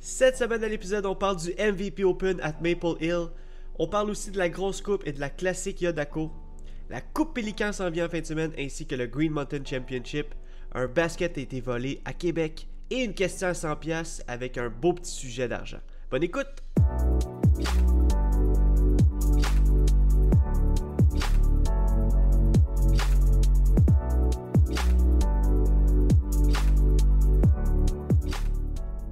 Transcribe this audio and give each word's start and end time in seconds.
Cette 0.00 0.36
semaine 0.36 0.62
à 0.62 0.68
l'épisode, 0.68 1.06
on 1.06 1.16
parle 1.16 1.36
du 1.36 1.50
MVP 1.58 2.04
Open 2.04 2.40
at 2.40 2.54
Maple 2.62 2.96
Hill. 3.00 3.26
On 3.78 3.88
parle 3.88 4.10
aussi 4.10 4.30
de 4.30 4.38
la 4.38 4.48
grosse 4.48 4.80
coupe 4.80 5.06
et 5.06 5.12
de 5.12 5.20
la 5.20 5.30
classique 5.30 5.80
Yodako. 5.80 6.30
La 6.88 7.00
coupe 7.00 7.34
Pélican 7.34 7.72
s'en 7.72 7.90
vient 7.90 8.06
en 8.06 8.08
fin 8.08 8.20
de 8.20 8.26
semaine 8.26 8.52
ainsi 8.58 8.86
que 8.86 8.94
le 8.94 9.06
Green 9.06 9.32
Mountain 9.32 9.64
Championship. 9.64 10.34
Un 10.72 10.86
basket 10.86 11.36
a 11.36 11.40
été 11.40 11.60
volé 11.60 12.00
à 12.04 12.12
Québec 12.12 12.68
et 12.90 13.02
une 13.02 13.14
question 13.14 13.48
à 13.48 13.52
100$ 13.52 14.22
avec 14.28 14.56
un 14.56 14.70
beau 14.70 14.92
petit 14.92 15.10
sujet 15.10 15.48
d'argent. 15.48 15.80
Bonne 16.10 16.22
écoute! 16.22 16.62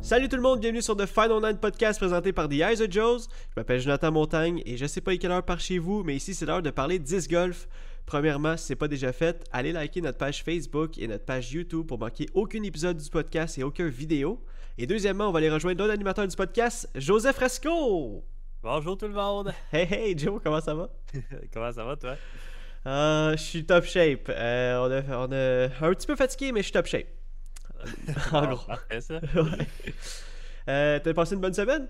Salut 0.07 0.29
tout 0.29 0.37
le 0.37 0.43
monde, 0.43 0.61
bienvenue 0.61 0.83
sur 0.83 0.97
The 0.97 1.05
Final 1.05 1.43
Nine 1.43 1.59
Podcast 1.59 1.99
présenté 1.99 2.33
par 2.33 2.49
The 2.49 2.53
Eyes 2.53 2.81
of 2.81 2.93
Joes. 2.93 3.27
Je 3.51 3.55
m'appelle 3.57 3.81
Jonathan 3.81 4.13
Montagne 4.13 4.63
et 4.65 4.77
je 4.77 4.87
sais 4.87 5.01
pas 5.01 5.11
à 5.11 5.17
quelle 5.17 5.33
heure 5.33 5.43
par 5.43 5.59
chez 5.59 5.81
vous, 5.81 6.05
mais 6.05 6.15
ici 6.15 6.33
c'est 6.33 6.47
l'heure 6.47 6.63
de 6.63 6.71
parler 6.71 7.01
disc 7.01 7.29
golf. 7.29 7.67
Premièrement, 8.07 8.57
si 8.57 8.67
c'est 8.67 8.77
pas 8.77 8.87
déjà 8.87 9.13
fait, 9.13 9.45
allez 9.51 9.73
liker 9.73 10.01
notre 10.03 10.19
page 10.19 10.45
Facebook 10.45 10.97
et 10.99 11.09
notre 11.09 11.25
page 11.25 11.53
YouTube 11.53 11.89
pour 11.89 11.99
manquer 11.99 12.29
aucun 12.35 12.63
épisode 12.63 12.99
du 12.99 13.11
podcast 13.11 13.59
et 13.59 13.65
aucune 13.65 13.89
vidéo. 13.89 14.41
Et 14.79 14.87
deuxièmement, 14.87 15.29
on 15.29 15.33
va 15.33 15.39
aller 15.39 15.51
rejoindre 15.51 15.81
l'autre 15.83 15.95
animateur 15.95 16.29
du 16.29 16.37
podcast, 16.37 16.89
Joseph 16.95 17.35
Fresco. 17.35 18.25
Bonjour 18.63 18.97
tout 18.97 19.09
le 19.09 19.13
monde! 19.15 19.53
Hey 19.73 19.89
hey 19.91 20.17
Joe, 20.17 20.41
comment 20.41 20.61
ça 20.61 20.73
va? 20.73 20.89
Comment 21.53 21.73
ça 21.73 21.83
va 21.83 21.97
toi? 21.97 22.15
Euh, 22.87 23.33
je 23.33 23.43
suis 23.43 23.67
top 23.67 23.85
shape. 23.85 24.29
Euh, 24.29 24.79
on, 24.79 24.89
a, 24.89 25.27
on 25.27 25.33
a 25.33 25.85
un 25.85 25.95
petit 25.95 26.07
peu 26.07 26.15
fatigué, 26.15 26.53
mais 26.53 26.61
je 26.61 26.67
suis 26.67 26.73
top 26.73 26.87
shape. 26.87 27.09
En 28.33 28.47
gros. 28.47 28.67
Parfait 28.67 29.01
ça. 29.01 29.21
Ouais. 29.35 29.67
Euh, 30.69 30.99
T'as 31.03 31.15
passé 31.15 31.35
une 31.35 31.41
bonne 31.41 31.55
semaine? 31.55 31.89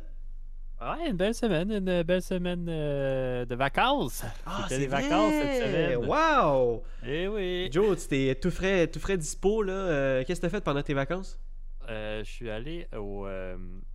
Ouais, 0.81 1.09
une 1.09 1.17
belle 1.17 1.35
semaine, 1.35 1.71
une 1.73 2.03
belle 2.03 2.21
semaine 2.21 2.67
euh, 2.69 3.47
de 3.47 3.55
vacances. 3.55 4.23
C'était 4.65 4.81
les 4.81 4.87
vacances 4.87 5.33
cette 5.33 5.63
semaine. 5.65 5.97
Wow! 6.05 6.83
Eh 7.07 7.27
oui! 7.29 7.69
Joe, 7.73 7.99
tu 8.01 8.09
t'es 8.09 8.35
tout 8.35 8.51
frais, 8.51 8.87
tout 8.87 9.01
frais 9.01 9.17
dispo 9.17 9.63
là. 9.63 9.73
Euh, 9.73 10.25
Qu'est-ce 10.27 10.41
que 10.43 10.47
t'as 10.47 10.51
fait 10.51 10.63
pendant 10.63 10.83
tes 10.83 10.93
vacances? 10.93 11.41
Euh, 11.89 12.23
je 12.23 12.31
suis 12.31 12.51
allé 12.51 12.87
au, 12.95 13.27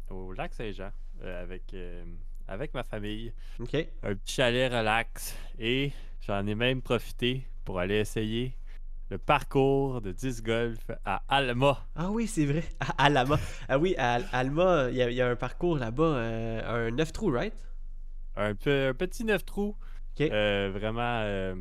au 0.10 0.34
lac 0.34 0.54
Saint-Jean 0.56 0.90
avec, 1.24 1.76
avec 2.48 2.74
ma 2.74 2.84
famille. 2.84 3.32
Ok. 3.60 3.76
Un 4.02 4.16
petit 4.16 4.34
chalet 4.34 4.72
relax. 4.74 5.36
Et 5.60 5.92
j'en 6.26 6.48
ai 6.48 6.56
même 6.56 6.82
profité 6.82 7.46
pour 7.64 7.80
aller 7.80 7.98
essayer 8.00 8.56
le 9.12 9.18
parcours 9.18 10.00
de 10.02 10.14
10 10.14 10.42
golf 10.42 10.90
à 11.04 11.22
Alma. 11.28 11.86
Ah 11.96 12.10
oui, 12.10 12.28
c'est 12.28 12.46
vrai. 12.46 12.64
À 12.80 13.06
Alama. 13.06 13.38
Ah 13.68 13.78
oui, 13.78 13.94
à 13.98 14.14
Al- 14.14 14.26
Alma, 14.32 14.88
il 14.90 14.96
y, 14.96 15.02
a- 15.02 15.10
il 15.10 15.16
y 15.18 15.22
a 15.22 15.28
un 15.28 15.36
parcours 15.36 15.78
là-bas, 15.78 16.04
euh, 16.04 16.88
un 16.88 16.92
9 16.92 17.12
trous, 17.12 17.30
right? 17.30 17.54
Un, 18.38 18.56
peu, 18.56 18.88
un 18.88 18.94
petit 18.94 19.26
neuf 19.26 19.44
trous. 19.44 19.76
Ok. 20.16 20.22
Euh, 20.22 20.72
vraiment. 20.74 21.02
euh, 21.24 21.54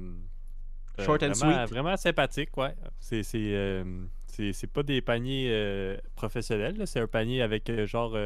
euh, 1.01 1.05
Short 1.05 1.25
and 1.25 1.33
vraiment, 1.33 1.59
sweet. 1.67 1.71
Vraiment 1.71 1.97
sympathique, 1.97 2.57
ouais. 2.57 2.73
C'est 3.01 3.25
c'est, 3.25 4.67
pas 4.69 4.85
des 4.85 5.03
paniers 5.03 5.97
professionnels, 6.15 6.81
c'est 6.87 7.01
un 7.01 7.09
panier 7.09 7.43
avec 7.43 7.69
genre, 7.87 8.17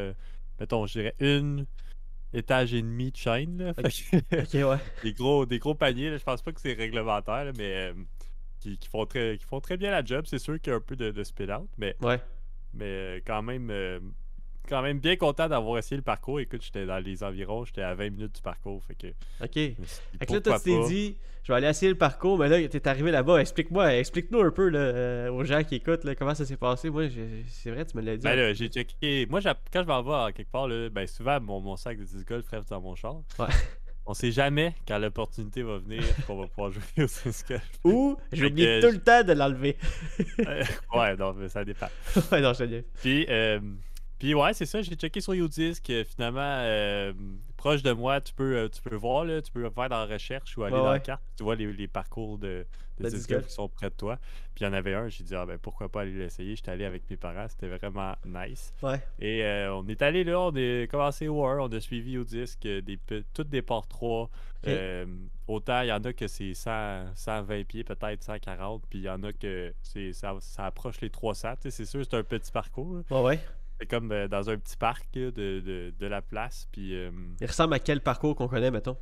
mettons, 0.60 0.84
je 0.84 0.92
dirais 1.00 1.14
une 1.18 1.64
étage 2.34 2.74
et 2.74 2.82
demi 2.82 3.10
de 3.10 3.16
chaîne. 3.16 3.56
Là. 3.56 3.72
Ouais. 3.78 4.78
des, 5.02 5.12
gros, 5.14 5.46
des 5.46 5.58
gros 5.58 5.74
paniers, 5.74 6.10
là. 6.10 6.18
je 6.18 6.24
pense 6.24 6.42
pas 6.42 6.52
que 6.52 6.60
c'est 6.60 6.74
réglementaire, 6.74 7.46
là, 7.46 7.52
mais 7.56 7.92
qui, 8.64 8.78
qui 8.78 8.88
font 8.88 9.04
très, 9.06 9.36
qui 9.38 9.44
font 9.44 9.60
très 9.60 9.76
bien 9.76 9.90
la 9.90 10.04
job. 10.04 10.24
C'est 10.26 10.38
sûr 10.38 10.58
qu'il 10.60 10.70
y 10.70 10.74
a 10.74 10.76
un 10.76 10.80
peu 10.80 10.96
de, 10.96 11.10
de 11.10 11.22
speed-out, 11.22 11.68
mais, 11.78 11.94
Ouais. 12.02 12.18
mais 12.72 12.84
euh, 12.86 13.20
quand 13.26 13.42
même. 13.42 13.68
euh, 13.70 14.00
quand 14.66 14.80
même 14.80 14.98
bien 14.98 15.14
content 15.16 15.46
d'avoir 15.46 15.76
essayé 15.76 15.98
le 15.98 16.02
parcours. 16.02 16.40
Écoute, 16.40 16.62
j'étais 16.64 16.86
dans 16.86 16.98
les 16.98 17.22
environs, 17.22 17.66
j'étais 17.66 17.82
à 17.82 17.94
20 17.94 18.08
minutes 18.08 18.36
du 18.36 18.40
parcours. 18.40 18.82
Fait 18.82 18.94
que, 18.94 19.08
Ok. 19.44 19.52
Fait 19.52 19.76
que 20.26 20.32
là, 20.32 20.40
toi, 20.40 20.58
tu 20.58 20.64
t'es 20.70 20.86
dit, 20.88 21.16
je 21.42 21.52
vais 21.52 21.58
aller 21.58 21.66
essayer 21.68 21.92
le 21.92 21.98
parcours, 21.98 22.38
mais 22.38 22.48
là, 22.48 22.66
t'es 22.66 22.88
arrivé 22.88 23.10
là-bas. 23.10 23.42
Explique-moi, 23.42 23.94
explique-nous 23.96 24.40
un 24.40 24.50
peu 24.50 24.70
là, 24.70 24.78
euh, 24.78 25.28
aux 25.30 25.44
gens 25.44 25.62
qui 25.64 25.74
écoutent 25.74 26.04
là, 26.04 26.14
comment 26.14 26.34
ça 26.34 26.46
s'est 26.46 26.56
passé. 26.56 26.88
Moi, 26.88 27.08
c'est 27.48 27.70
vrai, 27.72 27.84
tu 27.84 27.94
me 27.94 28.00
l'as 28.02 28.16
dit. 28.16 28.24
Ben 28.24 28.36
là, 28.36 28.54
j'ai 28.54 28.68
checké. 28.68 29.26
Moi, 29.28 29.42
quand 29.70 29.82
je 29.82 29.86
m'en 29.86 30.02
vais 30.02 30.28
à 30.28 30.32
quelque 30.32 30.50
part, 30.50 30.66
là, 30.66 30.88
ben 30.88 31.06
souvent, 31.06 31.38
mon, 31.42 31.60
mon 31.60 31.76
sac 31.76 31.98
de 31.98 32.04
10 32.04 32.24
golf 32.24 32.48
reste 32.48 32.70
dans 32.70 32.80
mon 32.80 32.94
char. 32.94 33.16
Ouais. 33.38 33.44
On 34.06 34.12
sait 34.14 34.30
jamais 34.32 34.74
quand 34.86 34.98
l'opportunité 34.98 35.62
va 35.62 35.78
venir 35.78 36.02
qu'on 36.26 36.36
va 36.40 36.46
pouvoir 36.46 36.70
jouer 36.70 36.82
au 36.98 37.06
10 37.06 37.44
golf. 37.48 37.70
Ou, 37.84 38.16
je 38.32 38.44
oublie 38.46 38.64
que 38.64 38.80
tout 38.82 38.92
le 38.92 39.00
temps 39.00 39.22
de 39.22 39.32
l'enlever. 39.32 39.76
Ouais, 40.94 41.16
non, 41.16 41.32
mais 41.34 41.48
ça 41.48 41.64
dépend. 41.64 41.88
ouais, 42.32 42.40
non, 42.40 42.52
je 42.52 42.58
te 42.58 42.64
dis. 42.64 42.82
Puis, 43.00 43.26
euh, 43.28 43.60
puis 44.18 44.34
ouais, 44.34 44.52
c'est 44.52 44.66
ça, 44.66 44.82
j'ai 44.82 44.94
checké 44.94 45.20
sur 45.20 45.32
Udisc. 45.32 45.88
euh, 45.90 46.04
Finalement, 46.04 46.40
euh, 46.42 47.12
proche 47.56 47.82
de 47.82 47.92
moi, 47.92 48.20
tu 48.20 48.32
peux, 48.34 48.56
euh, 48.56 48.68
tu 48.68 48.82
peux 48.82 48.94
voir, 48.94 49.24
là, 49.24 49.40
tu 49.42 49.50
peux 49.50 49.62
faire 49.70 49.88
dans 49.88 50.04
la 50.04 50.06
recherche 50.06 50.56
ou 50.56 50.64
aller 50.64 50.74
Ouais, 50.74 50.80
dans 50.82 50.90
la 50.92 51.00
carte. 51.00 51.22
Tu 51.36 51.42
vois 51.42 51.56
les, 51.56 51.72
les 51.72 51.88
parcours 51.88 52.38
de, 52.38 52.66
de 52.98 53.04
De 53.04 53.08
10 53.08 53.14
disc 53.16 53.28
golf 53.28 53.40
golf. 53.40 53.46
qui 53.46 53.52
sont 53.54 53.68
près 53.68 53.90
de 53.90 53.94
toi. 53.94 54.18
Puis 54.54 54.64
il 54.64 54.64
y 54.64 54.70
en 54.70 54.72
avait 54.72 54.94
un, 54.94 55.08
j'ai 55.08 55.24
dit, 55.24 55.34
ah 55.34 55.46
ben 55.46 55.58
pourquoi 55.58 55.88
pas 55.88 56.02
aller 56.02 56.12
l'essayer? 56.12 56.54
J'étais 56.56 56.70
allé 56.70 56.84
avec 56.84 57.08
mes 57.10 57.16
parents, 57.16 57.46
c'était 57.48 57.68
vraiment 57.68 58.14
nice. 58.24 58.72
Ouais. 58.82 59.02
Et 59.18 59.44
euh, 59.44 59.74
on 59.74 59.86
est 59.88 60.00
allé 60.02 60.22
là, 60.24 60.40
on 60.40 60.54
a 60.54 60.86
commencé 60.86 61.26
au 61.28 61.44
1, 61.44 61.58
on 61.58 61.68
a 61.72 61.80
suivi 61.80 62.18
au 62.18 62.24
disque, 62.24 62.66
euh, 62.66 62.80
des, 62.82 62.98
toutes 63.32 63.48
des 63.48 63.62
ports 63.62 63.86
3. 63.88 64.30
Euh, 64.66 65.04
autant 65.46 65.82
il 65.82 65.88
y 65.88 65.92
en 65.92 66.02
a 66.04 66.12
que 66.14 66.26
c'est 66.26 66.54
100, 66.54 67.14
120 67.14 67.64
pieds, 67.66 67.84
peut-être 67.84 68.22
140, 68.22 68.84
puis 68.88 69.00
il 69.00 69.04
y 69.04 69.10
en 69.10 69.22
a 69.24 69.32
que 69.32 69.74
c'est 69.82 70.12
ça, 70.14 70.34
ça 70.40 70.66
approche 70.66 71.00
les 71.02 71.10
300. 71.10 71.56
tu 71.56 71.62
sais, 71.62 71.70
C'est 71.70 71.84
sûr, 71.84 72.02
c'est 72.04 72.14
un 72.16 72.22
petit 72.22 72.50
parcours. 72.50 72.94
là. 72.96 73.02
Ouais, 73.10 73.22
ouais. 73.22 73.40
C'est 73.80 73.86
comme 73.86 74.12
euh, 74.12 74.28
dans 74.28 74.48
un 74.48 74.56
petit 74.56 74.76
parc 74.76 75.12
de, 75.12 75.30
de, 75.30 75.92
de 75.98 76.06
la 76.06 76.22
place. 76.22 76.68
Puis, 76.72 76.92
Il 76.92 77.46
ressemble 77.46 77.74
à 77.74 77.78
quel 77.80 78.00
parcours 78.00 78.36
qu'on 78.36 78.46
connaît, 78.48 78.70
mettons? 78.70 78.96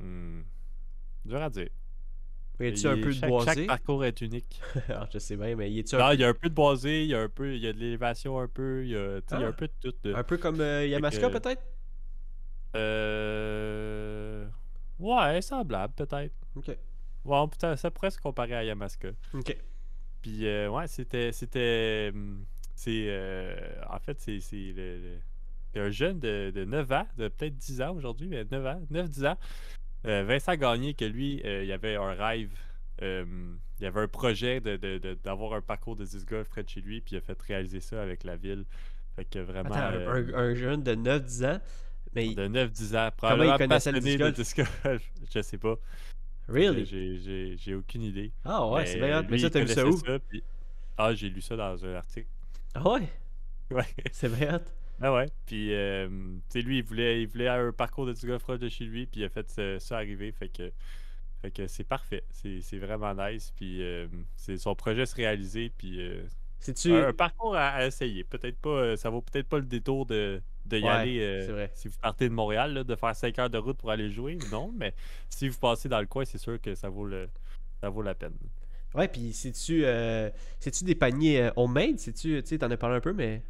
hmm, 0.00 0.40
dur 1.26 1.42
à 1.42 1.50
dire. 1.50 1.68
Y 2.58 2.66
a-tu 2.68 2.80
Il- 2.80 2.86
un 2.86 2.94
peu 2.96 3.06
de 3.08 3.10
chaque, 3.12 3.28
boisé? 3.28 3.46
chaque 3.54 3.66
parcours 3.66 4.04
est 4.04 4.20
unique. 4.22 4.60
Alors, 4.88 5.06
je 5.12 5.18
sais 5.18 5.36
bien, 5.36 5.54
mais 5.56 5.70
y 5.70 5.80
a-tu 5.80 5.94
Non, 5.96 6.10
il 6.12 6.20
y 6.20 6.24
a 6.24 6.28
un 6.28 6.34
peu 6.34 6.48
de 6.48 6.54
boisé, 6.54 7.02
il 7.04 7.10
y 7.10 7.14
a 7.14 7.20
un 7.20 7.28
peu, 7.28 7.54
il 7.54 7.60
y 7.60 7.66
a 7.68 7.72
de 7.74 7.78
l'élévation 7.78 8.38
un 8.40 8.48
peu, 8.48 8.82
il 8.84 8.90
y 8.92 8.96
a, 8.96 9.16
y 9.16 9.18
a 9.18 9.20
Ah. 9.30 9.36
un 9.46 9.52
peu 9.52 9.68
de 9.68 9.72
tout. 9.90 9.94
de- 10.04 10.14
un 10.14 10.22
peu 10.24 10.38
comme 10.38 10.60
euh, 10.60 10.86
Yamaska, 10.86 11.28
que- 11.28 11.38
peut-être? 11.38 11.62
Euh... 12.76 14.46
Ouais, 14.98 15.42
semblable 15.42 15.92
peut-être. 15.94 16.32
Ok. 16.54 16.68
Ouais, 17.24 17.44
peut- 17.58 17.76
ça 17.76 17.90
pourrait 17.90 18.10
se 18.10 18.18
comparer 18.18 18.54
à 18.54 18.64
Yamaska. 18.64 19.08
Ok. 19.34 19.56
Puis 20.22 20.46
euh, 20.46 20.70
ouais, 20.70 20.86
c'était 20.86 21.32
c'était 21.32 22.10
hum, 22.14 22.44
c'est 22.74 23.06
euh, 23.08 23.56
en 23.90 23.98
fait 23.98 24.18
c'est 24.20 24.40
c'est 24.40 24.72
le, 24.74 24.98
le- 25.74 25.80
un 25.82 25.90
jeune 25.90 26.18
de, 26.18 26.50
de 26.54 26.64
9 26.64 26.90
ans, 26.92 27.06
de 27.18 27.28
peut-être 27.28 27.54
10 27.56 27.82
ans 27.82 27.94
aujourd'hui, 27.94 28.28
mais 28.28 28.44
9 28.50 28.64
ans, 28.64 28.80
9 28.88 29.10
10 29.10 29.26
ans. 29.26 29.36
Euh, 30.06 30.24
Vincent 30.24 30.54
Gagné 30.56 30.94
que 30.94 31.04
lui, 31.04 31.40
euh, 31.44 31.64
il 31.64 31.72
avait 31.72 31.96
un 31.96 32.12
rêve 32.14 32.50
euh, 33.02 33.24
il 33.78 33.84
y 33.84 33.86
avait 33.86 34.00
un 34.00 34.08
projet 34.08 34.60
de- 34.60 34.76
de- 34.76 34.96
de- 34.98 35.14
d'avoir 35.22 35.52
un 35.52 35.60
parcours 35.60 35.96
de 35.96 36.04
10 36.04 36.24
golf 36.24 36.48
près 36.48 36.62
de 36.62 36.68
chez 36.68 36.80
lui, 36.80 37.00
puis 37.02 37.14
il 37.14 37.18
a 37.18 37.20
fait 37.20 37.38
réaliser 37.42 37.80
ça 37.80 38.02
avec 38.02 38.24
la 38.24 38.36
ville. 38.36 38.64
Fait 39.16 39.24
que 39.26 39.38
vraiment 39.40 39.70
Attends, 39.74 39.96
euh, 39.96 40.32
un, 40.34 40.34
un 40.34 40.54
jeune 40.54 40.82
de 40.82 40.94
9-10 40.94 41.44
ans, 41.44 41.60
mais 42.14 42.34
de 42.34 42.48
9-10 42.48 42.96
ans, 42.96 43.08
il 43.12 43.16
probablement 43.16 43.58
connaissait 43.58 43.92
le 43.92 44.00
disc 44.00 44.18
golf? 44.18 44.34
disc 44.34 44.56
golf? 44.82 45.10
Je 45.34 45.42
sais 45.42 45.58
pas. 45.58 45.74
really? 46.48 46.86
J'ai- 47.58 47.74
aucune 47.74 48.02
idée. 48.02 48.32
Ah 48.46 48.66
ouais, 48.66 48.86
c'est 48.86 48.98
bien. 48.98 49.22
Mais 49.28 49.38
ça, 49.38 49.46
il 49.48 49.50
t'as 49.50 49.60
vu 49.60 49.68
ça 49.68 49.86
où? 49.86 50.00
puis- 50.30 50.42
Ah, 50.96 51.14
j'ai 51.14 51.28
lu 51.28 51.42
ça 51.42 51.56
dans 51.56 51.84
un 51.84 51.94
article. 51.96 52.28
Ah 52.74 52.88
ouais, 52.92 53.08
Ouais. 53.70 53.84
c'est 54.12 54.34
bien. 54.34 54.60
Ah 55.00 55.12
ouais? 55.12 55.30
Puis, 55.46 55.72
euh, 55.74 56.08
tu 56.08 56.42
sais, 56.48 56.62
lui, 56.62 56.78
il 56.78 56.84
voulait, 56.84 57.22
il 57.22 57.28
voulait 57.28 57.48
un 57.48 57.72
parcours 57.72 58.06
de 58.06 58.14
golf 58.26 58.42
proche 58.42 58.58
de 58.58 58.68
chez 58.68 58.84
lui, 58.84 59.06
puis 59.06 59.20
il 59.20 59.24
a 59.24 59.28
fait 59.28 59.48
ça, 59.50 59.78
ça 59.78 59.96
arriver. 59.98 60.32
Fait 60.32 60.48
que, 60.48 60.72
fait 61.42 61.50
que 61.50 61.66
c'est 61.68 61.84
parfait. 61.84 62.24
C'est 62.30 62.78
vraiment 62.78 63.14
nice. 63.14 63.52
Puis, 63.56 63.82
euh, 63.82 64.08
c'est 64.36 64.56
son 64.58 64.74
projet 64.74 65.06
se 65.06 65.14
réaliser. 65.14 65.70
Puis, 65.76 66.00
euh, 66.00 66.22
C'est-tu. 66.60 66.92
un, 66.94 67.08
un 67.08 67.12
parcours 67.12 67.56
à, 67.56 67.68
à 67.70 67.86
essayer. 67.86 68.24
Peut-être 68.24 68.58
pas, 68.58 68.70
euh, 68.70 68.96
ça 68.96 69.10
vaut 69.10 69.22
peut-être 69.22 69.48
pas 69.48 69.58
le 69.58 69.66
détour 69.66 70.06
de, 70.06 70.42
de 70.66 70.78
y 70.78 70.82
Ouais, 70.82 70.88
aller 70.90 71.20
euh, 71.20 71.46
vrai. 71.52 71.70
si 71.74 71.88
vous 71.88 71.98
partez 72.00 72.28
de 72.28 72.34
Montréal, 72.34 72.74
là, 72.74 72.84
de 72.84 72.96
faire 72.96 73.14
5 73.14 73.38
heures 73.38 73.50
de 73.50 73.58
route 73.58 73.76
pour 73.78 73.90
aller 73.90 74.10
jouer. 74.10 74.36
Non, 74.50 74.72
mais 74.74 74.94
si 75.28 75.48
vous 75.48 75.58
passez 75.58 75.88
dans 75.88 76.00
le 76.00 76.06
coin, 76.06 76.24
c'est 76.24 76.38
sûr 76.38 76.60
que 76.60 76.74
ça 76.74 76.88
vaut 76.88 77.06
le, 77.06 77.28
ça 77.80 77.88
vaut 77.90 78.02
la 78.02 78.14
peine. 78.14 78.34
Ouais, 78.94 79.08
puis 79.08 79.32
c'est-tu. 79.32 79.84
euh, 79.84 80.30
des 80.82 80.94
paniers 80.94 81.50
homemade? 81.56 81.98
C'est-tu. 81.98 82.42
Tu 82.42 82.48
sais, 82.48 82.58
t'en 82.58 82.70
as 82.70 82.76
parlé 82.76 82.96
un 82.96 83.00
peu, 83.00 83.12
mais. 83.12 83.42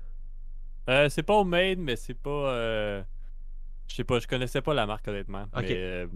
Euh, 0.88 1.09
c'est 1.09 1.23
pas 1.23 1.35
homemade, 1.35 1.79
mais 1.79 1.97
c'est 1.97 2.15
pas. 2.15 2.31
euh, 2.53 3.03
Je 3.88 3.94
sais 3.97 4.05
pas, 4.05 4.19
je 4.19 4.27
connaissais 4.27 4.61
pas 4.62 4.75
la 4.75 4.87
marque 4.87 5.06
honnêtement. 5.09 5.47
Mais, 5.56 5.67
euh, 5.71 6.06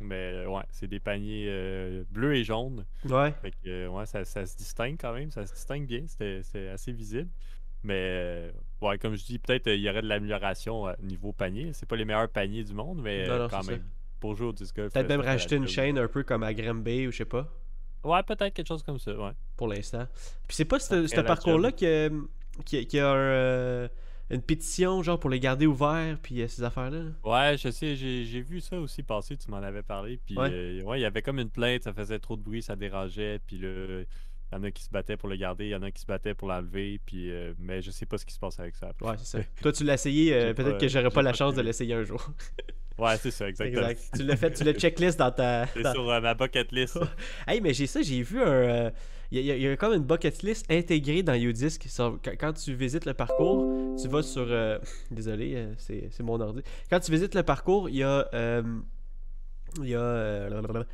mais 0.00 0.14
euh, 0.32 0.46
ouais, 0.46 0.62
c'est 0.70 0.86
des 0.88 1.00
paniers 1.00 2.02
bleus 2.10 2.36
et 2.36 2.44
jaunes. 2.44 2.84
Ouais. 3.08 3.32
Fait 3.42 3.52
que 3.64 3.86
ouais, 3.88 4.06
ça, 4.06 4.24
ça 4.24 4.46
se 4.46 4.56
distingue 4.56 4.96
quand 5.00 5.12
même, 5.12 5.30
ça 5.30 5.46
se 5.46 5.52
distingue 5.54 5.86
bien, 5.86 6.04
c'est 6.08 6.68
assez 6.68 6.92
visible. 6.92 7.28
Mais 7.84 8.52
ouais, 8.80 8.96
comme 8.98 9.16
je 9.16 9.24
dis, 9.24 9.38
peut-être 9.40 9.66
il 9.66 9.80
y 9.80 9.90
aurait 9.90 10.02
de 10.02 10.08
l'amélioration 10.08 10.86
niveau 11.02 11.32
panier. 11.32 11.72
C'est 11.72 11.86
pas 11.88 11.96
les 11.96 12.04
meilleurs 12.04 12.28
paniers 12.28 12.62
du 12.62 12.74
monde, 12.74 13.00
mais 13.02 13.26
Non, 13.26 13.38
non, 13.38 13.48
quand 13.48 13.62
ça. 13.62 13.70
même. 13.72 13.82
Pour 14.20 14.36
jouer 14.36 14.46
au 14.46 14.52
disc 14.52 14.76
golf. 14.76 14.92
Peut-être 14.92 15.08
même 15.08 15.20
rajouter 15.20 15.56
une 15.56 15.66
chaîne 15.66 15.98
un 15.98 16.06
peu 16.06 16.22
comme 16.22 16.44
à 16.44 16.54
Granby 16.54 17.08
ou 17.08 17.10
je 17.10 17.16
sais 17.18 17.24
pas, 17.24 17.48
Ouais, 18.04 18.22
peut-être 18.22 18.54
quelque 18.54 18.68
chose 18.68 18.82
comme 18.84 18.98
ça, 19.00 19.12
ouais. 19.16 19.32
pour 19.56 19.66
l'instant. 19.66 20.06
Puis 20.46 20.56
c'est 20.56 20.64
pas 20.64 20.78
ce, 20.78 21.20
parcours-là 21.22 21.72
que. 21.72 22.08
qu'il 22.64 22.86
y 22.94 22.98
a 23.00 23.10
un, 23.12 23.88
une 24.32 24.42
pétition, 24.42 25.02
genre, 25.02 25.20
pour 25.20 25.30
les 25.30 25.38
garder 25.40 25.66
ouverts, 25.66 26.18
puis 26.22 26.40
euh, 26.42 26.48
ces 26.48 26.62
affaires-là? 26.64 27.02
là. 27.02 27.10
Ouais, 27.50 27.56
je 27.58 27.70
sais, 27.70 27.94
j'ai 27.96 28.40
vu 28.40 28.60
ça 28.60 28.80
aussi 28.80 29.02
passer, 29.02 29.36
tu 29.36 29.50
m'en 29.50 29.58
avais 29.58 29.82
parlé. 29.82 30.18
Puis, 30.24 30.36
Ouais. 30.38 30.48
euh, 30.50 30.82
ouais, 30.82 30.98
il 30.98 31.02
y 31.02 31.06
avait 31.06 31.22
comme 31.22 31.38
une 31.38 31.50
plainte, 31.50 31.82
ça 31.84 31.92
faisait 31.92 32.18
trop 32.18 32.36
de 32.36 32.42
bruit, 32.42 32.62
ça 32.62 32.74
dérangeait. 32.74 33.38
Puis 33.46 33.56
il 33.56 34.06
y 34.52 34.56
en 34.56 34.62
a 34.64 34.70
qui 34.70 34.82
se 34.82 34.90
battaient 34.90 35.16
pour 35.16 35.28
le 35.28 35.36
garder, 35.36 35.66
il 35.66 35.70
y 35.70 35.74
en 35.74 35.82
a 35.82 35.90
qui 35.90 36.00
se 36.00 36.06
battaient 36.06 36.34
pour 36.34 36.48
l'enlever. 36.48 37.00
Puis, 37.06 37.30
euh, 37.30 37.52
mais 37.58 37.82
je 37.82 37.90
sais 37.90 38.06
pas 38.06 38.18
ce 38.18 38.26
qui 38.26 38.34
se 38.34 38.38
passe 38.40 38.58
avec 38.58 38.74
ça 38.76 38.88
après. 38.88 39.06
Ouais, 39.10 39.16
c'est 39.18 39.38
ça. 39.38 39.44
Toi, 39.62 39.72
tu 39.72 39.84
l'as 39.84 39.94
essayé, 39.94 40.34
euh, 40.34 40.54
peut-être 40.54 40.78
que 40.78 40.88
j'aurais 40.88 41.10
pas 41.10 41.22
la 41.22 41.32
chance 41.32 41.54
de 41.54 41.62
l'essayer 41.62 41.94
un 41.94 42.02
jour. 42.04 42.22
Ouais, 42.98 43.16
c'est 43.18 43.30
ça, 43.30 43.48
exactement. 43.48 43.88
exact. 43.88 44.10
Tu 44.16 44.22
l'as 44.24 44.36
fait, 44.36 44.52
tu 44.52 44.64
l'as 44.64 44.72
checklist 44.78 45.18
dans 45.18 45.30
ta. 45.30 45.66
C'est 45.74 45.82
dans- 45.82 45.92
sur 45.92 46.08
euh, 46.10 46.20
ma 46.20 46.34
bucket 46.34 46.70
list. 46.72 46.98
Hey, 47.46 47.60
mais 47.60 47.72
j'ai 47.74 47.86
ça, 47.86 48.02
j'ai 48.02 48.22
vu 48.22 48.40
un. 48.40 48.46
euh, 48.46 48.90
Il 49.30 49.40
y, 49.44 49.50
a- 49.50 49.56
il 49.56 49.62
y 49.62 49.66
a 49.68 49.76
comme 49.76 49.94
une 49.94 50.02
bucket 50.04 50.42
list 50.42 50.66
intégrée 50.70 51.22
dans 51.22 51.34
Udisc. 51.34 51.86
Quand, 51.96 52.18
quand 52.38 52.52
tu 52.52 52.74
visites 52.74 53.06
le 53.06 53.14
parcours, 53.14 53.66
tu 54.00 54.08
vas 54.08 54.22
sur. 54.22 54.46
euh, 54.48 54.78
Désolé, 55.10 55.54
euh, 55.56 55.72
c'est 55.78 56.08
c'est 56.10 56.22
mon 56.22 56.38
ordi. 56.40 56.60
Quand 56.90 57.00
tu 57.00 57.10
visites 57.10 57.34
le 57.34 57.42
parcours, 57.42 57.88
il 57.88 57.96
y 57.96 58.02
a. 58.02 58.28
euh, 58.34 58.62
Il 59.82 59.88
y 59.88 59.94
a. 59.94 60.00
euh. 60.00 60.84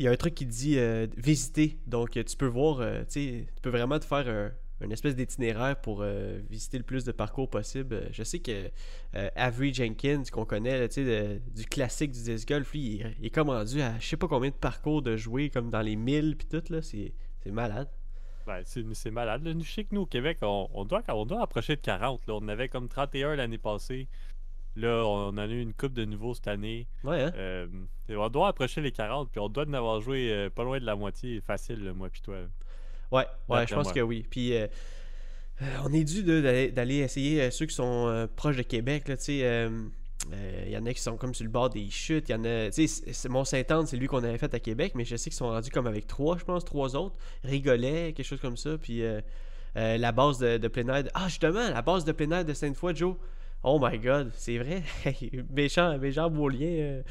Il 0.00 0.04
y 0.04 0.08
a 0.08 0.12
un 0.12 0.16
truc 0.16 0.34
qui 0.34 0.46
dit 0.46 0.78
euh, 0.78 1.06
visiter. 1.16 1.78
Donc, 1.86 2.16
euh, 2.16 2.22
tu 2.22 2.36
peux 2.36 2.46
voir. 2.46 2.80
euh, 2.80 3.02
tu 3.10 3.46
peux 3.62 3.70
vraiment 3.70 3.98
te 3.98 4.04
faire 4.04 4.28
un. 4.28 4.50
Une 4.80 4.92
espèce 4.92 5.16
d'itinéraire 5.16 5.80
pour 5.80 6.02
euh, 6.02 6.40
visiter 6.48 6.78
le 6.78 6.84
plus 6.84 7.04
de 7.04 7.10
parcours 7.12 7.50
possible. 7.50 8.08
Je 8.12 8.22
sais 8.22 8.38
que 8.38 8.70
euh, 9.16 9.28
Avery 9.34 9.74
Jenkins, 9.74 10.22
qu'on 10.30 10.44
connaît, 10.44 10.78
là, 10.78 10.86
de- 10.86 11.40
du 11.54 11.64
classique 11.64 12.12
du 12.12 12.22
disc 12.22 12.46
golf, 12.48 12.72
lui, 12.72 12.80
il, 12.80 13.00
est- 13.02 13.16
il 13.18 13.26
est 13.26 13.30
comme 13.30 13.50
rendu 13.50 13.80
à 13.82 13.98
je 13.98 14.06
sais 14.06 14.16
pas 14.16 14.28
combien 14.28 14.50
de 14.50 14.54
parcours 14.54 15.02
de 15.02 15.16
jouer, 15.16 15.50
comme 15.50 15.68
dans 15.70 15.80
les 15.82 15.96
1000 15.96 16.36
puis 16.36 16.46
tout, 16.46 16.62
là, 16.72 16.80
c'est 16.82 17.12
malade. 17.46 17.88
Ouais, 18.46 18.62
c'est 18.64 19.10
malade. 19.10 19.44
Là, 19.44 19.52
je 19.60 19.68
sais 19.70 19.84
que 19.84 19.94
nous, 19.94 20.02
au 20.02 20.06
Québec, 20.06 20.38
on, 20.42 20.68
on 20.72 20.84
doit, 20.84 21.02
on 21.08 21.26
doit 21.26 21.42
approcher 21.42 21.74
de 21.76 21.80
40. 21.82 22.26
Là. 22.28 22.34
On 22.40 22.46
avait 22.48 22.68
comme 22.68 22.88
31 22.88 23.34
l'année 23.36 23.58
passée. 23.58 24.06
Là, 24.76 25.02
on 25.04 25.28
en 25.28 25.38
a 25.38 25.46
eu 25.46 25.60
une 25.60 25.74
coupe 25.74 25.92
de 25.92 26.04
nouveau 26.04 26.34
cette 26.34 26.46
année. 26.48 26.86
Ouais, 27.02 27.20
hein? 27.24 27.32
Euh, 27.34 27.66
on 28.10 28.28
doit 28.28 28.48
approcher 28.48 28.80
les 28.80 28.92
40, 28.92 29.28
puis 29.30 29.40
on 29.40 29.48
doit 29.48 29.66
en 29.66 29.72
avoir 29.72 30.00
joué 30.00 30.48
pas 30.54 30.62
loin 30.62 30.78
de 30.78 30.84
la 30.86 30.94
moitié 30.94 31.40
facile, 31.40 31.92
moi 31.94 32.08
puis 32.10 32.20
toi. 32.22 32.36
Ouais, 33.12 33.24
ouais, 33.48 33.66
je 33.66 33.74
pense 33.74 33.86
que 33.94 34.00
oui. 34.00 34.26
Puis 34.28 34.54
euh, 34.56 34.66
euh, 35.62 35.66
on 35.84 35.92
est 35.92 36.04
dû 36.04 36.22
d'aller 36.22 36.96
essayer 36.96 37.42
euh, 37.42 37.50
ceux 37.50 37.66
qui 37.66 37.74
sont 37.74 38.06
euh, 38.08 38.26
proches 38.34 38.56
de 38.56 38.62
Québec, 38.62 39.08
là, 39.08 39.16
tu 39.16 39.24
sais. 39.24 39.70
Il 40.66 40.70
y 40.70 40.76
en 40.76 40.84
a 40.84 40.92
qui 40.92 41.00
sont 41.00 41.16
comme 41.16 41.32
sur 41.32 41.44
le 41.44 41.50
bord 41.50 41.70
des 41.70 41.88
chutes. 41.90 42.28
Il 42.28 42.32
y 42.32 42.34
en 42.34 42.44
a. 42.44 42.70
Tu 42.70 42.86
sais, 42.86 43.28
Mont-Saint-Anne, 43.28 43.86
c'est 43.86 43.96
lui 43.96 44.08
qu'on 44.08 44.22
avait 44.22 44.36
fait 44.36 44.52
à 44.52 44.60
Québec, 44.60 44.92
mais 44.94 45.04
je 45.04 45.16
sais 45.16 45.30
qu'ils 45.30 45.36
sont 45.36 45.48
rendus 45.48 45.70
comme 45.70 45.86
avec 45.86 46.06
trois, 46.06 46.36
je 46.36 46.44
pense, 46.44 46.64
trois 46.64 46.96
autres. 46.96 47.16
Rigolet, 47.44 48.12
quelque 48.12 48.26
chose 48.26 48.40
comme 48.40 48.56
ça. 48.56 48.76
Puis 48.76 49.02
la 49.74 50.12
base 50.12 50.38
de, 50.38 50.58
de 50.58 50.68
plein 50.68 50.86
air. 50.88 51.04
de- 51.04 51.10
Ah, 51.14 51.28
justement, 51.28 51.70
la 51.70 51.82
base 51.82 52.04
de 52.04 52.12
plein 52.12 52.30
air 52.32 52.44
de 52.44 52.52
Sainte-Foy, 52.52 52.94
Joe. 52.96 53.14
Oh 53.64 53.80
my 53.82 53.98
god, 53.98 54.30
c'est 54.34 54.58
vrai. 54.58 54.82
méchant, 55.50 55.98
méchant 55.98 56.30
beau 56.30 56.48
lien. 56.48 56.66
euh, 56.66 57.02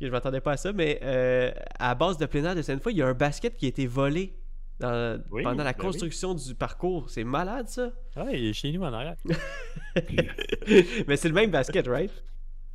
je 0.00 0.06
m'attendais 0.08 0.40
pas 0.40 0.52
à 0.52 0.56
ça, 0.56 0.72
mais 0.72 0.98
euh, 1.02 1.50
à 1.78 1.94
base 1.94 2.16
de 2.18 2.26
plein 2.26 2.44
air 2.44 2.54
de 2.54 2.62
Sainte-Foy, 2.62 2.92
il 2.94 2.98
y 2.98 3.02
a 3.02 3.06
un 3.06 3.14
basket 3.14 3.56
qui 3.56 3.66
a 3.66 3.68
été 3.68 3.86
volé 3.86 4.32
dans- 4.80 5.22
Oui, 5.30 5.42
pendant 5.42 5.62
la 5.64 5.72
ben 5.72 5.78
oui. 5.78 5.84
construction 5.86 6.34
du 6.34 6.54
parcours. 6.54 7.08
C'est 7.10 7.24
malade, 7.24 7.68
ça. 7.68 7.90
Ouais, 8.16 8.38
il 8.40 8.46
est 8.48 8.52
chez 8.52 8.72
nous 8.72 8.82
en 8.82 8.92
arrière. 8.92 9.16
mais 11.06 11.16
c'est 11.16 11.28
le 11.28 11.34
même 11.34 11.50
basket, 11.50 11.86
right? 11.86 12.12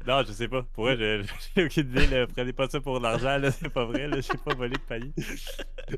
Non, 0.07 0.23
je 0.27 0.31
sais 0.31 0.47
pas. 0.47 0.63
Pour 0.73 0.85
vrai, 0.85 0.97
j'ai 1.55 1.65
aucune 1.65 1.89
idée. 1.89 2.07
Là. 2.07 2.27
Prenez 2.27 2.53
pas 2.53 2.67
ça 2.69 2.79
pour 2.79 2.99
l'argent, 2.99 3.37
là. 3.37 3.51
C'est 3.51 3.69
pas 3.69 3.85
vrai. 3.85 4.07
Là. 4.07 4.17
J'ai 4.21 4.37
pas 4.37 4.53
volé 4.53 4.73
de 4.73 4.79
panier. 4.79 5.11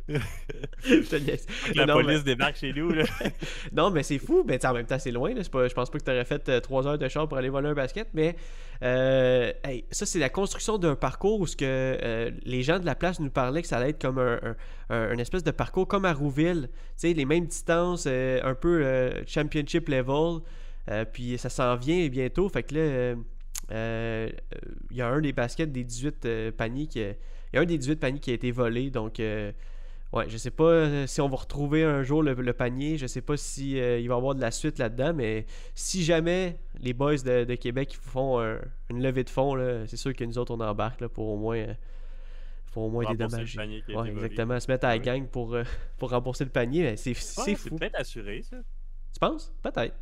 La 1.76 1.86
non, 1.86 1.94
police 1.96 2.24
débarque 2.24 2.58
chez 2.58 2.74
nous. 2.74 2.90
Là. 2.92 3.04
Non, 3.74 3.92
mais 3.92 4.04
c'est 4.04 4.20
fou. 4.20 4.44
Mais 4.48 4.64
en 4.66 4.74
même 4.74 4.86
temps, 4.86 5.00
c'est 5.00 5.12
loin. 5.12 5.34
Là. 5.34 5.44
C'est 5.44 5.52
Pas, 5.52 5.68
je 5.68 5.74
pense 5.74 5.90
pas 5.90 6.00
que 6.00 6.04
tu 6.04 6.12
aurais 6.12 6.26
fait 6.26 6.48
euh, 6.50 6.60
trois 6.60 6.88
heures 6.88 6.98
de 6.98 7.08
char 7.08 7.28
pour 7.28 7.38
aller 7.38 7.50
voler 7.50 7.70
un 7.70 7.74
basket. 7.74 8.08
Mais 8.14 8.36
euh, 8.84 9.52
hey, 9.64 9.86
ça, 9.92 10.06
c'est 10.06 10.20
la 10.20 10.30
construction 10.30 10.78
d'un 10.78 10.96
parcours 10.96 11.40
où 11.40 11.48
ce 11.48 11.56
que, 11.56 11.66
euh, 11.66 12.32
les 12.44 12.64
gens 12.64 12.80
de 12.80 12.86
la 12.86 12.96
place 12.96 13.20
nous 13.20 13.30
parlaient 13.30 13.62
que 13.62 13.68
ça 13.68 13.78
allait 13.78 13.90
être 13.90 14.02
comme 14.02 14.20
un, 14.20 14.40
un- 14.44 14.56
un- 14.96 15.14
une 15.14 15.20
espèce 15.20 15.44
de 15.44 15.52
parcours 15.52 15.88
comme 15.88 16.06
à 16.06 16.14
Rouville. 16.14 16.70
Tu 16.72 16.78
sais, 17.10 17.14
les 17.14 17.26
mêmes 17.26 17.46
distances, 17.46 18.06
euh, 18.08 18.40
un 18.44 18.56
peu 18.56 19.12
championship 19.26 19.90
level. 19.90 20.40
Puis 21.12 21.38
ça 21.38 21.50
s'en 21.50 21.76
vient 21.76 22.08
bientôt. 22.08 22.48
Fait 22.50 22.64
que 22.64 22.76
là, 22.76 23.16
euh, 23.72 24.30
euh, 24.30 24.58
il 24.92 24.98
y 24.98 25.02
a 25.02 25.08
un 25.10 25.22
des 25.22 25.34
baskets 25.34 25.72
des 25.72 25.84
18 25.84 26.26
euh, 26.26 26.52
paniers 26.52 26.88
qui 26.88 27.02
a- 27.04 27.10
il 27.12 27.56
y 27.56 27.58
a 27.58 27.62
un 27.62 27.66
des 27.66 27.78
18 27.78 27.98
paniers 28.00 28.20
qui 28.20 28.32
a 28.32 28.34
été 28.34 28.52
volé. 28.52 28.90
Donc, 28.92 29.20
euh, 29.20 29.52
ouais, 30.14 30.26
je 30.30 30.38
sais 30.38 30.52
pas 30.52 31.08
si 31.08 31.22
on 31.22 31.30
va 31.30 31.38
retrouver 31.38 31.84
un 31.84 32.04
jour 32.04 32.22
le, 32.24 32.34
le 32.34 32.54
panier. 32.54 32.98
Je 32.98 33.08
sais 33.08 33.22
pas 33.22 33.38
si 33.38 33.80
euh, 33.80 34.00
il 34.00 34.08
va 34.10 34.16
y 34.16 34.18
avoir 34.18 34.36
de 34.36 34.42
la 34.42 34.52
suite 34.52 34.80
là-dedans. 34.80 35.14
Mais 35.14 35.46
si 35.74 36.04
jamais 36.04 36.60
les 36.80 36.94
boys 36.94 37.18
de, 37.18 37.44
de 37.46 37.56
Québec 37.56 37.98
font 38.02 38.40
un- 38.40 38.60
une 38.90 39.02
levée 39.02 39.24
de 39.24 39.30
fonds, 39.30 39.56
c'est 39.88 39.98
sûr 39.98 40.14
que 40.14 40.24
nous 40.24 40.38
autres, 40.38 40.54
on 40.56 40.60
embarque 40.60 41.02
là, 41.02 41.10
pour 41.10 41.28
au 41.30 41.38
moins, 41.38 41.66
pour 42.74 42.84
au 42.84 42.90
moins 42.90 43.04
dédommager. 43.30 43.58
Ouais, 43.96 44.10
exactement. 44.26 44.60
Se 44.60 44.72
mettre 44.72 44.86
à 44.86 44.90
la 44.90 45.00
gang 45.00 45.26
pour, 45.28 45.58
pour 45.98 46.10
rembourser 46.12 46.44
le 46.44 46.52
panier. 46.52 46.96
C'est 46.98 47.12
Ouais, 47.12 47.16
c'est 47.16 47.56
fou. 47.56 47.76
peut-être 47.78 47.96
assuré, 48.00 48.42
ça? 48.44 48.58
Tu 49.14 49.20
penses? 49.20 49.54
Peut-être. 49.64 49.96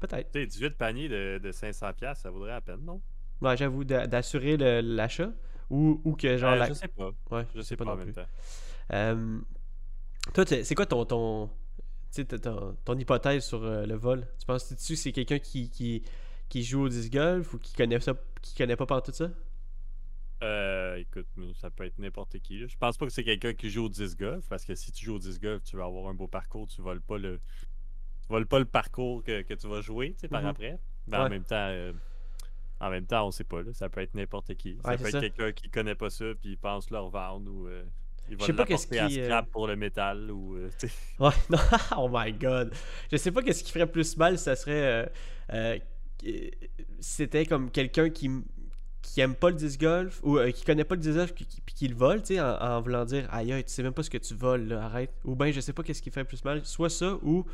Peut-être. 0.00 0.30
Tu 0.32 0.40
sais, 0.40 0.46
18 0.46 0.76
paniers 0.76 1.08
de, 1.08 1.38
de 1.42 1.52
500$, 1.52 2.18
ça 2.18 2.30
vaudrait 2.30 2.50
la 2.50 2.60
peine, 2.60 2.84
non? 2.84 3.00
Ouais, 3.40 3.56
j'avoue, 3.56 3.84
d'a- 3.84 4.06
d'assurer 4.06 4.56
l'achat. 4.82 5.30
Ou, 5.70 6.00
ou 6.04 6.16
que 6.16 6.36
genre. 6.36 6.52
Euh, 6.52 6.56
la- 6.56 6.68
Je 6.68 6.72
sais 6.74 6.88
pas. 6.88 7.10
Ouais, 7.30 7.46
Je 7.54 7.60
sais 7.60 7.76
pas, 7.76 7.84
non 7.84 7.92
en 7.92 7.96
même 7.96 8.06
plus. 8.06 8.14
temps. 8.14 8.26
Euh, 8.94 9.38
toi, 10.34 10.44
c'est 10.46 10.74
quoi 10.74 10.86
ton, 10.86 11.04
ton, 11.04 11.50
ton, 12.14 12.24
ton- 12.38 12.76
ton 12.84 12.98
hypothèse 12.98 13.44
sur 13.44 13.62
euh, 13.64 13.84
le 13.86 13.94
vol? 13.94 14.26
Tu 14.38 14.46
penses 14.46 14.64
que 14.74 14.94
c'est 14.96 15.12
quelqu'un 15.12 15.38
qui, 15.38 15.68
qui, 15.70 16.02
qui 16.48 16.62
joue 16.62 16.82
au 16.82 16.88
disc 16.88 17.12
golf 17.12 17.52
ou 17.54 17.58
qui 17.58 17.74
connaît 17.74 18.00
ça, 18.00 18.14
qui 18.40 18.54
connaît 18.54 18.76
pas 18.76 18.86
par 18.86 19.02
tout 19.02 19.12
ça? 19.12 19.28
Euh, 20.42 20.96
écoute, 20.96 21.26
ça 21.60 21.68
peut 21.68 21.84
être 21.84 21.98
n'importe 21.98 22.38
qui. 22.38 22.60
là. 22.60 22.66
Je 22.68 22.76
pense 22.76 22.96
pas 22.96 23.06
que 23.06 23.12
c'est 23.12 23.24
quelqu'un 23.24 23.54
qui 23.54 23.70
joue 23.70 23.86
au 23.86 23.88
disc 23.88 24.18
golf, 24.18 24.46
parce 24.48 24.64
que 24.64 24.74
si 24.76 24.92
tu 24.92 25.04
joues 25.04 25.16
au 25.16 25.18
disc 25.18 25.42
golf, 25.42 25.62
tu 25.64 25.76
vas 25.76 25.84
avoir 25.84 26.08
un 26.08 26.14
beau 26.14 26.28
parcours, 26.28 26.68
tu 26.68 26.80
voles 26.80 27.00
pas 27.00 27.18
le. 27.18 27.40
Tu 28.28 28.32
voles 28.34 28.46
pas 28.46 28.58
le 28.58 28.64
parcours 28.66 29.24
que, 29.24 29.40
que 29.42 29.54
tu 29.54 29.66
vas 29.68 29.80
jouer, 29.80 30.14
par 30.30 30.42
Mhm. 30.42 30.48
après. 30.48 30.78
Mais 31.06 31.16
Ouais. 31.16 31.24
en 31.24 31.28
même 31.30 31.44
temps, 31.44 31.54
euh, 31.70 31.92
en 32.80 32.90
même 32.90 33.06
temps, 33.06 33.26
on 33.26 33.30
sait 33.30 33.44
pas, 33.44 33.62
là. 33.62 33.72
Ça 33.72 33.88
peut 33.88 34.02
être 34.02 34.14
n'importe 34.14 34.54
qui. 34.54 34.76
Ça 34.84 34.90
Ouais, 34.90 34.96
peut 34.98 35.06
être 35.08 35.20
quelqu'un 35.20 35.52
qui 35.52 35.70
connaît 35.70 35.94
pas 35.94 36.10
ça, 36.10 36.26
puis 36.40 36.50
il 36.50 36.58
pense 36.58 36.90
le 36.90 36.98
revendre 36.98 37.50
ou 37.50 37.66
euh, 37.66 37.82
il 38.28 38.34
Je 38.34 38.38
va 38.38 38.44
sais 38.46 38.52
pas 38.52 38.66
qu'est-ce 38.66 38.84
l'apporter 38.94 38.98
à 39.00 39.08
qui, 39.08 39.20
euh, 39.22 39.24
scrap 39.24 39.46
pour 39.50 39.66
le 39.66 39.76
métal 39.76 40.30
ou. 40.30 40.56
euh. 40.56 40.68
Ouais, 41.18 41.30
non, 41.48 41.58
oh 41.96 42.08
my 42.12 42.32
god. 42.34 42.72
Je 43.10 43.16
sais 43.16 43.32
pas 43.32 43.42
qu'est-ce 43.42 43.64
qui 43.64 43.72
ferait 43.72 43.90
plus 43.90 44.16
mal 44.18 44.38
ça 44.38 44.54
serait. 44.56 45.08
euh, 45.54 45.78
c'était 47.00 47.46
comme 47.46 47.70
quelqu'un 47.70 48.10
qui, 48.10 48.28
qui 49.02 49.20
aime 49.20 49.34
pas 49.34 49.50
le 49.50 49.56
disc 49.56 49.80
golf 49.80 50.20
ou 50.22 50.36
euh, 50.38 50.50
qui 50.50 50.64
connaît 50.64 50.84
pas 50.84 50.94
le 50.96 51.00
disc 51.00 51.14
golf 51.16 51.32
puis 51.34 51.46
qui, 51.46 51.88
le 51.88 51.94
vole, 51.94 52.20
tu 52.20 52.34
sais, 52.34 52.40
en, 52.40 52.56
en 52.60 52.80
voulant 52.82 53.04
dire 53.04 53.26
aïe, 53.32 53.52
aïe, 53.52 53.64
tu 53.64 53.72
sais 53.72 53.82
même 53.82 53.94
pas 53.94 54.02
ce 54.02 54.10
que 54.10 54.18
tu 54.18 54.34
voles, 54.34 54.68
là, 54.68 54.84
arrête. 54.84 55.12
Ou 55.24 55.34
bien 55.34 55.50
je 55.50 55.60
sais 55.60 55.72
pas 55.72 55.82
qu'est-ce 55.82 56.02
qui 56.02 56.10
ferait 56.10 56.24
plus 56.24 56.44
mal. 56.44 56.64
Soit 56.64 56.90
ça 56.90 57.14
ou. 57.22 57.46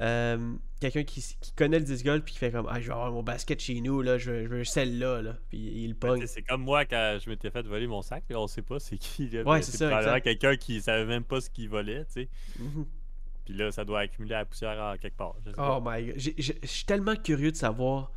Euh, 0.00 0.54
quelqu'un 0.80 1.04
qui, 1.04 1.24
connaît 1.56 1.78
le 1.78 1.84
disc 1.84 2.04
golf 2.04 2.24
puis 2.24 2.34
qui 2.34 2.38
fait 2.38 2.52
comme 2.52 2.66
ah 2.70 2.80
je 2.80 2.86
vais 2.86 2.92
avoir 2.92 3.10
mon 3.12 3.22
basket 3.22 3.60
chez 3.60 3.80
nous 3.80 4.02
là 4.02 4.18
je 4.18 4.30
veux, 4.30 4.42
je 4.44 4.48
veux 4.48 4.64
celle-là 4.64 5.22
là 5.22 5.36
puis 5.48 5.58
il 5.58 5.90
Tu 5.90 5.94
pogne 5.94 6.26
C'est 6.26 6.42
comme 6.42 6.62
moi 6.62 6.84
quand 6.84 7.18
je 7.22 7.28
m'étais 7.28 7.50
fait 7.50 7.66
voler 7.66 7.86
mon 7.86 8.02
sac, 8.02 8.24
là, 8.30 8.40
on 8.40 8.46
sait 8.46 8.62
pas 8.62 8.78
c'est 8.78 8.98
qui. 8.98 9.28
Là, 9.28 9.42
Ouais, 9.42 9.62
c'est 9.62 9.76
ça, 9.76 10.20
quelqu'un 10.20 10.56
qui 10.56 10.80
savait 10.80 11.06
même 11.06 11.24
pas 11.24 11.40
ce 11.40 11.50
qu'il 11.50 11.68
volait, 11.68 12.04
tu 12.06 12.12
sais. 12.12 12.28
Mhm. 12.58 12.86
Puis 13.44 13.54
là, 13.54 13.72
ça 13.72 13.84
doit 13.84 14.00
accumuler 14.00 14.34
la 14.34 14.44
poussière 14.44 14.96
quelque 15.00 15.16
part. 15.16 15.34
je 15.44 15.52
Oh 15.58 15.80
my 15.84 16.06
god. 16.06 16.14
Je 16.18 16.52
suis 16.64 16.84
tellement 16.84 17.16
curieux 17.16 17.50
de 17.50 17.56
savoir. 17.56 18.12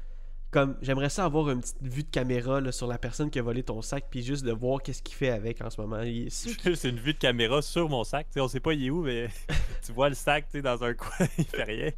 Comme 0.54 0.78
j'aimerais 0.84 1.10
ça 1.10 1.26
avoir 1.26 1.50
une 1.50 1.62
petite 1.62 1.82
vue 1.82 2.04
de 2.04 2.10
caméra 2.10 2.62
là, 2.62 2.72
sur 2.72 2.86
la 2.88 3.00
personne 3.00 3.30
qui 3.32 3.40
a 3.40 3.42
volé 3.42 3.64
ton 3.64 3.82
sac, 3.82 4.06
puis 4.12 4.22
juste 4.24 4.46
de 4.46 4.52
voir 4.52 4.82
qu'est-ce 4.84 5.02
qu'il 5.02 5.16
fait 5.16 5.32
avec 5.32 5.62
en 5.62 5.70
ce 5.72 5.82
moment. 5.82 6.02
Il 6.04 6.30
C'est 6.32 6.90
une 6.90 7.00
vue 7.00 7.14
de 7.14 7.18
caméra 7.18 7.62
sur 7.64 7.90
mon 7.90 8.04
sac. 8.04 8.28
tu 8.28 8.34
sais, 8.34 8.40
on 8.40 8.48
sait 8.48 8.60
pas 8.60 8.74
il 8.74 8.86
est 8.86 8.90
où, 8.92 9.02
mais 9.02 9.28
tu 9.86 9.92
vois 9.92 10.10
le 10.10 10.16
sac 10.16 10.46
dans 10.62 10.84
un 10.84 10.94
coin, 10.94 11.26
il 11.40 11.44
fait 11.46 11.64
rien. 11.64 11.92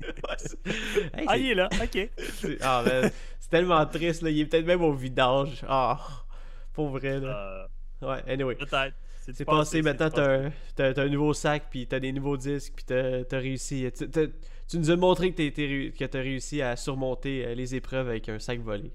Hey, 1.13 1.25
ah, 1.27 1.38
il 1.38 1.51
est 1.51 1.55
là, 1.55 1.69
ok. 1.83 2.09
c'est- 2.17 2.57
ah, 2.62 2.83
man, 2.85 3.12
c'est 3.39 3.50
tellement 3.50 3.85
triste. 3.85 4.21
Là. 4.21 4.29
Il 4.29 4.39
est 4.39 4.45
peut-être 4.45 4.65
même 4.65 4.81
au 4.83 4.93
vidange. 4.93 5.63
Ah, 5.67 6.00
pour 6.74 6.89
vrai. 6.89 7.19
Là. 7.19 7.27
Euh, 7.27 7.65
Ouais, 8.01 8.21
anyway. 8.27 8.55
Peut-être. 8.55 8.93
C'est 9.33 9.45
passé, 9.45 9.81
maintenant 9.81 10.09
t'as 10.09 10.50
un, 10.79 10.93
un 10.97 11.07
nouveau 11.09 11.33
sac, 11.33 11.63
puis 11.71 11.88
t'as 11.88 12.00
des 12.00 12.12
nouveaux 12.12 12.38
disques, 12.38 12.74
puis 12.75 12.85
t'as 12.85 13.21
as 13.31 13.39
réussi. 13.39 13.89
T'as- 14.12 14.27
tu 14.67 14.77
nous 14.79 14.89
as 14.91 14.95
montré 14.95 15.31
que 15.34 15.89
que 15.89 16.05
t'as 16.05 16.22
réussi 16.22 16.62
à 16.62 16.75
surmonter 16.75 17.45
euh, 17.45 17.55
les 17.55 17.75
épreuves 17.75 18.07
avec 18.10 18.29
un 18.29 18.39
sac 18.39 18.60
volé. 18.60 18.91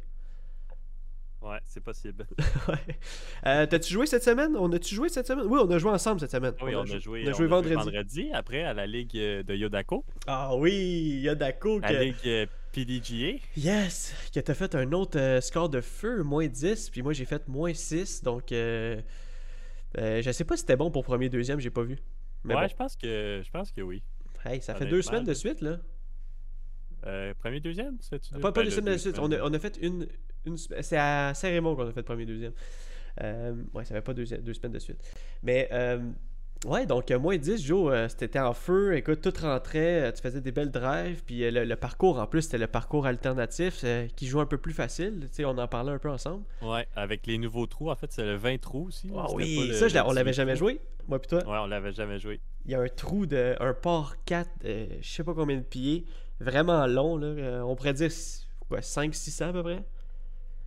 Ouais, 1.42 1.58
c'est 1.64 1.82
possible. 1.82 2.26
Ouais. 2.68 2.74
Euh, 3.46 3.64
T'as-tu 3.66 3.92
joué 3.94 4.04
cette 4.06 4.22
semaine? 4.22 4.54
On 4.58 4.70
a-tu 4.72 4.94
joué 4.94 5.08
cette 5.08 5.26
semaine? 5.26 5.46
Oui, 5.48 5.58
on 5.64 5.70
a 5.70 5.78
joué 5.78 5.90
ensemble 5.90 6.20
cette 6.20 6.30
semaine. 6.32 6.52
Oui, 6.62 6.74
on, 6.74 6.82
a 6.82 6.84
jou- 6.84 7.00
joué, 7.00 7.22
on 7.24 7.28
a 7.30 7.32
joué 7.32 7.46
vendredi. 7.46 8.28
après 8.34 8.62
à 8.62 8.74
la 8.74 8.86
ligue 8.86 9.16
euh, 9.16 9.42
de 9.42 9.54
Yodako, 9.54 10.04
Ah 10.26 10.54
oui, 10.54 11.20
Yodako. 11.24 11.78
la 11.80 11.88
Que... 11.88 11.94
ligue 12.02 12.48
PDGA. 12.72 13.38
Yes! 13.56 14.14
Que 14.34 14.40
t'as 14.40 14.52
fait 14.52 14.74
un 14.74 14.92
autre 14.92 15.18
euh, 15.18 15.40
score 15.40 15.70
de 15.70 15.80
feu, 15.80 16.22
moins 16.22 16.46
10, 16.46 16.90
puis 16.90 17.00
moi 17.00 17.14
j'ai 17.14 17.24
fait 17.24 17.48
moins 17.48 17.72
6, 17.72 18.22
donc 18.22 18.52
euh, 18.52 19.00
euh, 19.96 20.20
je 20.20 20.30
sais 20.32 20.44
pas 20.44 20.56
si 20.56 20.60
c'était 20.60 20.76
bon 20.76 20.90
pour 20.90 21.04
premier, 21.04 21.30
deuxième, 21.30 21.58
j'ai 21.58 21.70
pas 21.70 21.82
vu. 21.82 21.96
Mais 22.44 22.54
ouais, 22.54 22.60
bon. 22.62 22.68
je 22.68 22.76
pense 22.76 22.96
que 22.96 23.40
je 23.42 23.50
pense 23.50 23.72
que 23.72 23.80
oui. 23.80 24.02
Hey, 24.44 24.60
ça 24.62 24.74
fait 24.74 24.86
deux 24.86 25.02
semaines 25.02 25.24
de 25.24 25.34
suite, 25.34 25.60
là. 25.60 25.78
Euh, 27.06 27.32
premier, 27.34 27.60
deuxième 27.60 27.96
c'est 28.00 28.30
Pas, 28.40 28.52
pas 28.52 28.62
deux 28.62 28.70
semaines 28.70 28.94
de 28.94 28.98
suite. 28.98 29.18
On 29.18 29.30
a, 29.32 29.40
on 29.42 29.52
a 29.52 29.58
fait 29.58 29.78
une. 29.80 30.06
une 30.44 30.56
c'est 30.56 30.96
à 30.96 31.32
Saint-Raymond 31.34 31.74
qu'on 31.74 31.88
a 31.88 31.92
fait 31.92 32.02
premier, 32.02 32.26
deuxième. 32.26 32.52
Euh, 33.22 33.54
ouais, 33.72 33.84
ça 33.84 33.94
fait 33.94 34.02
pas 34.02 34.14
deux, 34.14 34.24
deux, 34.24 34.54
semaines 34.54 34.72
de 34.72 34.78
suite. 34.78 34.98
Mais. 35.42 35.68
Euh, 35.72 35.98
Ouais, 36.66 36.84
donc 36.84 37.10
euh, 37.10 37.18
moins 37.18 37.38
10, 37.38 37.64
Joe, 37.64 37.90
euh, 37.90 38.08
c'était 38.08 38.38
en 38.38 38.52
feu. 38.52 38.94
Écoute, 38.94 39.22
tout 39.22 39.32
rentrait, 39.40 40.02
euh, 40.02 40.12
tu 40.12 40.20
faisais 40.20 40.42
des 40.42 40.52
belles 40.52 40.70
drives. 40.70 41.22
Puis 41.24 41.50
le, 41.50 41.74
parcours, 41.74 42.18
en 42.18 42.26
plus, 42.26 42.42
c'était 42.42 42.58
le 42.58 42.66
parcours 42.66 43.06
alternatif 43.06 43.82
qui 44.14 44.26
joue 44.26 44.40
un 44.40 44.46
peu 44.46 44.58
plus 44.58 44.74
facile. 44.74 45.20
Tu 45.30 45.36
sais, 45.36 45.44
on 45.46 45.56
en 45.56 45.68
parlait 45.68 45.92
un 45.92 45.98
peu 45.98 46.10
ensemble. 46.10 46.44
Ouais, 46.60 46.86
avec 46.96 47.26
les 47.26 47.38
nouveaux 47.38 47.66
trous, 47.66 47.90
en 47.90 47.96
fait, 47.96 48.12
c'est 48.12 48.24
le 48.24 48.36
20 48.36 48.60
trous 48.60 48.88
aussi. 48.88 49.10
Ah 49.16 49.26
oui, 49.32 49.72
ça, 49.74 50.06
on 50.06 50.12
l'avait 50.12 50.34
jamais 50.34 50.56
joué, 50.56 50.80
moi 51.08 51.18
puis 51.18 51.28
toi? 51.28 51.38
Ouais, 51.38 51.58
on 51.62 51.66
l'avait 51.66 51.92
jamais 51.92 52.18
joué. 52.18 52.40
Il 52.66 52.72
y 52.72 52.74
a 52.74 52.80
un 52.80 52.88
trou 52.88 53.24
de 53.24 53.56
un 53.58 53.72
port 53.72 54.16
4, 54.26 54.50
je 54.62 54.96
sais 55.02 55.24
pas 55.24 55.32
combien 55.32 55.56
de 55.56 55.62
pieds, 55.62 56.04
vraiment 56.40 56.86
long, 56.86 57.16
là. 57.16 57.64
on 57.64 57.74
pourrait 57.74 57.94
dire 57.94 58.10
500-600 58.10 59.44
à 59.44 59.52
peu 59.52 59.62
près. 59.62 59.82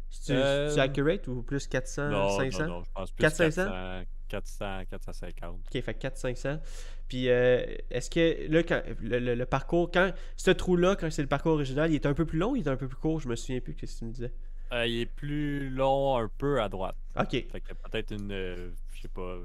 C'est 0.09 0.79
accurate 0.79 1.27
ou 1.27 1.43
plus 1.43 1.67
400, 1.67 2.09
non, 2.09 2.29
500 2.37 2.59
Non, 2.59 2.67
non, 2.67 2.83
je 2.83 2.91
pense 2.93 3.11
plus 3.11 3.21
400, 3.21 3.43
400, 3.45 4.03
450. 4.41 5.59
Ok, 5.73 5.81
fait 5.81 6.03
400-500. 6.03 6.59
Puis, 7.07 7.29
euh, 7.29 7.63
est-ce 7.89 8.09
que 8.09 8.51
là, 8.51 8.63
quand, 8.63 8.81
le, 9.01 9.43
parcours, 9.45 9.91
quand 9.91 10.11
ce 10.35 10.51
trou-là, 10.51 10.95
quand 10.95 11.11
c'est 11.11 11.21
le 11.21 11.27
parcours 11.27 11.53
original, 11.53 11.91
il 11.91 11.95
est 11.95 12.05
un 12.05 12.13
peu 12.13 12.25
plus 12.25 12.39
long 12.39 12.51
ou 12.51 12.55
il 12.55 12.65
est 12.65 12.69
un 12.69 12.77
peu 12.77 12.87
plus 12.87 12.97
court? 12.97 13.19
Je 13.19 13.27
me 13.27 13.35
souviens 13.35 13.59
plus 13.59 13.73
ce 13.73 13.93
que 13.93 13.99
tu 13.99 14.05
me 14.05 14.11
disais? 14.11 14.31
Euh, 14.71 14.87
il 14.87 15.01
est 15.01 15.05
plus 15.05 15.69
long 15.69 16.17
un 16.17 16.29
peu 16.37 16.61
à 16.61 16.69
droite. 16.69 16.95
Ok. 17.19 17.31
Fait 17.31 17.61
que 17.61 17.73
peut-être 17.73 18.11
une. 18.11 18.31
Euh, 18.31 18.71
je 18.93 19.01
sais 19.01 19.07
pas. 19.07 19.37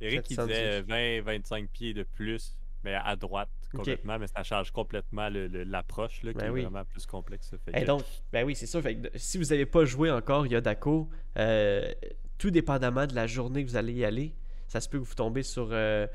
Eric, 0.00 0.30
il 0.30 0.36
disait 0.36 0.82
20-25 0.82 1.68
pieds 1.68 1.94
de 1.94 2.02
plus, 2.02 2.56
mais 2.84 2.94
à 2.94 3.16
droite 3.16 3.48
complètement, 3.74 4.18
mais 4.18 4.26
ça 4.26 4.42
change 4.42 4.70
complètement 4.70 5.28
l'approche 5.30 6.20
qui 6.20 6.32
ben 6.32 6.46
est 6.46 6.62
vraiment 6.62 6.84
plus 6.84 7.06
complexe. 7.06 7.54
Et 7.74 7.84
donc, 7.84 8.02
ben 8.32 8.44
oui, 8.44 8.54
c'est. 8.54 8.66
Fait 8.80 9.10
si 9.16 9.38
vous 9.38 9.44
n'avez 9.44 9.66
pas 9.66 9.84
joué 9.84 10.10
encore 10.10 10.46
Yodako, 10.46 11.08
euh, 11.38 11.92
tout 12.38 12.50
dépendamment 12.50 13.06
de 13.06 13.14
la 13.14 13.26
journée 13.26 13.64
que 13.64 13.70
vous 13.70 13.76
allez 13.76 13.92
y 13.92 14.04
aller, 14.04 14.32
ça 14.68 14.80
se 14.80 14.88
peut 14.88 14.98
que 14.98 15.04
vous 15.04 15.14
tombez 15.14 15.42
sur 15.42 15.68
euh, 15.72 16.06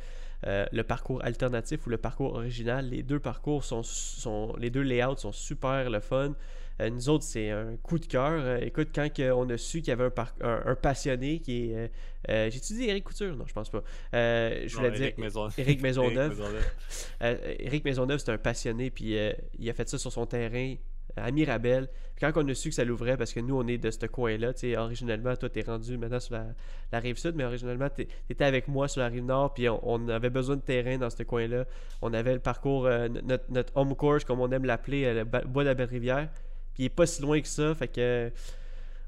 euh, 0.47 0.65
le 0.71 0.83
parcours 0.83 1.23
alternatif 1.23 1.85
ou 1.85 1.89
le 1.89 1.97
parcours 1.97 2.33
original. 2.35 2.89
Les 2.89 3.03
deux 3.03 3.19
parcours 3.19 3.63
sont, 3.63 3.83
sont 3.83 4.55
les 4.57 4.69
deux 4.69 4.81
layouts 4.81 5.17
sont 5.17 5.31
super 5.31 5.89
le 5.89 5.99
fun. 5.99 6.33
Euh, 6.81 6.89
nous 6.89 7.09
autres, 7.09 7.23
c'est 7.23 7.51
un 7.51 7.75
coup 7.83 7.99
de 7.99 8.05
cœur. 8.05 8.61
écoute, 8.63 8.89
quand 8.93 9.07
on 9.35 9.47
a 9.49 9.57
su 9.57 9.79
qu'il 9.79 9.89
y 9.89 9.91
avait 9.91 10.09
un, 10.41 10.61
un, 10.65 10.75
passionné 10.75 11.39
qui 11.39 11.71
est. 11.71 11.91
J'ai-tu 12.51 12.73
dit 12.73 12.89
Eric 12.89 13.03
Couture? 13.03 13.35
Non, 13.35 13.45
je 13.45 13.53
pense 13.53 13.69
pas. 13.69 13.83
je 14.11 14.75
voulais 14.75 14.91
dire 14.91 15.13
Eric 15.57 15.81
Maisonneuve. 15.81 16.41
Eric 17.21 17.83
Maisonneuve, 17.85 18.19
c'est 18.19 18.31
un 18.31 18.37
passionné, 18.37 18.89
puis 18.89 19.15
il 19.59 19.69
a 19.69 19.73
fait 19.73 19.87
ça 19.87 19.97
sur 19.97 20.11
son 20.11 20.25
terrain 20.25 20.75
à 21.15 21.31
Mirabel. 21.31 21.87
Quand 22.19 22.31
on 22.35 22.47
a 22.47 22.53
su 22.53 22.69
que 22.69 22.75
ça 22.75 22.85
l'ouvrait, 22.85 23.17
parce 23.17 23.33
que 23.33 23.39
nous, 23.39 23.57
on 23.57 23.67
est 23.67 23.77
de 23.77 23.91
ce 23.91 24.05
coin-là, 24.05 24.53
tu 24.53 24.61
sais, 24.61 24.77
originellement, 24.77 25.35
toi, 25.35 25.49
t'es 25.49 25.61
rendu 25.61 25.97
maintenant 25.97 26.19
sur 26.19 26.35
la, 26.35 26.99
rive 26.99 27.17
sud, 27.17 27.35
mais 27.35 27.43
originellement, 27.43 27.89
t'étais 27.89 28.45
avec 28.45 28.67
moi 28.67 28.87
sur 28.87 29.01
la 29.01 29.07
rive 29.07 29.25
nord, 29.25 29.53
puis 29.53 29.67
on, 29.69 30.07
avait 30.07 30.29
besoin 30.29 30.55
de 30.55 30.61
terrain 30.61 30.97
dans 30.97 31.09
ce 31.09 31.23
coin-là. 31.23 31.65
On 32.01 32.13
avait 32.13 32.33
le 32.33 32.39
parcours, 32.39 32.85
euh, 32.85 33.09
notre, 33.49 33.71
home 33.75 33.95
course, 33.95 34.23
comme 34.23 34.39
on 34.39 34.51
aime 34.51 34.65
l'appeler, 34.65 35.05
euh, 35.05 35.13
le 35.23 35.25
bois 35.25 35.63
de 35.63 35.69
la 35.69 35.73
Belle-Rivière, 35.73 36.29
puis 36.73 36.83
il 36.83 36.85
est 36.85 36.89
pas 36.89 37.05
si 37.05 37.21
loin 37.21 37.41
que 37.41 37.47
ça, 37.47 37.75
fait 37.75 37.87
que... 37.87 38.31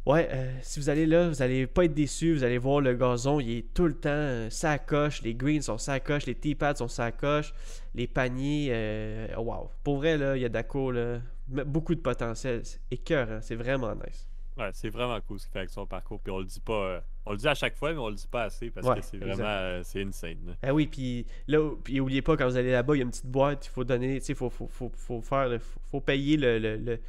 Ouais, 0.05 0.29
euh, 0.31 0.51
si 0.61 0.79
vous 0.79 0.89
allez 0.89 1.07
là, 1.07 1.29
vous 1.29 1.41
allez 1.41 1.65
pas 1.65 1.85
être 1.85 1.95
déçus. 1.95 2.35
Vous 2.35 2.43
allez 2.43 2.59
voir 2.59 2.79
le 2.79 2.93
gazon, 2.93 3.39
il 3.39 3.57
est 3.57 3.73
tout 3.73 3.87
le 3.87 3.95
temps 3.95 4.47
ça 4.51 4.77
coche. 4.77 5.23
Les 5.23 5.33
greens 5.33 5.61
sont 5.61 5.79
ça 5.79 5.99
coche, 5.99 6.27
les 6.27 6.35
tee-pads 6.35 6.75
sont 6.75 6.87
ça 6.87 7.11
coche, 7.11 7.55
les 7.95 8.05
paniers. 8.05 8.67
Euh, 8.69 9.35
wow. 9.35 9.71
Pour 9.83 9.97
vrai, 9.97 10.15
là, 10.15 10.37
il 10.37 10.43
y 10.43 10.45
a 10.45 10.49
Daco, 10.49 10.91
là, 10.91 11.21
beaucoup 11.47 11.95
de 11.95 12.01
potentiel. 12.01 12.63
Et 12.91 12.97
cœur, 12.97 13.29
hein, 13.31 13.41
c'est 13.41 13.55
vraiment 13.55 13.93
nice. 13.95 14.27
Ouais, 14.57 14.69
c'est 14.73 14.89
vraiment 14.89 15.19
cool 15.21 15.37
ce 15.37 15.45
qu'il 15.45 15.51
fait 15.51 15.59
avec 15.59 15.69
son 15.69 15.85
parcours. 15.85 16.19
Puis 16.21 16.31
on 16.31 16.39
le 16.39 16.45
dit 16.45 16.61
pas. 16.61 16.73
Euh, 16.73 16.99
on 17.25 17.31
le 17.31 17.37
dit 17.37 17.47
à 17.47 17.55
chaque 17.55 17.75
fois, 17.75 17.91
mais 17.91 17.99
on 17.99 18.09
le 18.09 18.15
dit 18.15 18.27
pas 18.27 18.43
assez 18.43 18.69
parce 18.69 18.87
que 18.87 19.01
c'est 19.01 19.17
vraiment. 19.17 19.81
c'est 19.83 20.01
insane. 20.01 20.55
Ah 20.63 20.73
oui, 20.73 20.87
puis 20.87 21.25
là, 21.47 21.71
puis 21.83 21.99
oubliez 21.99 22.21
pas, 22.21 22.37
quand 22.37 22.47
vous 22.47 22.55
allez 22.55 22.71
là-bas, 22.71 22.95
il 22.95 22.99
y 22.99 23.01
a 23.01 23.03
une 23.03 23.11
petite 23.11 23.25
boîte. 23.25 23.65
Il 23.67 23.69
faut 23.69 23.83
donner. 23.83 24.19
Tu 24.19 24.27
sais, 24.27 24.33
faut, 24.33 24.49
faut, 24.49 24.67
faut, 24.67 24.91
faut, 24.95 25.21
faire. 25.21 25.49
Faut, 25.91 25.99
payer 25.99 26.37
le 26.37 26.99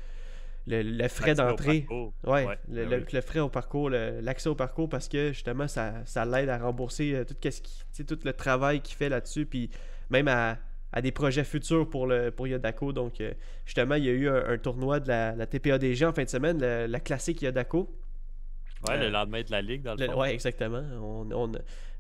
le, 0.67 1.09
frais 1.09 1.35
d'entrée. 1.35 1.87
Ouais, 2.25 2.59
ben 2.69 3.05
le, 3.13 3.21
frais 3.21 3.41
au 3.41 3.49
parcours, 3.49 3.91
l'accès 3.91 4.49
au 4.49 4.55
parcours 4.55 4.89
parce 4.89 5.09
que 5.09 5.33
justement, 5.33 5.69
ça, 5.69 5.95
ça 6.05 6.25
l'aide 6.25 6.49
à 6.49 6.59
rembourser 6.59 7.15
euh, 7.15 7.25
tout, 7.25 7.37
ce 7.43 7.61
qui, 7.61 8.05
tout 8.05 8.19
le 8.25 8.33
travail 8.33 8.81
qu'il 8.81 8.97
fait 8.97 9.09
là-dessus. 9.09 9.47
Puis 9.47 9.71
même 10.11 10.29
à, 10.29 10.59
des 11.01 11.13
projets 11.13 11.45
futurs 11.45 11.89
pour, 11.89 12.07
le, 12.07 12.31
pour 12.31 12.47
Yodako. 12.47 12.93
Donc, 12.93 13.21
euh, 13.21 13.33
justement, 13.65 13.97
il 13.97 14.05
y 14.05 14.09
a 14.09 14.13
eu 14.13 14.29
un, 14.29 14.59
tournoi 14.59 15.01
de 15.01 15.09
la, 15.09 15.35
la, 15.35 15.47
TPADG 15.47 16.05
en 16.05 16.13
fin 16.13 16.25
de 16.25 16.29
semaine, 16.29 16.59
la, 16.59 17.01
classique 17.01 17.43
Yodako. 17.43 17.91
Ouais, 18.89 18.99
le 18.99 19.05
euh, 19.05 19.11
lendemain 19.11 19.43
de 19.43 19.51
la 19.51 19.63
ligue, 19.63 19.83
dans 19.83 19.95
le, 19.95 20.07
fond. 20.07 20.21
Ouais, 20.21 20.33
exactement. 20.33 20.83
On, 21.01 21.29
on, 21.33 21.53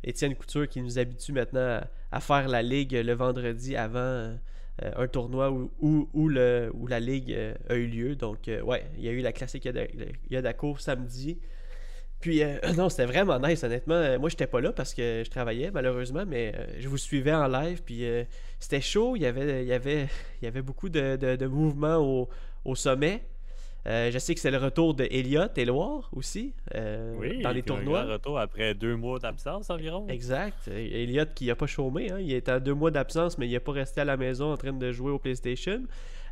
Étienne 0.04 0.34
Couture 0.34 0.68
qui 0.68 0.80
nous 0.80 0.98
habitue 0.98 1.32
maintenant 1.32 1.80
à, 2.12 2.20
faire 2.20 2.48
la 2.48 2.62
ligue 2.62 2.92
le 2.92 3.12
vendredi 3.12 3.76
avant. 3.76 3.98
Euh, 3.98 4.36
un 4.94 5.08
tournoi 5.08 5.50
où, 5.50 5.70
où, 6.12 6.28
le, 6.28 6.70
où 6.74 6.86
la 6.86 7.00
ligue 7.00 7.34
a 7.70 7.74
eu 7.74 7.86
lieu. 7.86 8.14
Donc, 8.14 8.50
ouais, 8.62 8.84
il 8.98 9.04
y 9.04 9.08
a 9.08 9.12
eu 9.12 9.20
la 9.20 9.32
classique 9.32 9.66
Yadako 10.30 10.76
samedi. 10.76 11.38
Puis, 12.20 12.42
non, 12.76 12.88
c'était 12.88 13.06
vraiment 13.06 13.38
nice, 13.38 13.62
honnêtement. 13.62 14.18
Moi, 14.18 14.28
j'étais 14.28 14.46
pas 14.46 14.61
là 14.61 14.73
parce 14.73 14.94
que 14.94 15.23
je 15.25 15.30
travaillais, 15.30 15.70
malheureusement, 15.70 16.25
mais 16.26 16.54
je 16.78 16.88
vous 16.88 16.99
suivais 16.99 17.35
en 17.35 17.46
live. 17.46 17.82
Puis, 17.85 18.04
c'était 18.58 18.80
chaud. 18.80 19.16
Il 19.16 19.23
y 19.23 19.26
avait, 19.26 19.62
il 19.62 19.68
y 19.68 19.73
avait, 19.73 20.08
il 20.42 20.44
y 20.44 20.49
avait 20.49 20.62
beaucoup 20.62 20.88
de, 20.88 21.16
de, 21.16 21.46
mouvements 21.46 21.96
au, 21.96 22.28
au 22.64 22.75
sommet. 22.75 23.23
Euh, 23.87 24.11
je 24.11 24.18
sais 24.18 24.35
que 24.35 24.40
c'est 24.40 24.50
le 24.50 24.56
retour 24.56 24.94
de 24.94 25.06
Elliott 25.11 25.56
et 25.56 25.64
Loire 25.64 26.08
aussi 26.12 26.52
euh, 26.75 27.40
dans 27.40 27.52
les 27.52 27.62
tournois. 27.62 28.00
Un 28.00 28.12
retour 28.14 28.38
après 28.38 28.75
deux 28.75 28.96
mois 28.96 29.20
d'absence 29.20 29.70
environ. 29.70 30.08
Exact. 30.08 30.68
Elliott 30.68 31.32
qui 31.35 31.46
n'a 31.46 31.54
pas 31.54 31.68
chômé. 31.68 32.11
Hein. 32.11 32.18
Il 32.20 32.32
est 32.32 32.49
à 32.49 32.58
deux 32.58 32.75
mois 32.75 32.90
d'absence, 32.90 33.38
mais 33.38 33.46
il 33.46 33.52
n'a 33.52 33.61
pas 33.61 33.73
resté 33.73 34.00
à 34.00 34.04
la 34.04 34.16
maison 34.16 34.52
en 34.52 34.56
train 34.56 34.73
de 34.73 34.90
jouer 34.90 35.12
au 35.12 35.20
PlayStation. 35.20 35.82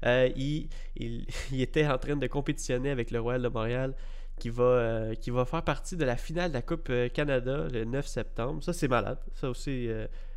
Euh, 0.05 0.29
il, 0.37 0.69
était 1.61 1.87
en 1.87 1.97
train 1.97 2.17
de 2.17 2.27
compétitionner 2.27 2.91
avec 2.91 3.13
le 3.13 3.21
Royal 3.21 3.43
de 3.43 3.49
Montréal 3.49 3.95
qui 4.39 4.51
va, 4.51 5.15
qui 5.21 5.31
va 5.31 5.45
faire 5.45 5.63
partie 5.63 5.97
de 5.97 6.05
la 6.05 6.17
finale 6.17 6.51
de 6.51 6.55
la 6.55 6.63
Coupe 6.63 6.91
Canada 7.13 7.67
le 7.73 7.85
9 7.85 8.07
septembre. 8.07 8.63
Ça, 8.63 8.73
c'est 8.73 8.89
malade. 8.89 9.19
Ça 9.35 9.49
aussi 9.51 9.89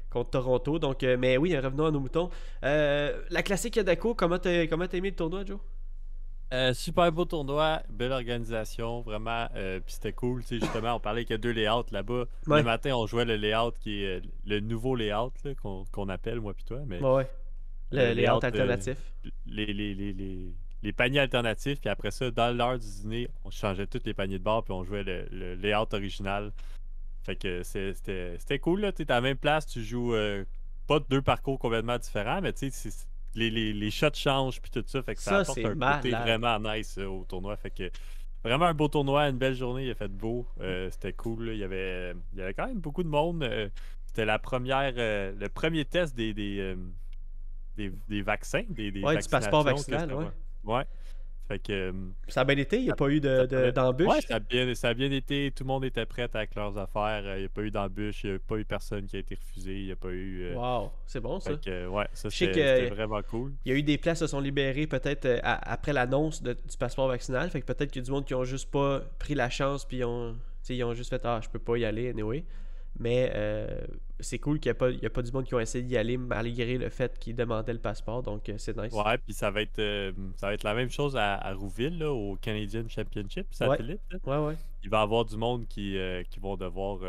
contre 0.10 0.32
Toronto. 0.32 0.80
Donc, 0.80 1.04
mais 1.04 1.38
oui, 1.38 1.58
revenons 1.58 1.86
à 1.86 1.92
nos 1.92 2.00
moutons. 2.00 2.30
la 2.62 3.44
classique 3.44 3.76
Yadako, 3.76 4.16
comment 4.16 4.38
t'as 4.38 4.52
aimé 4.52 5.10
le 5.10 5.16
tournoi, 5.16 5.44
Joe? 5.46 5.60
Euh, 6.54 6.74
super 6.74 7.12
beau 7.12 7.26
tournoi, 7.26 7.82
belle 7.90 8.14
organisation, 8.14 9.02
vraiment. 9.02 9.50
Euh, 9.56 9.82
puis 9.82 9.96
c'était 9.96 10.14
cool, 10.14 10.42
tu 10.44 10.48
sais, 10.48 10.60
justement, 10.62 10.96
on 10.96 11.00
parlait 11.00 11.26
qu'il 11.26 11.34
y 11.34 11.36
a 11.36 11.40
deux 11.40 11.52
layouts 11.52 11.84
là-bas. 11.92 12.24
Le 12.48 12.64
matin, 12.64 12.96
on 12.96 13.06
jouait 13.06 13.26
le 13.26 13.36
layout 13.36 13.74
qui 13.82 14.04
est 14.04 14.20
euh, 14.20 14.22
le 14.46 14.62
nouveau 14.62 14.96
layout 14.96 15.34
qu'on 15.62 16.10
appelle, 16.10 16.40
moi 16.40 16.54
puis 16.54 16.64
toi. 16.64 16.80
Mais, 16.88 17.02
ouais, 17.02 17.30
Le, 17.92 18.14
layout, 18.14 18.40
alternatif. 18.42 18.98
Les, 19.46 19.66
les, 19.66 19.94
les, 19.94 20.14
les, 20.14 20.54
paniers 20.94 21.20
alternatifs, 21.20 21.80
puis 21.80 21.90
après 21.90 22.12
ça, 22.12 22.32
dans 22.32 22.56
l'heure 22.56 22.80
du 22.80 22.88
dîner, 22.88 23.28
on 23.44 23.50
changeait 23.50 23.88
tous 23.88 24.02
les 24.06 24.14
paniers 24.14 24.40
de 24.40 24.44
bord, 24.44 24.64
puis 24.64 24.74
on 24.74 24.84
jouait 24.84 25.04
le, 25.04 25.56
layout 25.56 25.94
original. 25.94 26.52
Fait 27.24 27.36
que 27.36 27.64
c'était 27.64 28.60
cool, 28.60 28.82
là. 28.82 28.92
Tu 28.92 29.02
es 29.02 29.12
à 29.12 29.16
la 29.16 29.22
même 29.22 29.38
place, 29.38 29.66
tu 29.66 29.84
joues 29.84 30.14
pas 30.88 31.00
deux 31.10 31.22
parcours 31.22 31.60
complètement 31.60 31.98
différents, 31.98 32.42
mais 32.42 32.54
tu 32.54 32.72
sais, 32.72 32.90
les, 33.36 33.52
les, 33.52 33.74
les, 33.74 33.92
shots 33.92 34.14
changent 34.14 34.62
puis 34.62 34.72
tout 34.72 34.84
ça. 34.88 35.04
Fait 35.04 35.16
que 35.16 35.22
ça, 35.22 35.40
apporte 35.40 35.60
un 35.60 35.76
côté 35.76 36.10
vraiment 36.10 36.60
nice 36.60 36.98
euh, 36.98 37.06
au 37.06 37.24
tournoi. 37.26 37.56
Fait 37.58 37.70
que 37.70 37.92
vraiment 38.44 38.66
un 38.66 38.74
beau 38.74 38.88
tournoi, 38.88 39.28
une 39.28 39.38
belle 39.38 39.54
journée, 39.54 39.86
il 39.86 39.92
a 39.92 39.96
fait 39.96 40.08
beau. 40.08 40.48
Euh, 40.62 40.90
c'était 40.92 41.14
cool. 41.14 41.50
Il, 41.50 41.58
y 41.58 41.64
avait, 41.64 42.16
il 42.34 42.40
y 42.40 42.42
avait 42.42 42.54
quand 42.54 42.68
même 42.68 42.80
beaucoup 42.80 43.04
de 43.04 43.10
monde. 43.10 43.44
Euh, 43.44 43.70
c'était 44.06 44.26
la 44.26 44.40
première 44.40 44.94
le 44.96 45.48
premier 45.50 45.86
test 45.86 46.16
des, 46.16 46.34
des, 46.34 46.76
des, 47.78 48.22
vaccins. 48.22 48.64
Des, 48.70 48.90
des 48.90 49.04
ouais, 49.04 49.18
du 49.18 49.28
passeport 49.28 49.64
vaccinal, 49.64 50.12
ouais. 50.14 50.26
Ouais. 50.64 50.84
Euh, 51.70 51.94
ça 52.28 52.42
a 52.42 52.44
bien 52.44 52.58
été, 52.58 52.78
il 52.78 52.84
n'y 52.84 52.90
a 52.90 52.96
pas 52.96 53.10
eu 53.10 53.22
d'embûche. 53.22 54.08
Oui, 54.10 54.22
ça, 54.28 54.36
a 54.36 54.40
bien, 54.40 54.74
ça 54.76 54.90
a 54.90 54.94
bien 54.94 55.12
été, 55.12 55.52
tout 55.56 55.64
le 55.64 55.68
monde 55.68 55.86
était 55.86 56.06
prêt 56.06 56.28
avec 56.34 56.56
leurs 56.56 56.78
affaires, 56.78 57.24
euh, 57.26 57.38
il 57.38 57.42
n'y 57.42 57.46
a 57.46 57.50
pas 57.50 57.62
eu 57.62 57.72
d'embûche, 57.72 58.24
il 58.24 58.32
n'y 58.32 58.36
a 58.36 58.40
pas 58.40 58.58
eu 58.58 58.66
personne 58.66 59.06
qui 59.06 59.16
a 59.16 59.20
été 59.20 59.36
refusé, 59.36 59.80
il 59.80 59.86
n'y 59.86 59.92
a 59.92 59.96
pas 59.96 60.10
eu. 60.10 60.44
Euh, 60.44 60.56
wow, 60.56 60.92
c'est 61.06 61.22
bon 61.22 61.40
ça. 61.40 61.52
ouais, 61.54 62.08
ça 62.14 62.30
c'était 62.30 62.90
vraiment 62.90 63.22
cool. 63.24 63.54
Il 63.66 63.72
y 63.72 63.76
a 63.76 63.78
eu 63.78 63.84
des 63.84 63.98
places 63.98 64.20
qui 64.20 64.26
se 64.26 64.28
sont 64.28 64.42
libérées 64.42 64.88
peut-être 64.88 65.40
après 65.44 65.94
l'annonce 65.94 66.44
du 66.44 66.54
passeport 66.78 67.08
vaccinal, 67.08 67.50
fait 67.50 67.62
que 67.62 67.66
peut-être 67.66 67.92
qu'il 67.92 68.02
y 68.02 68.04
a 68.04 68.06
du 68.06 68.12
monde 68.12 68.26
qui 68.26 68.34
n'ont 68.34 68.44
juste 68.44 68.70
pas 68.70 69.02
pris 69.18 69.34
la 69.34 69.50
chance 69.50 69.86
puis 69.86 70.04
ont, 70.04 70.36
ils 70.70 70.84
ont 70.84 70.94
juste 70.94 71.10
fait 71.10 71.22
Ah, 71.24 71.40
je 71.42 71.50
peux 71.50 71.60
pas 71.60 71.78
y 71.78 71.86
aller 71.86 72.10
anyway. 72.10 72.44
Mais 73.00 73.32
euh, 73.36 73.82
c'est 74.20 74.40
cool 74.40 74.60
qu'il 74.60 74.72
n'y 74.72 75.06
a, 75.06 75.10
pas 75.10 75.22
du 75.22 75.32
monde 75.32 75.46
qui 75.46 75.54
ont 75.54 75.60
essayé 75.60 75.84
d'y 75.84 75.98
aller 75.98 76.18
malgré 76.18 76.78
le 76.78 76.90
fait 76.90 77.18
qu'ils 77.20 77.36
demandaient 77.36 77.74
le 77.74 77.80
passeport. 77.80 78.24
Donc, 78.24 78.50
euh, 78.50 78.56
c'est 78.58 78.76
nice. 78.78 78.94
Ouais, 78.94 79.18
puis 79.18 79.34
ça 79.34 79.52
va 79.52 79.62
être 79.62 79.80
euh, 79.80 80.12
ça 80.36 80.48
va 80.48 80.54
être 80.54 80.64
la 80.64 80.74
même 80.74 80.90
chose 80.90 81.16
à, 81.16 81.54
Rouville, 81.54 82.04
au 82.04 82.36
Canadian 82.42 82.88
Championship 82.88 83.48
satellite. 83.52 84.02
Ouais, 84.26 84.38
ouais, 84.38 84.56
Il 84.84 84.90
va 84.90 85.00
y 85.00 85.04
avoir 85.04 85.26
du 85.26 85.38
monde 85.38 85.68
qui, 85.68 85.98
qui 86.30 86.40
vont 86.40 86.58
devoir 86.58 87.00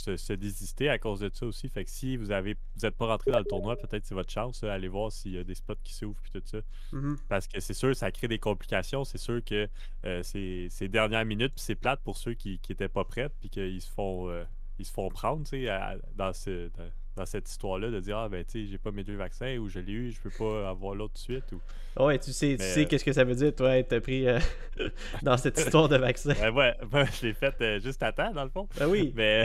se, 0.00 0.16
se 0.16 0.32
désister 0.32 0.88
à 0.88 0.98
cause 0.98 1.20
de 1.20 1.30
ça 1.32 1.46
aussi. 1.46 1.68
Fait 1.68 1.84
que 1.84 1.90
si 1.90 2.16
vous 2.16 2.30
avez 2.30 2.56
vous 2.76 2.86
êtes 2.86 2.96
pas 2.96 3.06
rentré 3.06 3.30
dans 3.30 3.38
le 3.38 3.44
tournoi, 3.44 3.76
peut-être 3.76 4.04
c'est 4.06 4.14
votre 4.14 4.30
chance. 4.30 4.62
là, 4.62 4.72
Allez 4.72 4.88
voir 4.88 5.12
s'il 5.12 5.32
y 5.32 5.38
a 5.38 5.44
des 5.44 5.54
spots 5.54 5.74
qui 5.82 5.94
s'ouvrent 5.94 6.20
puis 6.22 6.32
tout 6.32 6.42
ça. 6.44 6.58
Mhm. 6.92 7.18
Parce 7.28 7.46
que 7.46 7.60
c'est 7.60 7.74
sûr, 7.74 7.94
ça 7.94 8.10
crée 8.10 8.28
des 8.28 8.38
complications. 8.38 9.04
C'est 9.04 9.18
sûr 9.18 9.44
que 9.44 9.68
euh, 10.04 10.22
c'est 10.22 10.68
c'est 10.70 10.88
dernières 10.88 11.24
minutes, 11.24 11.52
puis 11.54 11.64
c'est 11.64 11.74
plate 11.74 12.00
pour 12.02 12.16
ceux 12.16 12.34
qui 12.34 12.60
n'étaient 12.68 12.88
pas 12.88 13.04
prêts, 13.04 13.28
puis 13.40 13.50
qu'ils 13.50 13.82
se 13.82 13.90
font 13.90 14.28
euh, 14.30 14.44
ils 14.80 14.84
se 14.86 14.92
font 14.92 15.08
prendre, 15.08 15.44
tu 15.44 15.66
sais, 15.66 15.68
dans, 16.16 16.32
ce, 16.32 16.68
dans, 16.68 16.90
dans 17.16 17.26
cette 17.26 17.48
histoire-là, 17.48 17.90
de 17.90 18.00
dire 18.00 18.18
Ah 18.18 18.28
ben 18.28 18.44
tu 18.44 18.64
sais, 18.64 18.70
j'ai 18.70 18.78
pas 18.78 18.90
mes 18.90 19.04
deux 19.04 19.16
vaccins 19.16 19.56
ou 19.58 19.68
je 19.68 19.78
l'ai 19.78 19.92
eu, 19.92 20.10
je 20.10 20.20
peux 20.20 20.30
pas 20.30 20.68
avoir 20.70 20.94
l'autre 20.94 21.14
tout 21.14 21.32
de 21.32 21.40
suite. 21.40 21.52
Ou... 21.52 22.04
Ouais, 22.04 22.18
tu 22.18 22.32
sais, 22.32 22.56
tu 22.58 22.64
sais 22.64 22.82
euh, 22.82 22.86
qu'est-ce 22.86 23.04
que 23.04 23.12
ça 23.12 23.24
veut 23.24 23.34
dire, 23.34 23.54
toi, 23.54 23.76
être 23.76 23.98
pris 23.98 24.26
euh, 24.26 24.38
dans 25.22 25.36
cette 25.36 25.58
histoire 25.58 25.88
de 25.88 25.96
vaccin. 25.96 26.32
Ouais, 26.34 26.50
ouais, 26.50 26.76
ouais, 26.92 27.06
je 27.20 27.26
l'ai 27.26 27.34
fait 27.34 27.54
euh, 27.60 27.80
juste 27.80 28.02
à 28.02 28.12
temps, 28.12 28.32
dans 28.32 28.44
le 28.44 28.50
fond. 28.50 28.68
Ben 28.78 28.86
oui. 28.86 29.12
Mais, 29.14 29.44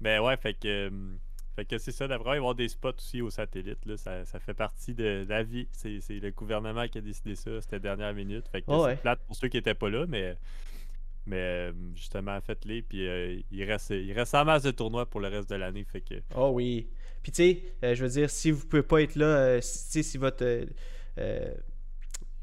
mais 0.00 0.18
ouais, 0.18 0.36
fait 0.38 0.54
que, 0.54 0.90
fait 1.54 1.66
que 1.66 1.78
c'est 1.78 1.92
ça. 1.92 2.08
D'après 2.08 2.24
moi, 2.24 2.34
il 2.34 2.36
va 2.36 2.36
y 2.36 2.38
avoir 2.38 2.54
des 2.54 2.68
spots 2.68 2.96
aussi 2.96 3.20
au 3.20 3.28
satellite. 3.28 3.84
Là, 3.84 3.96
ça, 3.96 4.24
ça 4.24 4.38
fait 4.38 4.54
partie 4.54 4.94
de 4.94 5.26
la 5.28 5.42
vie. 5.42 5.68
C'est 5.72 6.00
le 6.08 6.30
gouvernement 6.30 6.88
qui 6.88 6.98
a 6.98 7.00
décidé 7.02 7.34
ça. 7.34 7.60
C'était 7.60 7.80
dernière 7.80 8.14
minute. 8.14 8.48
Fait 8.48 8.62
que 8.62 8.66
Oh, 8.68 8.86
c'est 8.88 9.00
plate 9.00 9.20
pour 9.26 9.36
ceux 9.36 9.48
qui 9.48 9.58
n'étaient 9.58 9.74
pas 9.74 9.90
là, 9.90 10.06
mais, 10.08 10.36
mais 11.26 11.36
euh, 11.36 11.72
justement, 11.94 12.40
faites-les. 12.40 12.82
Puis 12.82 13.06
euh, 13.06 13.40
il, 13.50 13.64
reste, 13.64 13.90
il 13.90 14.12
reste 14.12 14.34
en 14.34 14.44
masse 14.44 14.62
de 14.62 14.70
tournois 14.70 15.06
pour 15.06 15.20
le 15.20 15.28
reste 15.28 15.50
de 15.50 15.56
l'année. 15.56 15.84
Fait 15.84 16.00
que 16.00 16.14
Oh 16.36 16.50
oui. 16.52 16.88
Puis 17.22 17.32
tu 17.32 17.42
sais, 17.42 17.62
euh, 17.84 17.94
je 17.94 18.02
veux 18.02 18.10
dire, 18.10 18.30
si 18.30 18.50
vous 18.50 18.66
pouvez 18.66 18.82
pas 18.82 19.02
être 19.02 19.16
là, 19.16 19.60
si, 19.60 20.02
si 20.02 20.18
votre... 20.18 20.44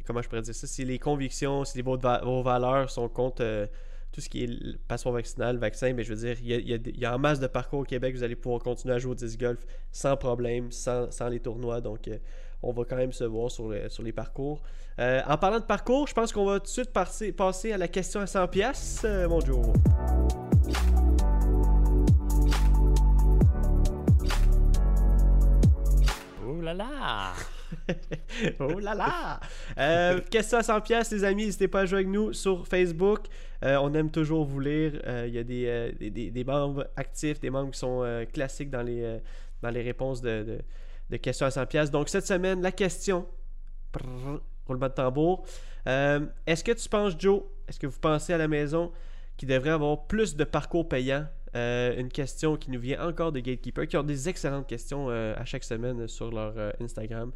comment 0.05 0.21
je 0.21 0.29
pourrais 0.29 0.41
dire 0.41 0.55
ça? 0.55 0.67
Si 0.67 0.85
les 0.85 0.99
convictions, 0.99 1.65
si 1.65 1.81
vos, 1.81 1.97
vos 1.97 2.43
valeurs 2.43 2.89
sont 2.89 3.09
contre 3.09 3.69
tout 4.11 4.21
ce 4.21 4.29
qui 4.29 4.43
est 4.43 4.47
le 4.47 4.77
passeport 4.87 5.13
vaccinal, 5.13 5.55
le 5.55 5.61
vaccin, 5.61 5.93
mais 5.93 6.03
je 6.03 6.13
veux 6.13 6.33
dire, 6.33 6.37
il 6.41 6.97
y 6.97 7.05
a, 7.05 7.15
en 7.15 7.19
masse 7.19 7.39
de 7.39 7.47
parcours 7.47 7.79
au 7.79 7.83
Québec, 7.83 8.15
vous 8.15 8.23
allez 8.23 8.35
pouvoir 8.35 8.61
continuer 8.63 8.95
à 8.95 8.99
jouer 8.99 9.11
au 9.11 9.15
disc 9.15 9.39
golf 9.39 9.59
sans 9.91 10.17
problème, 10.17 10.71
sans, 10.71 11.11
sans 11.11 11.27
les 11.27 11.39
tournois. 11.39 11.81
Donc, 11.81 12.09
on 12.63 12.71
va 12.71 12.83
quand 12.85 12.95
même 12.97 13.11
se 13.13 13.23
voir 13.23 13.49
sur, 13.51 13.69
le- 13.69 13.89
sur 13.89 14.03
les 14.03 14.11
parcours. 14.11 14.61
Euh, 14.99 15.21
en 15.27 15.37
parlant 15.37 15.59
de 15.59 15.63
parcours, 15.65 16.07
je 16.07 16.13
pense 16.13 16.31
qu'on 16.33 16.45
va 16.45 16.59
tout 16.59 16.65
de 16.65 16.69
suite 16.69 16.91
passer, 16.91 17.31
passer 17.31 17.71
à 17.71 17.77
la 17.77 17.87
question 17.87 18.19
à 18.19 18.25
100$, 18.25 18.49
piastres, 18.49 19.05
euh, 19.05 19.29
mon 19.29 19.39
Joe. 19.39 19.65
Oh 26.47 26.61
là 26.61 26.73
là! 26.73 27.33
oh 28.59 28.79
là 28.79 28.95
là! 28.95 29.39
Euh, 29.77 30.19
question 30.29 30.57
à 30.57 30.63
100 30.63 30.81
pièces 30.81 31.11
les 31.11 31.23
amis, 31.23 31.45
n'hésitez 31.45 31.67
pas 31.67 31.81
à 31.81 31.85
jouer 31.85 31.99
avec 31.99 32.07
nous 32.09 32.33
sur 32.33 32.67
Facebook. 32.67 33.21
Euh, 33.63 33.77
on 33.81 33.93
aime 33.93 34.09
toujours 34.09 34.45
vous 34.45 34.59
lire. 34.59 34.99
Euh, 35.05 35.25
Il 35.27 35.33
y 35.33 35.37
a 35.39 35.43
des, 35.43 36.31
des, 36.31 36.43
membres 36.43 36.87
actifs, 36.95 37.39
des 37.39 37.49
membres 37.49 37.71
qui 37.71 37.79
sont 37.79 38.25
classiques 38.33 38.69
dans 38.69 38.81
les, 38.81 39.19
dans 39.61 39.69
les 39.69 39.81
réponses 39.81 40.21
de, 40.21 40.43
de- 40.43 40.61
de 41.09 41.17
questions 41.17 41.45
à 41.45 41.51
100 41.51 41.65
pièces. 41.65 41.91
Donc 41.91 42.09
cette 42.09 42.25
semaine, 42.25 42.61
la 42.61 42.71
question. 42.71 43.27
Prrr, 43.91 44.41
roulement 44.67 44.87
de 44.87 44.93
tambour. 44.93 45.45
Euh, 45.87 46.25
est-ce 46.45 46.63
que 46.63 46.71
tu 46.71 46.87
penses, 46.89 47.13
Joe, 47.17 47.41
est-ce 47.67 47.79
que 47.79 47.87
vous 47.87 47.99
pensez 47.99 48.33
à 48.33 48.37
la 48.37 48.47
maison 48.47 48.91
qu'il 49.37 49.49
devrait 49.49 49.71
avoir 49.71 50.07
plus 50.07 50.35
de 50.35 50.43
parcours 50.43 50.87
payants? 50.87 51.25
Euh, 51.55 51.97
une 51.97 52.09
question 52.09 52.57
qui 52.57 52.69
nous 52.69 52.79
vient 52.79 53.03
encore 53.07 53.31
des 53.31 53.41
gatekeepers 53.41 53.87
qui 53.87 53.97
ont 53.97 54.03
des 54.03 54.29
excellentes 54.29 54.67
questions 54.67 55.09
euh, 55.09 55.33
à 55.35 55.45
chaque 55.45 55.63
semaine 55.63 56.07
sur 56.07 56.31
leur 56.31 56.53
euh, 56.57 56.71
Instagram. 56.79 57.31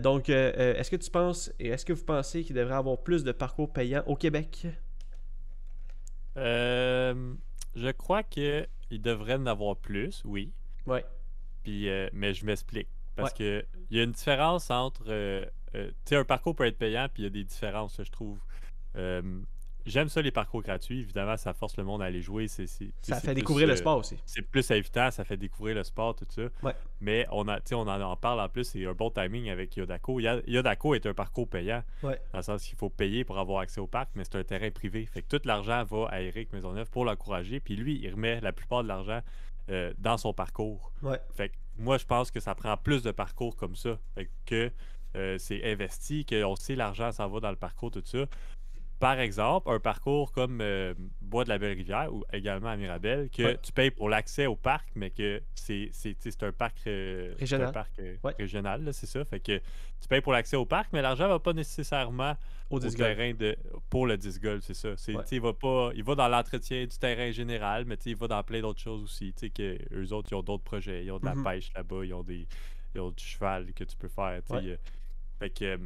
Donc, 0.00 0.28
est-ce 0.28 0.90
que 0.90 0.96
tu 0.96 1.10
penses 1.10 1.52
et 1.58 1.68
est-ce 1.68 1.84
que 1.84 1.92
vous 1.92 2.04
pensez 2.04 2.44
qu'il 2.44 2.54
devrait 2.54 2.76
avoir 2.76 2.98
plus 2.98 3.24
de 3.24 3.32
parcours 3.32 3.72
payants 3.72 4.04
au 4.06 4.14
Québec? 4.16 4.66
Je 6.36 7.90
crois 7.92 8.22
qu'il 8.22 8.68
devrait 8.90 9.34
en 9.34 9.46
avoir 9.46 9.76
plus, 9.76 10.22
oui. 10.24 10.52
Ouais. 10.86 11.04
Puis, 11.64 11.88
mais 12.12 12.34
je 12.34 12.46
m'explique. 12.46 12.88
Parce 13.18 13.32
Ouais. 13.32 13.38
que 13.38 13.64
il 13.90 13.96
y 13.96 14.00
a 14.00 14.04
une 14.04 14.12
différence 14.12 14.70
entre. 14.70 15.04
euh, 15.08 15.44
euh, 15.74 15.88
tu 15.88 15.94
sais, 16.06 16.16
un 16.16 16.24
parcours 16.24 16.54
peut 16.56 16.64
être 16.66 16.78
payant, 16.78 17.08
puis 17.12 17.22
il 17.22 17.24
y 17.24 17.28
a 17.28 17.30
des 17.30 17.44
différences, 17.44 18.00
je 18.02 18.10
trouve. 18.10 18.38
Euh, 18.96 19.40
J'aime 19.86 20.10
ça, 20.10 20.20
les 20.20 20.32
parcours 20.32 20.60
gratuits. 20.62 21.00
Évidemment, 21.00 21.38
ça 21.38 21.54
force 21.54 21.78
le 21.78 21.84
monde 21.84 22.02
à 22.02 22.06
aller 22.06 22.20
jouer. 22.20 22.46
Ça 22.46 22.66
fait 22.66 23.28
plus, 23.28 23.34
découvrir 23.36 23.66
le 23.66 23.74
sport 23.74 23.96
aussi. 23.96 24.18
C'est 24.26 24.42
plus 24.42 24.70
évitant, 24.70 25.10
ça 25.10 25.24
fait 25.24 25.38
découvrir 25.38 25.76
le 25.76 25.82
sport, 25.82 26.14
tout 26.14 26.26
ça. 26.28 26.42
Ouais. 26.62 26.74
Mais 27.00 27.26
on, 27.32 27.48
a, 27.48 27.58
on 27.72 27.88
en, 27.88 28.00
en 28.02 28.16
parle 28.16 28.38
en 28.40 28.50
plus, 28.50 28.64
c'est 28.64 28.84
un 28.84 28.92
bon 28.92 29.08
timing 29.10 29.48
avec 29.48 29.74
Yodako. 29.76 30.20
Yodako 30.20 30.94
est 30.94 31.06
un 31.06 31.14
parcours 31.14 31.48
payant, 31.48 31.82
Ouais. 32.02 32.20
dans 32.32 32.38
le 32.40 32.42
sens 32.42 32.64
qu'il 32.64 32.76
faut 32.76 32.90
payer 32.90 33.24
pour 33.24 33.38
avoir 33.38 33.60
accès 33.60 33.80
au 33.80 33.86
parc, 33.86 34.10
mais 34.14 34.24
c'est 34.24 34.36
un 34.36 34.44
terrain 34.44 34.70
privé. 34.70 35.06
Fait 35.06 35.22
que 35.22 35.36
tout 35.38 35.40
l'argent 35.46 35.82
va 35.84 36.06
à 36.10 36.20
Eric 36.20 36.52
Maisonneuve 36.52 36.90
pour 36.90 37.06
l'encourager. 37.06 37.58
Puis 37.58 37.74
lui, 37.76 37.98
il 38.02 38.10
remet 38.12 38.42
la 38.42 38.52
plupart 38.52 38.82
de 38.82 38.88
l'argent 38.88 39.22
dans 39.98 40.18
son 40.18 40.34
parcours. 40.34 40.92
Fait 41.34 41.48
que 41.48 41.54
moi, 41.78 41.98
je 41.98 42.04
pense 42.04 42.30
que 42.30 42.40
ça 42.40 42.54
prend 42.54 42.76
plus 42.76 43.02
de 43.02 43.10
parcours 43.10 43.56
comme 43.56 43.76
ça. 43.76 43.98
Que 44.46 44.70
euh, 45.16 45.38
c'est 45.38 45.64
investi, 45.70 46.26
qu'on 46.26 46.56
sait 46.56 46.74
l'argent 46.74 47.12
s'en 47.12 47.28
va 47.28 47.40
dans 47.40 47.50
le 47.50 47.56
parcours, 47.56 47.90
tout 47.90 48.02
ça. 48.04 48.26
Par 48.98 49.20
exemple, 49.20 49.70
un 49.70 49.78
parcours 49.78 50.32
comme 50.32 50.60
euh, 50.60 50.92
Bois 51.20 51.44
de 51.44 51.48
la 51.50 51.58
Belle-Rivière 51.58 52.12
ou 52.12 52.24
également 52.32 52.70
à 52.70 52.76
Mirabel, 52.76 53.30
que 53.30 53.42
Ouais. 53.44 53.58
tu 53.62 53.70
payes 53.72 53.92
pour 53.92 54.08
l'accès 54.08 54.46
au 54.46 54.56
parc, 54.56 54.88
mais 54.96 55.10
que 55.10 55.40
c'est 55.54 55.90
un 56.42 56.50
parc, 56.52 56.78
euh, 56.88 57.32
Régional. 57.38 57.68
un 57.68 57.72
parc 57.72 57.92
euh, 58.00 58.16
Ouais. 58.24 58.34
régional, 58.38 58.82
là, 58.82 58.92
c'est 58.92 59.06
ça. 59.06 59.24
Fait 59.24 59.38
que 59.38 59.58
tu 60.00 60.08
payes 60.08 60.20
pour 60.20 60.32
l'accès 60.32 60.56
au 60.56 60.66
parc, 60.66 60.88
mais 60.92 61.00
l'argent 61.00 61.28
va 61.28 61.38
pas 61.38 61.52
nécessairement 61.52 62.34
Au 62.70 62.80
terrain 62.80 63.32
de 63.34 63.56
pour 63.88 64.06
le 64.06 64.16
disc 64.16 64.42
golf, 64.42 64.64
c'est 64.64 64.74
ça. 64.74 64.90
Ouais. 64.90 65.24
il 65.30 65.40
va 65.40 65.52
pas, 65.52 65.90
il 65.94 66.02
va 66.02 66.14
dans 66.16 66.28
l'entretien 66.28 66.84
du 66.84 66.98
terrain 66.98 67.30
général, 67.30 67.84
mais 67.86 67.96
il 68.04 68.16
va 68.16 68.26
dans 68.26 68.42
plein 68.42 68.60
d'autres 68.60 68.80
choses 68.80 69.02
aussi. 69.04 69.32
Que 69.54 69.78
eux 69.94 70.12
autres, 70.12 70.28
ils 70.32 70.34
ont 70.34 70.42
d'autres 70.42 70.64
projets, 70.64 71.04
ils 71.04 71.10
ont 71.12 71.18
de 71.20 71.24
la 71.24 71.34
Mhm. 71.36 71.44
pêche 71.44 71.70
là-bas, 71.74 72.04
ils 72.04 72.12
ont 72.14 72.24
des, 72.24 72.46
ils 72.94 73.00
ont 73.00 73.10
du 73.10 73.22
cheval 73.24 73.72
que 73.74 73.84
tu 73.84 73.96
peux 73.96 74.08
faire. 74.08 74.40
fait 75.38 75.50
que, 75.50 75.78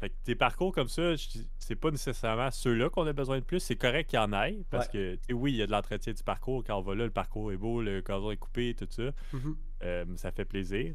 fait 0.00 0.10
que 0.10 0.14
des 0.24 0.34
parcours 0.34 0.72
comme 0.72 0.88
ça, 0.88 1.14
c'est 1.58 1.76
pas 1.76 1.90
nécessairement 1.90 2.50
ceux-là 2.50 2.90
qu'on 2.90 3.06
a 3.06 3.12
besoin 3.12 3.38
de 3.38 3.44
plus. 3.44 3.60
C'est 3.60 3.76
correct 3.76 4.10
qu'il 4.10 4.18
y 4.18 4.22
en 4.22 4.32
ait, 4.32 4.64
parce 4.70 4.88
que, 4.88 5.14
tu 5.14 5.20
sais, 5.28 5.32
oui, 5.32 5.52
il 5.52 5.56
y 5.56 5.62
a 5.62 5.66
de 5.66 5.72
l'entretien 5.72 6.12
du 6.12 6.22
parcours. 6.22 6.64
Quand 6.64 6.78
on 6.78 6.82
va 6.82 6.94
là, 6.94 7.04
le 7.04 7.10
parcours 7.10 7.52
est 7.52 7.56
beau, 7.56 7.80
le 7.80 8.00
gazon 8.00 8.30
est 8.30 8.36
coupé, 8.36 8.74
tout 8.74 8.88
ça. 8.90 9.10
Mhm. 9.32 9.56
Euh, 9.82 10.04
ça 10.16 10.32
fait 10.32 10.44
plaisir. 10.44 10.94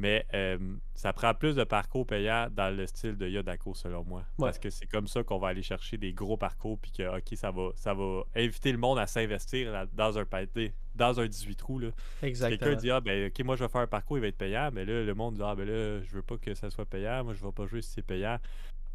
Mais 0.00 0.24
euh, 0.32 0.58
ça 0.94 1.12
prend 1.12 1.34
plus 1.34 1.54
de 1.54 1.64
parcours 1.64 2.06
payants 2.06 2.48
dans 2.50 2.74
le 2.74 2.86
style 2.86 3.18
de 3.18 3.28
Yodako, 3.28 3.74
selon 3.74 4.02
moi. 4.02 4.24
Parce 4.38 4.58
que 4.58 4.70
c'est 4.70 4.86
comme 4.86 5.06
ça 5.06 5.22
qu'on 5.22 5.38
va 5.38 5.48
aller 5.48 5.62
chercher 5.62 5.98
des 5.98 6.14
gros 6.14 6.38
parcours, 6.38 6.78
puis 6.78 6.90
que, 6.90 7.18
OK, 7.18 7.34
ça 7.34 7.50
va, 7.50 7.68
ça 7.74 7.92
va 7.92 8.22
inviter 8.34 8.72
le 8.72 8.78
monde 8.78 8.98
à 8.98 9.06
s'investir 9.06 9.86
dans 9.92 10.18
un 10.18 10.24
pâté, 10.24 10.72
dans 10.94 11.20
un 11.20 11.26
18 11.26 11.56
trous. 11.56 11.78
Là. 11.78 11.88
Si 12.20 12.26
Exactement. 12.26 12.58
quelqu'un 12.58 12.80
dit, 12.80 12.90
ah, 12.90 13.00
ben, 13.00 13.26
OK, 13.26 13.44
moi, 13.44 13.56
je 13.56 13.64
vais 13.64 13.68
faire 13.68 13.82
un 13.82 13.86
parcours, 13.86 14.16
il 14.16 14.22
va 14.22 14.28
être 14.28 14.38
payant, 14.38 14.70
mais 14.72 14.86
là, 14.86 15.04
le 15.04 15.14
monde 15.14 15.34
dit, 15.34 15.42
ah, 15.44 15.54
ben 15.54 15.68
là, 15.68 16.02
je 16.02 16.14
veux 16.14 16.22
pas 16.22 16.38
que 16.38 16.54
ça 16.54 16.70
soit 16.70 16.86
payant, 16.86 17.22
moi, 17.24 17.34
je 17.34 17.44
vais 17.44 17.52
pas 17.52 17.66
jouer 17.66 17.82
si 17.82 17.90
c'est 17.90 18.02
payant. 18.02 18.38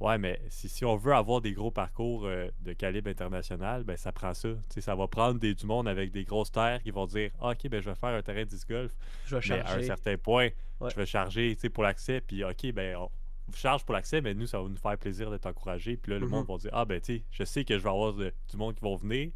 Ouais, 0.02 0.18
mais 0.18 0.42
si, 0.50 0.68
si 0.68 0.84
on 0.84 0.98
veut 0.98 1.14
avoir 1.14 1.40
des 1.40 1.54
gros 1.54 1.72
parcours 1.72 2.26
euh, 2.26 2.50
de 2.60 2.74
calibre 2.74 3.10
international, 3.10 3.84
ben 3.86 3.96
ça 3.96 4.12
prend 4.12 4.34
ça. 4.34 4.50
Tu 4.50 4.58
sais, 4.70 4.82
ça 4.82 4.94
va 4.94 5.08
prendre 5.08 5.40
des, 5.40 5.54
du 5.56 5.66
monde 5.66 5.88
avec 5.88 6.12
des 6.12 6.26
grosses 6.26 6.52
terres 6.52 6.84
qui 6.84 6.92
vont 6.92 7.06
dire 7.06 7.32
Ah, 7.40 7.52
OK, 7.52 7.70
ben 7.70 7.82
je 7.82 7.90
vais 7.90 7.96
faire 7.96 8.10
un 8.10 8.22
terrain 8.22 8.42
de 8.44 8.50
disc 8.50 8.68
golf. 8.68 8.94
Je 9.26 9.38
vais 9.38 9.42
Mais 9.50 9.60
à 9.60 9.64
un 9.64 9.68
charger. 9.68 9.86
certain 9.86 10.18
point, 10.18 10.50
Ouais. 10.82 10.90
je 10.90 10.96
vais 10.98 11.06
charger 11.06 11.56
pour 11.74 11.84
l'accès. 11.84 12.20
Puis, 12.20 12.44
OK, 12.44 12.72
ben, 12.74 12.98
on 12.98 13.10
charge 13.54 13.86
pour 13.86 13.94
l'accès, 13.96 14.20
mais 14.20 14.34
nous, 14.34 14.48
ça 14.48 14.62
va 14.62 14.68
nous 14.68 14.76
faire 14.76 14.98
plaisir 14.98 15.32
d'être 15.32 15.46
encouragés. 15.46 15.96
Puis 15.96 16.12
là, 16.12 16.20
le 16.20 16.26
Mhm. 16.26 16.32
monde 16.32 16.48
va 16.48 16.58
dire 16.58 16.72
Ah, 16.74 16.84
ben, 16.84 17.00
tu 17.00 17.18
sais, 17.20 17.24
je 17.32 17.44
sais 17.46 17.64
que 17.64 17.78
je 17.78 17.84
vais 17.84 17.90
avoir 17.90 18.12
de- 18.14 18.34
du 18.52 18.58
monde 18.58 18.76
qui 18.76 18.82
vont 18.82 18.98
venir, 18.98 19.32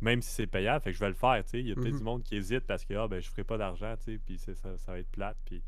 même 0.00 0.22
si 0.22 0.30
c'est 0.30 0.46
payant, 0.46 0.80
fait 0.80 0.92
que 0.92 0.96
je 0.96 1.00
vais 1.00 1.08
le 1.08 1.14
faire. 1.14 1.44
tu 1.44 1.50
sais. 1.50 1.60
Il 1.60 1.68
y 1.68 1.72
a 1.72 1.74
peut-être 1.74 1.92
Mhm. 1.92 1.98
du 1.98 2.04
monde 2.04 2.22
qui 2.22 2.36
hésite 2.36 2.60
parce 2.66 2.84
que, 2.86 2.94
ah, 2.94 3.06
ben, 3.08 3.20
je 3.20 3.28
ferai 3.28 3.44
pas 3.44 3.58
d'argent, 3.58 3.94
tu 3.98 4.12
sais, 4.14 4.18
puis 4.24 4.38
ça, 4.38 4.54
ça 4.54 4.92
va 4.92 4.98
être 5.00 5.10
plate. 5.10 5.36
Puis, 5.44 5.62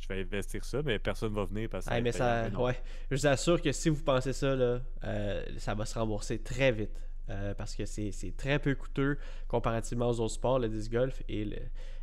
je 0.00 0.08
vais 0.08 0.20
investir 0.20 0.64
ça, 0.64 0.80
mais 0.84 0.98
personne 0.98 1.32
va 1.34 1.44
venir 1.44 1.68
parce 1.68 1.86
que. 1.86 1.90
Va 1.90 2.00
mais 2.00 2.12
ça, 2.12 2.48
ouais. 2.60 2.76
Je 3.10 3.16
vous 3.16 3.26
assure 3.26 3.60
que 3.60 3.72
si 3.72 3.88
vous 3.88 4.02
pensez 4.02 4.32
ça, 4.32 4.54
là, 4.54 4.80
euh, 5.04 5.44
ça 5.58 5.74
va 5.74 5.84
se 5.84 5.98
rembourser 5.98 6.38
très 6.38 6.72
vite. 6.72 6.90
euh, 7.30 7.52
parce 7.52 7.74
que 7.76 7.84
c'est 7.84 8.10
très 8.38 8.58
peu 8.58 8.74
coûteux 8.74 9.18
comparativement 9.48 10.08
aux 10.08 10.18
autres 10.20 10.32
sports, 10.32 10.58
le 10.58 10.68
disc 10.70 10.90
golf. 10.90 11.22
Et, 11.28 11.44
le- 11.44 11.56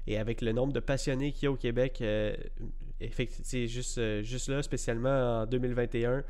et 0.05 0.19
avec 0.19 0.41
le 0.41 0.51
nombre 0.51 0.71
de 0.71 0.79
passionnés 0.79 1.31
qu'il 1.31 1.45
y 1.45 1.47
a 1.47 1.51
au 1.51 1.55
Québec, 1.55 1.97
euh, 2.01 2.36
effecti- 3.01 3.41
c'est 3.43 3.67
juste, 3.67 4.21
juste 4.21 4.49
là, 4.49 4.62
spécialement 4.62 5.41
en 5.41 5.45
2021, 5.47 6.23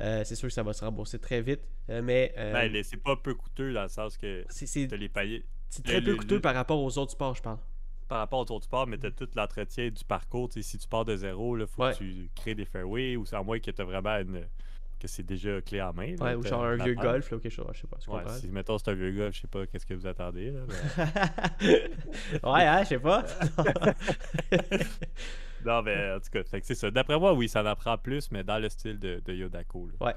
euh, 0.00 0.22
c'est 0.24 0.34
sûr 0.34 0.48
que 0.48 0.52
ça 0.54 0.64
va 0.64 0.72
se 0.72 0.84
rembourser 0.84 1.20
très 1.20 1.40
vite. 1.42 1.60
euh, 1.90 2.02
mais 2.02 2.34
euh, 2.36 2.52
Ben, 2.52 2.82
c'est 2.82 2.96
pas 2.96 3.14
peu 3.14 3.34
coûteux 3.34 3.72
dans 3.72 3.82
le 3.84 3.88
sens 3.88 4.16
que 4.16 4.44
c'est 4.48 4.86
les 4.96 5.08
payé 5.08 5.44
c'est 5.70 5.84
très 5.84 6.00
le- 6.00 6.04
peu 6.12 6.16
coûteux 6.16 6.34
le- 6.36 6.40
par 6.40 6.54
rapport 6.54 6.82
aux 6.82 6.98
autres 6.98 7.12
sports, 7.12 7.34
je 7.36 7.42
parle. 7.42 7.58
Par 8.08 8.18
rapport 8.18 8.40
au 8.40 8.44
tour 8.44 8.60
du 8.60 8.64
sport, 8.64 8.86
mais 8.86 8.98
tu 8.98 9.06
as 9.06 9.10
tout 9.10 9.28
l'entretien 9.34 9.90
du 9.90 10.04
parcours. 10.04 10.48
tu 10.48 10.62
sais, 10.62 10.68
si 10.70 10.78
tu 10.78 10.88
pars 10.88 11.04
de 11.04 11.16
zéro, 11.16 11.58
il 11.58 11.66
faut 11.66 11.82
Ouais. 11.84 11.92
que 11.92 11.98
tu 11.98 12.30
crées 12.34 12.54
des 12.54 12.64
fairways 12.64 13.16
ou 13.16 13.26
c'est 13.26 13.36
à 13.36 13.42
moins 13.42 13.58
que 13.58 13.70
tu 13.70 13.80
as 13.80 13.84
vraiment 13.84 14.16
une. 14.18 14.42
que 15.00 15.08
c'est 15.08 15.22
déjà 15.22 15.60
clé 15.60 15.82
en 15.82 15.92
main. 15.92 16.14
là, 16.16 16.24
Ouais, 16.24 16.34
ou 16.34 16.42
genre 16.46 16.64
un 16.64 16.76
vieux 16.76 16.94
golf, 16.94 17.30
là, 17.30 17.36
ou 17.36 17.40
quelque 17.40 17.52
chose, 17.52 17.66
je 17.74 17.80
sais 17.82 17.86
pas. 17.86 17.98
Ouais, 18.10 18.22
si 18.40 18.48
mettons 18.48 18.78
c'est 18.78 18.88
un 18.90 18.94
vieux 18.94 19.12
golf, 19.12 19.34
je 19.34 19.42
sais 19.42 19.48
pas 19.48 19.66
qu'est-ce 19.66 19.84
que 19.84 19.92
vous 19.92 20.06
attendez. 20.06 20.50
Là, 20.50 20.60
ouais, 22.52 22.64
hein, 22.64 22.82
je 22.84 22.88
sais 22.88 22.98
pas. 22.98 23.22
non, 25.64 25.82
mais 25.82 26.12
en 26.12 26.20
tout 26.20 26.30
cas, 26.30 26.42
c'est 26.62 26.74
ça. 26.74 26.90
D'après 26.90 27.18
moi, 27.18 27.32
oui, 27.34 27.48
ça 27.48 27.62
en 27.62 27.66
apprend 27.66 27.96
plus, 27.98 28.30
mais 28.30 28.44
dans 28.44 28.58
le 28.58 28.68
style 28.68 28.98
de, 28.98 29.20
de 29.24 29.32
Yodako. 29.34 29.90
là. 30.00 30.06
Ouais. 30.06 30.14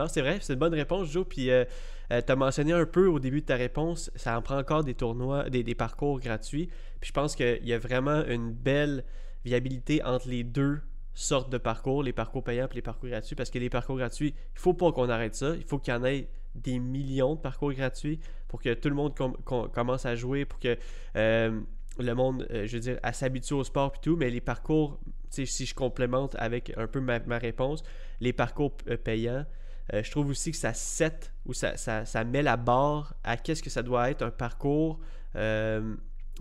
Non, 0.00 0.08
c'est 0.08 0.22
vrai, 0.22 0.38
c'est 0.40 0.54
une 0.54 0.58
bonne 0.58 0.72
réponse, 0.72 1.10
Joe. 1.10 1.26
Puis 1.28 1.50
euh, 1.50 1.66
euh, 2.10 2.22
tu 2.24 2.32
as 2.32 2.36
mentionné 2.36 2.72
un 2.72 2.86
peu 2.86 3.06
au 3.06 3.18
début 3.18 3.42
de 3.42 3.46
ta 3.46 3.56
réponse, 3.56 4.10
ça 4.14 4.38
en 4.38 4.40
prend 4.40 4.56
encore 4.56 4.82
des 4.82 4.94
tournois, 4.94 5.50
des, 5.50 5.74
parcours 5.74 6.20
gratuits. 6.20 6.70
Puis 7.02 7.08
je 7.08 7.12
pense 7.12 7.36
qu'il 7.36 7.66
y 7.66 7.74
a 7.74 7.78
vraiment 7.78 8.24
une 8.24 8.50
belle 8.50 9.04
viabilité 9.44 10.02
entre 10.02 10.26
les 10.30 10.42
deux 10.42 10.80
sortes 11.12 11.52
de 11.52 11.58
parcours, 11.58 12.02
les 12.02 12.14
parcours 12.14 12.42
payants 12.42 12.66
et 12.72 12.74
les 12.76 12.80
parcours 12.80 13.10
gratuits, 13.10 13.36
parce 13.36 13.50
que 13.50 13.58
les 13.58 13.68
parcours 13.68 13.98
gratuits, 13.98 14.34
il 14.54 14.58
faut 14.58 14.72
pas 14.72 14.90
qu'on 14.90 15.10
arrête 15.10 15.34
ça. 15.34 15.54
Il 15.54 15.64
faut 15.64 15.78
qu'il 15.78 15.92
y 15.92 15.96
en 15.98 16.02
ait 16.06 16.28
des 16.54 16.78
millions 16.78 17.34
de 17.34 17.40
parcours 17.40 17.74
gratuits 17.74 18.20
pour 18.48 18.62
que 18.62 18.72
tout 18.72 18.88
le 18.88 18.94
monde 18.94 19.14
com- 19.14 19.36
com- 19.44 19.68
commence 19.70 20.06
à 20.06 20.14
jouer, 20.14 20.46
pour 20.46 20.60
que 20.60 20.78
euh, 21.16 21.60
le 21.98 22.14
monde, 22.14 22.48
je 22.50 22.72
veux 22.72 22.80
dire, 22.80 22.98
à 23.02 23.12
s'habituer 23.12 23.54
au 23.54 23.64
sport 23.64 23.92
et 23.96 24.00
tout. 24.00 24.16
Mais 24.16 24.30
les 24.30 24.40
parcours, 24.40 24.98
si 25.28 25.66
je 25.66 25.74
complémente 25.74 26.36
avec 26.38 26.72
un 26.78 26.86
peu 26.86 27.00
ma, 27.00 27.18
réponse, 27.36 27.82
les 28.22 28.32
parcours 28.32 28.72
payants, 29.04 29.44
euh, 29.92 30.02
je 30.02 30.10
trouve 30.10 30.28
aussi 30.28 30.50
que 30.50 30.56
ça 30.56 30.74
set 30.74 31.32
ou 31.46 31.52
ça, 31.52 31.76
ça, 31.76 32.04
ça 32.04 32.24
met 32.24 32.42
la 32.42 32.56
barre 32.56 33.14
à 33.24 33.36
qu'est-ce 33.36 33.62
que 33.62 33.70
ça 33.70 33.82
doit 33.82 34.10
être 34.10 34.22
un 34.22 34.30
parcours. 34.30 34.98
euh, 35.36 35.96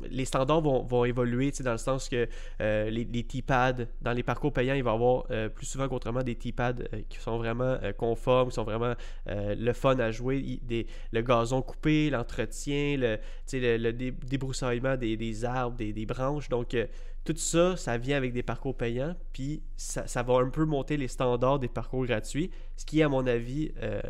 les 0.09 0.23
standards 0.23 0.61
vont, 0.61 0.83
vont 0.83 1.03
évoluer 1.03 1.51
dans 1.59 1.73
le 1.73 1.77
sens 1.77 2.07
que 2.07 2.29
euh, 2.61 2.89
les, 2.89 3.03
les 3.03 3.23
T-pads, 3.23 3.85
dans 4.01 4.13
les 4.13 4.23
parcours 4.23 4.53
payants, 4.53 4.75
il 4.75 4.83
va 4.83 4.91
y 4.91 4.93
avoir 4.93 5.25
plus 5.53 5.65
souvent 5.65 5.89
qu'autrement 5.89 6.23
des 6.23 6.35
T-pads 6.35 6.87
qui 7.09 7.17
sont 7.17 7.37
vraiment 7.37 7.77
conformes, 7.97 8.47
qui 8.47 8.55
sont 8.55 8.63
vraiment 8.63 8.93
le 9.27 9.73
fun 9.73 9.99
à 9.99 10.11
jouer. 10.11 10.61
Des- 10.63 10.87
le 11.11 11.21
gazon 11.21 11.61
coupé, 11.61 12.09
l'entretien, 12.09 12.95
le, 12.97 13.17
le, 13.51 13.77
le 13.77 13.91
dé- 13.91 14.11
débroussaillement 14.11 14.95
des, 14.95 15.17
des 15.17 15.43
arbres, 15.43 15.75
des, 15.75 15.91
des 15.91 16.05
branches. 16.05 16.47
Donc, 16.47 16.77
tout 17.25 17.35
ça, 17.35 17.77
ça 17.77 17.97
vient 17.97 18.17
avec 18.17 18.33
des 18.33 18.43
parcours 18.43 18.75
payants, 18.75 19.15
puis 19.33 19.61
ça, 19.77 20.07
ça 20.07 20.23
va 20.23 20.35
un 20.35 20.49
peu 20.49 20.65
monter 20.65 20.97
les 20.97 21.07
standards 21.07 21.59
des 21.59 21.67
parcours 21.67 22.05
gratuits, 22.05 22.51
ce 22.75 22.85
qui 22.85 22.99
est, 22.99 23.03
à 23.03 23.09
mon 23.09 23.25
avis, 23.27 23.71
euh, 23.81 24.01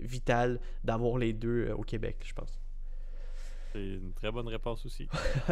vital 0.00 0.60
d'avoir 0.82 1.18
les 1.18 1.32
deux 1.32 1.68
euh, 1.68 1.74
au 1.74 1.82
Québec, 1.82 2.16
je 2.24 2.32
pense. 2.32 2.60
C'est 3.74 3.80
une 3.80 4.12
très 4.12 4.30
bonne 4.30 4.46
réponse 4.46 4.86
aussi. 4.86 5.08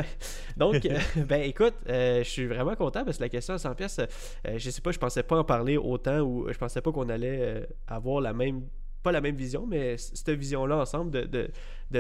Donc, 0.57 0.87
euh, 0.87 0.99
ben 1.27 1.43
écoute, 1.43 1.75
euh, 1.89 2.23
je 2.23 2.29
suis 2.29 2.47
vraiment 2.47 2.77
content 2.77 3.05
parce 3.05 3.17
que 3.17 3.23
la 3.25 3.29
question 3.29 3.55
à 3.55 3.59
100 3.59 3.75
pièces, 3.75 3.99
euh, 3.99 4.59
je 4.59 4.71
sais 4.71 4.81
pas, 4.81 4.93
je 4.93 4.99
pensais 5.01 5.25
pas 5.25 5.37
en 5.37 5.43
parler 5.43 5.77
autant 5.77 6.21
ou 6.21 6.47
je 6.49 6.57
pensais 6.57 6.81
pas 6.81 6.93
qu'on 6.93 7.09
allait 7.09 7.67
avoir 7.89 8.21
la 8.21 8.33
même, 8.33 8.63
pas 9.03 9.13
la 9.13 9.21
même 9.21 9.37
vision, 9.37 9.67
mais 9.67 9.97
cette 9.97 10.31
vision-là 10.31 10.79
ensemble 10.79 11.11
de, 11.11 11.25
de, 11.25 11.51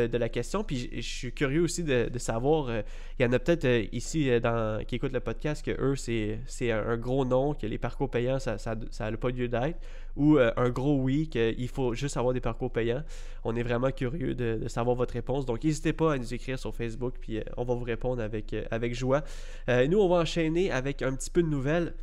de, 0.06 0.18
la 0.18 0.28
question. 0.28 0.64
Puis 0.64 0.88
je, 0.92 1.00
suis 1.00 1.32
curieux 1.32 1.62
aussi 1.62 1.84
de, 1.84 2.10
savoir, 2.18 2.68
euh, 2.68 2.82
il 3.18 3.22
y 3.22 3.26
en 3.26 3.32
a 3.32 3.38
peut-être 3.38 3.64
euh, 3.64 3.84
ici 3.92 4.30
euh, 4.30 4.40
dans, 4.40 4.84
qui 4.84 4.96
écoutent 4.96 5.12
le 5.12 5.20
podcast 5.20 5.64
que 5.64 5.70
eux, 5.70 5.96
c'est, 5.96 6.70
un, 6.70 6.96
gros 6.96 7.24
non, 7.24 7.54
que 7.54 7.66
les 7.66 7.78
parcours 7.78 8.10
payants, 8.10 8.38
ça 8.38 8.52
n'a 8.52 8.76
ça, 8.90 9.12
pas 9.12 9.30
lieu 9.30 9.48
d'être, 9.48 9.78
ou 10.16 10.38
un 10.38 10.70
gros 10.70 10.96
oui, 10.96 11.28
qu'il 11.28 11.68
faut 11.68 11.94
juste 11.94 12.16
avoir 12.16 12.34
des 12.34 12.40
parcours 12.40 12.70
payants. 12.70 13.02
On 13.44 13.56
est 13.56 13.62
vraiment 13.62 13.90
curieux 13.90 14.34
de, 14.34 14.68
savoir 14.68 14.96
votre 14.96 15.14
réponse. 15.14 15.46
Donc, 15.46 15.64
n'hésitez 15.64 15.92
pas 15.92 16.14
à 16.14 16.18
nous 16.18 16.34
écrire 16.34 16.58
sur 16.58 16.74
Facebook, 16.74 17.14
puis 17.20 17.40
on 17.56 17.64
va 17.64 17.74
vous 17.74 17.84
répondre 17.84 18.22
avec, 18.22 18.54
avec 18.70 18.94
joie. 18.94 19.22
Nous, 19.68 19.98
on 19.98 20.08
va 20.08 20.16
enchaîner 20.16 20.70
avec 20.70 21.02
un 21.02 21.14
petit 21.14 21.30
peu 21.30 21.42
de 21.42 21.48
nouvelles. 21.48 21.94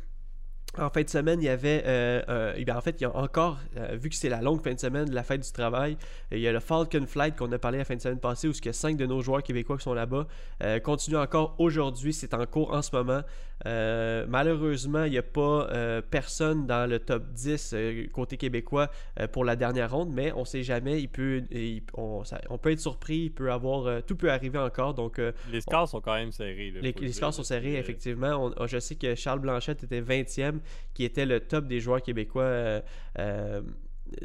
En 0.78 0.88
fin 0.88 1.02
de 1.02 1.08
semaine, 1.08 1.42
il 1.42 1.46
y 1.46 1.48
avait, 1.48 1.82
euh, 1.84 2.22
euh, 2.28 2.54
eh 2.56 2.70
en 2.70 2.80
fait, 2.80 3.00
il 3.00 3.02
y 3.02 3.04
a 3.04 3.16
encore, 3.16 3.58
euh, 3.76 3.96
vu 4.00 4.08
que 4.08 4.14
c'est 4.14 4.28
la 4.28 4.40
longue 4.40 4.62
fin 4.62 4.72
de 4.72 4.78
semaine 4.78 5.10
la 5.10 5.24
fête 5.24 5.42
du 5.42 5.50
travail, 5.50 5.96
il 6.30 6.38
y 6.38 6.46
a 6.46 6.52
le 6.52 6.60
Falcon 6.60 7.04
Flight 7.08 7.36
qu'on 7.36 7.50
a 7.50 7.58
parlé 7.58 7.78
la 7.78 7.84
fin 7.84 7.96
de 7.96 8.00
semaine 8.00 8.20
passée, 8.20 8.46
où 8.46 8.52
y 8.64 8.68
a 8.68 8.72
cinq 8.72 8.96
de 8.96 9.04
nos 9.04 9.20
joueurs 9.20 9.42
québécois 9.42 9.78
qui 9.78 9.82
sont 9.82 9.94
là-bas. 9.94 10.28
Euh, 10.62 10.78
continue 10.78 11.16
encore 11.16 11.56
aujourd'hui, 11.58 12.12
c'est 12.12 12.34
en 12.34 12.46
cours 12.46 12.72
en 12.72 12.82
ce 12.82 12.94
moment. 12.94 13.22
Euh, 13.66 14.24
malheureusement, 14.28 15.04
il 15.04 15.10
n'y 15.10 15.18
a 15.18 15.22
pas 15.22 15.68
euh, 15.70 16.00
personne 16.00 16.66
dans 16.66 16.88
le 16.88 16.98
top 16.98 17.24
10 17.32 17.72
euh, 17.74 18.06
côté 18.12 18.36
québécois 18.36 18.90
pour 19.32 19.44
la 19.44 19.54
dernière 19.56 19.90
ronde, 19.90 20.10
mais 20.12 20.32
on 20.32 20.44
sait 20.44 20.62
jamais, 20.62 21.00
il 21.02 21.08
peut, 21.08 21.42
il- 21.50 21.82
on, 21.94 22.24
ça- 22.24 22.40
on 22.48 22.56
peut 22.58 22.70
être 22.72 22.80
surpris, 22.80 23.16
il 23.24 23.30
peut 23.30 23.52
avoir, 23.52 24.02
tout 24.04 24.16
peut 24.16 24.30
arriver 24.30 24.58
encore. 24.58 24.94
Donc, 24.94 25.18
Les 25.52 25.60
scores 25.60 25.88
sont 25.88 26.00
quand 26.00 26.14
même 26.14 26.32
serrés. 26.32 26.70
là, 26.70 26.80
les, 26.80 26.92
les 26.92 27.12
scores 27.12 27.34
sont 27.34 27.42
serrés, 27.42 27.74
effectivement. 27.78 28.52
On- 28.58 28.66
je 28.66 28.78
sais 28.78 28.94
que 28.94 29.14
Charles 29.14 29.40
Blanchette 29.40 29.84
était 29.84 30.00
20e, 30.00 30.60
qui 30.94 31.04
était 31.04 31.26
le 31.26 31.40
top 31.40 31.66
des 31.66 31.80
joueurs 31.80 32.02
québécois 32.02 32.80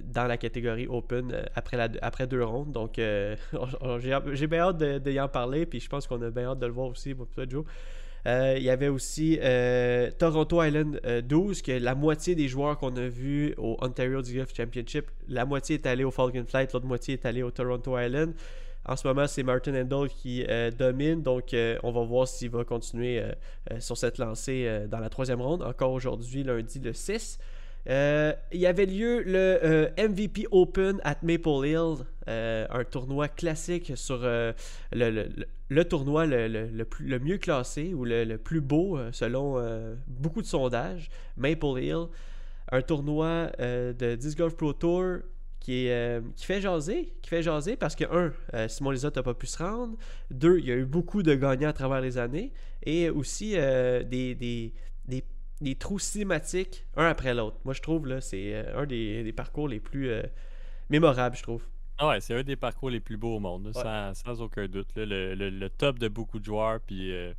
dans 0.01 0.25
la 0.25 0.37
catégorie 0.37 0.87
Open 0.87 1.45
après, 1.53 1.77
la, 1.77 1.89
après 2.01 2.25
deux 2.25 2.43
rondes. 2.43 2.71
Donc, 2.71 2.97
euh, 2.97 3.35
on- 3.53 3.67
on- 3.81 3.99
j'ai 3.99 4.47
bien 4.47 4.61
hâte 4.61 4.77
de, 4.77 4.97
de 4.97 5.11
y 5.11 5.19
en 5.19 5.27
parler, 5.27 5.65
puis 5.65 5.79
je 5.79 5.89
pense 5.89 6.07
qu'on 6.07 6.21
a 6.21 6.29
bien 6.31 6.49
hâte 6.51 6.59
de 6.59 6.65
le 6.65 6.71
voir 6.71 6.87
aussi, 6.87 7.13
toi, 7.33 7.45
Joe. 7.47 7.65
Euh, 8.27 8.55
il 8.57 8.63
y 8.63 8.69
avait 8.69 8.87
aussi 8.87 9.37
euh, 9.41 10.09
Toronto 10.17 10.63
Island 10.63 10.99
euh, 11.05 11.21
12, 11.21 11.61
que 11.61 11.71
la 11.71 11.93
moitié 11.93 12.33
des 12.33 12.47
joueurs 12.47 12.77
qu'on 12.77 12.95
a 12.95 13.07
vus 13.07 13.53
au 13.57 13.77
Ontario 13.81 14.21
Golf 14.21 14.55
Championship, 14.55 15.05
la 15.27 15.45
moitié 15.45 15.75
est 15.75 15.85
allée 15.85 16.03
au 16.03 16.11
Falcon 16.11 16.45
Flight, 16.47 16.73
l'autre 16.73 16.87
moitié 16.87 17.15
est 17.15 17.25
allée 17.25 17.43
au 17.43 17.51
Toronto 17.51 17.97
Island. 17.99 18.33
En 18.87 18.95
ce 18.95 19.07
moment, 19.07 19.25
c'est 19.25 19.41
Martin 19.41 19.73
Handel 19.81 20.09
qui 20.09 20.45
euh, 20.47 20.69
domine, 20.69 21.23
donc 21.23 21.53
euh, 21.53 21.77
on 21.81 21.91
va 21.91 22.03
voir 22.03 22.27
s'il 22.27 22.51
va 22.51 22.63
continuer 22.63 23.19
euh, 23.19 23.31
euh, 23.71 23.79
sur 23.79 23.97
cette 23.97 24.19
lancée 24.19 24.65
euh, 24.67 24.87
dans 24.87 24.99
la 24.99 25.09
troisième 25.09 25.41
ronde, 25.41 25.63
encore 25.63 25.91
aujourd'hui, 25.91 26.43
lundi 26.43 26.79
le 26.79 26.93
6. 26.93 27.39
Euh, 27.87 28.33
il 28.51 28.59
y 28.59 28.65
avait 28.65 28.85
lieu 28.85 29.21
le 29.21 29.59
euh, 29.63 29.89
MVP 29.97 30.47
Open 30.51 30.99
at 31.03 31.17
Maple 31.21 31.65
Hill, 31.65 32.03
euh, 32.27 32.65
un 32.71 32.83
tournoi 32.83 33.27
classique 33.27 33.93
sur 33.95 34.21
le, 34.91 35.83
tournoi 35.83 36.25
le, 36.25 36.83
plus- 36.83 37.07
le 37.07 37.19
mieux 37.19 37.37
classé 37.37 37.93
ou 37.93 38.05
le, 38.05 38.37
plus 38.37 38.61
beau 38.61 38.97
selon 39.11 39.61
beaucoup 40.07 40.41
de 40.41 40.47
sondages, 40.47 41.09
Maple 41.37 41.79
Hill. 41.79 42.05
Un 42.71 42.81
tournoi 42.81 43.51
de 43.59 44.15
Disc 44.15 44.39
Golf 44.39 44.55
Pro 44.55 44.73
Tour 44.73 45.17
qui, 45.59 45.87
qui 46.35 46.45
fait 46.45 46.61
jaser, 46.61 47.13
qui 47.21 47.29
fait 47.29 47.43
jaser 47.43 47.75
parce 47.75 47.95
que, 47.95 48.05
un, 48.05 48.67
Simon 48.67 48.89
Lizotte 48.89 49.17
n'a 49.17 49.23
pas 49.23 49.35
pu 49.35 49.45
se 49.45 49.59
rendre. 49.59 49.95
Deux, 50.31 50.57
il 50.57 50.65
y 50.65 50.71
a 50.71 50.75
eu 50.75 50.85
beaucoup 50.85 51.21
de 51.21 51.35
gagnants 51.35 51.69
à 51.69 51.73
travers 51.73 52.01
les 52.01 52.17
années. 52.17 52.51
Et 52.81 53.11
aussi 53.11 53.51
des, 53.53 54.73
des, 55.61 55.75
trous 55.75 55.99
cinématiques, 55.99 56.85
un 56.95 57.05
après 57.07 57.33
l'autre. 57.33 57.57
Moi, 57.65 57.73
je 57.73 57.81
trouve, 57.81 58.07
là, 58.07 58.21
c'est 58.21 58.53
euh, 58.53 58.81
un 58.81 58.85
des, 58.85 59.23
des 59.23 59.33
parcours 59.33 59.67
les 59.67 59.79
plus 59.79 60.09
euh, 60.09 60.23
mémorables, 60.89 61.35
je 61.35 61.43
trouve. 61.43 61.63
Ah 61.97 62.09
ouais, 62.09 62.19
c'est 62.21 62.35
un 62.35 62.43
des 62.43 62.55
parcours 62.57 62.89
les 62.89 62.99
plus 62.99 63.15
beaux 63.17 63.37
au 63.37 63.39
monde, 63.39 63.65
là, 63.65 63.71
Ouais. 63.75 63.81
sans, 64.13 64.13
sans 64.35 64.41
aucun 64.41 64.67
doute. 64.67 64.89
là. 64.95 65.05
Le, 65.05 65.33
le- 65.35 65.49
le 65.49 65.69
top 65.69 65.97
de 65.99 66.07
beaucoup 66.09 66.39
de 66.39 66.45
joueurs, 66.45 66.79
puis 66.81 67.11
euh, 67.13 67.33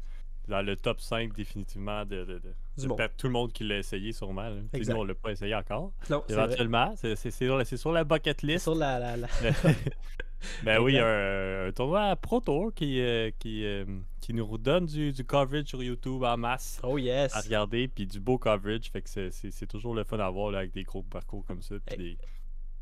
dans 0.48 0.62
le 0.62 0.76
top 0.76 1.00
5 1.00 1.34
définitivement 1.34 2.04
de, 2.06 2.24
de- 2.24 2.38
de- 2.38 2.54
Du 2.78 2.86
tout 3.18 3.26
le 3.26 3.32
monde 3.32 3.52
qui 3.52 3.64
l'a 3.64 3.78
essayé 3.78 4.12
sûrement. 4.12 4.48
Nous, 4.50 4.90
on 4.92 5.04
l'a 5.04 5.14
pas 5.14 5.32
essayé 5.32 5.54
encore. 5.54 5.92
Non. 6.08 6.22
Éventuellement, 6.28 6.94
c'est 6.96 7.30
sur, 7.30 7.66
sur 7.66 7.92
la 7.92 8.04
bucket 8.04 8.42
list. 8.42 8.62
sur 8.64 8.74
la... 8.74 8.98
la, 8.98 9.16
la- 9.16 9.28
ben 10.64 10.78
oui, 10.80 10.92
il 10.92 10.94
y 10.94 10.98
Exact. 10.98 11.08
a 11.08 11.64
un, 11.64 11.68
un 11.68 11.72
tournoi 11.72 12.16
Pro 12.16 12.40
Tour 12.40 12.72
qui, 12.74 13.00
euh, 13.00 13.30
qui, 13.38 13.64
euh, 13.64 13.84
qui 14.20 14.34
nous 14.34 14.46
redonne 14.46 14.86
du, 14.86 15.12
du 15.12 15.24
coverage 15.24 15.66
sur 15.66 15.82
YouTube 15.82 16.22
en 16.22 16.36
masse 16.36 16.80
Oh 16.82 16.98
yes! 16.98 17.34
à 17.34 17.40
regarder, 17.40 17.88
puis 17.88 18.06
du 18.06 18.20
beau 18.20 18.38
coverage. 18.38 18.90
Fait 18.92 19.02
que 19.02 19.08
c'est- 19.30 19.66
toujours 19.66 19.94
le 19.94 20.04
fun 20.04 20.18
à 20.18 20.30
voir 20.30 20.50
là, 20.50 20.58
avec 20.58 20.72
des 20.72 20.84
gros 20.84 21.02
parcours 21.02 21.44
comme 21.46 21.62
ça, 21.62 21.74
puis 21.86 21.96
des, 21.96 22.16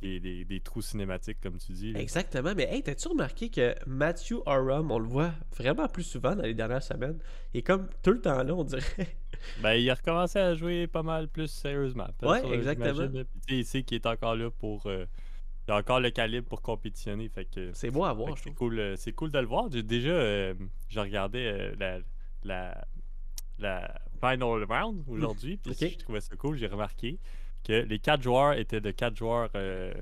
des, 0.03 0.21
des- 0.21 0.45
des 0.45 0.61
trous 0.61 0.83
cinématiques, 0.83 1.39
comme 1.43 1.57
tu 1.59 1.73
dis. 1.73 1.93
là. 1.93 2.01
Exactement, 2.01 2.53
mais 2.57 2.69
hey, 2.73 2.83
t'as-tu 2.83 3.09
remarqué 3.09 3.49
que 3.49 3.75
Matthew 3.87 4.35
Aram, 4.47 4.91
on 4.91 4.99
le 4.99 5.09
voit 5.09 5.33
vraiment 5.57 5.89
plus 5.89 6.03
souvent 6.03 6.37
dans 6.37 6.43
les 6.43 6.55
dernières 6.55 6.83
semaines, 6.83 7.19
est 7.55 7.63
comme 7.63 7.89
tout 8.03 8.11
le 8.13 8.21
temps 8.21 8.43
là, 8.43 8.55
on 8.55 8.65
dirait. 8.65 8.83
Ben, 9.63 9.75
il 9.75 9.91
a 9.91 9.95
recommencé 9.95 10.39
à 10.39 10.55
jouer 10.55 10.87
pas 10.87 11.03
mal 11.03 11.29
plus 11.29 11.49
sérieusement. 11.49 12.07
Ouais, 12.23 12.41
exactement. 12.55 13.09
Puis, 13.47 13.59
il 13.59 13.65
sait 13.67 13.83
qu'il 13.83 13.97
est 13.97 14.07
encore 14.07 14.37
là 14.37 14.51
pour. 14.51 14.87
euh, 14.87 15.05
il 15.67 15.73
a 15.73 15.77
encore 15.77 16.01
le 16.01 16.11
calibre 16.11 16.47
pour 16.49 16.63
compétitionner. 16.63 17.29
Fait 17.29 17.47
que, 17.47 17.73
C'est 17.73 17.91
beau 17.91 18.05
à 18.05 18.13
voir, 18.13 18.31
je 18.37 18.43
c'est 18.43 18.51
trouve. 18.51 18.55
cool, 18.69 18.79
euh, 18.79 18.97
c'est 18.97 19.13
cool 19.13 19.31
de 19.31 19.39
le 19.39 19.47
voir. 19.47 19.71
J'ai- 19.71 19.83
Déjà, 19.83 20.11
euh, 20.11 20.55
je 20.89 21.01
regardais 21.01 21.47
euh, 21.47 21.75
la, 21.79 21.99
la, 22.45 22.85
la 23.59 24.01
final 24.21 24.65
round 24.65 25.03
aujourd'hui. 25.09 25.57
Puis 25.57 25.75
je 25.75 25.99
trouvais 25.99 26.21
ça 26.21 26.37
cool. 26.37 26.57
J'ai 26.57 26.67
remarqué 26.67 27.19
que 27.65 27.73
les 27.73 27.99
quatre 27.99 28.23
joueurs 28.23 28.53
étaient 28.59 28.81
de 28.81 28.91
quatre 28.91 29.17
joueurs 29.17 29.49
euh, 29.55 29.93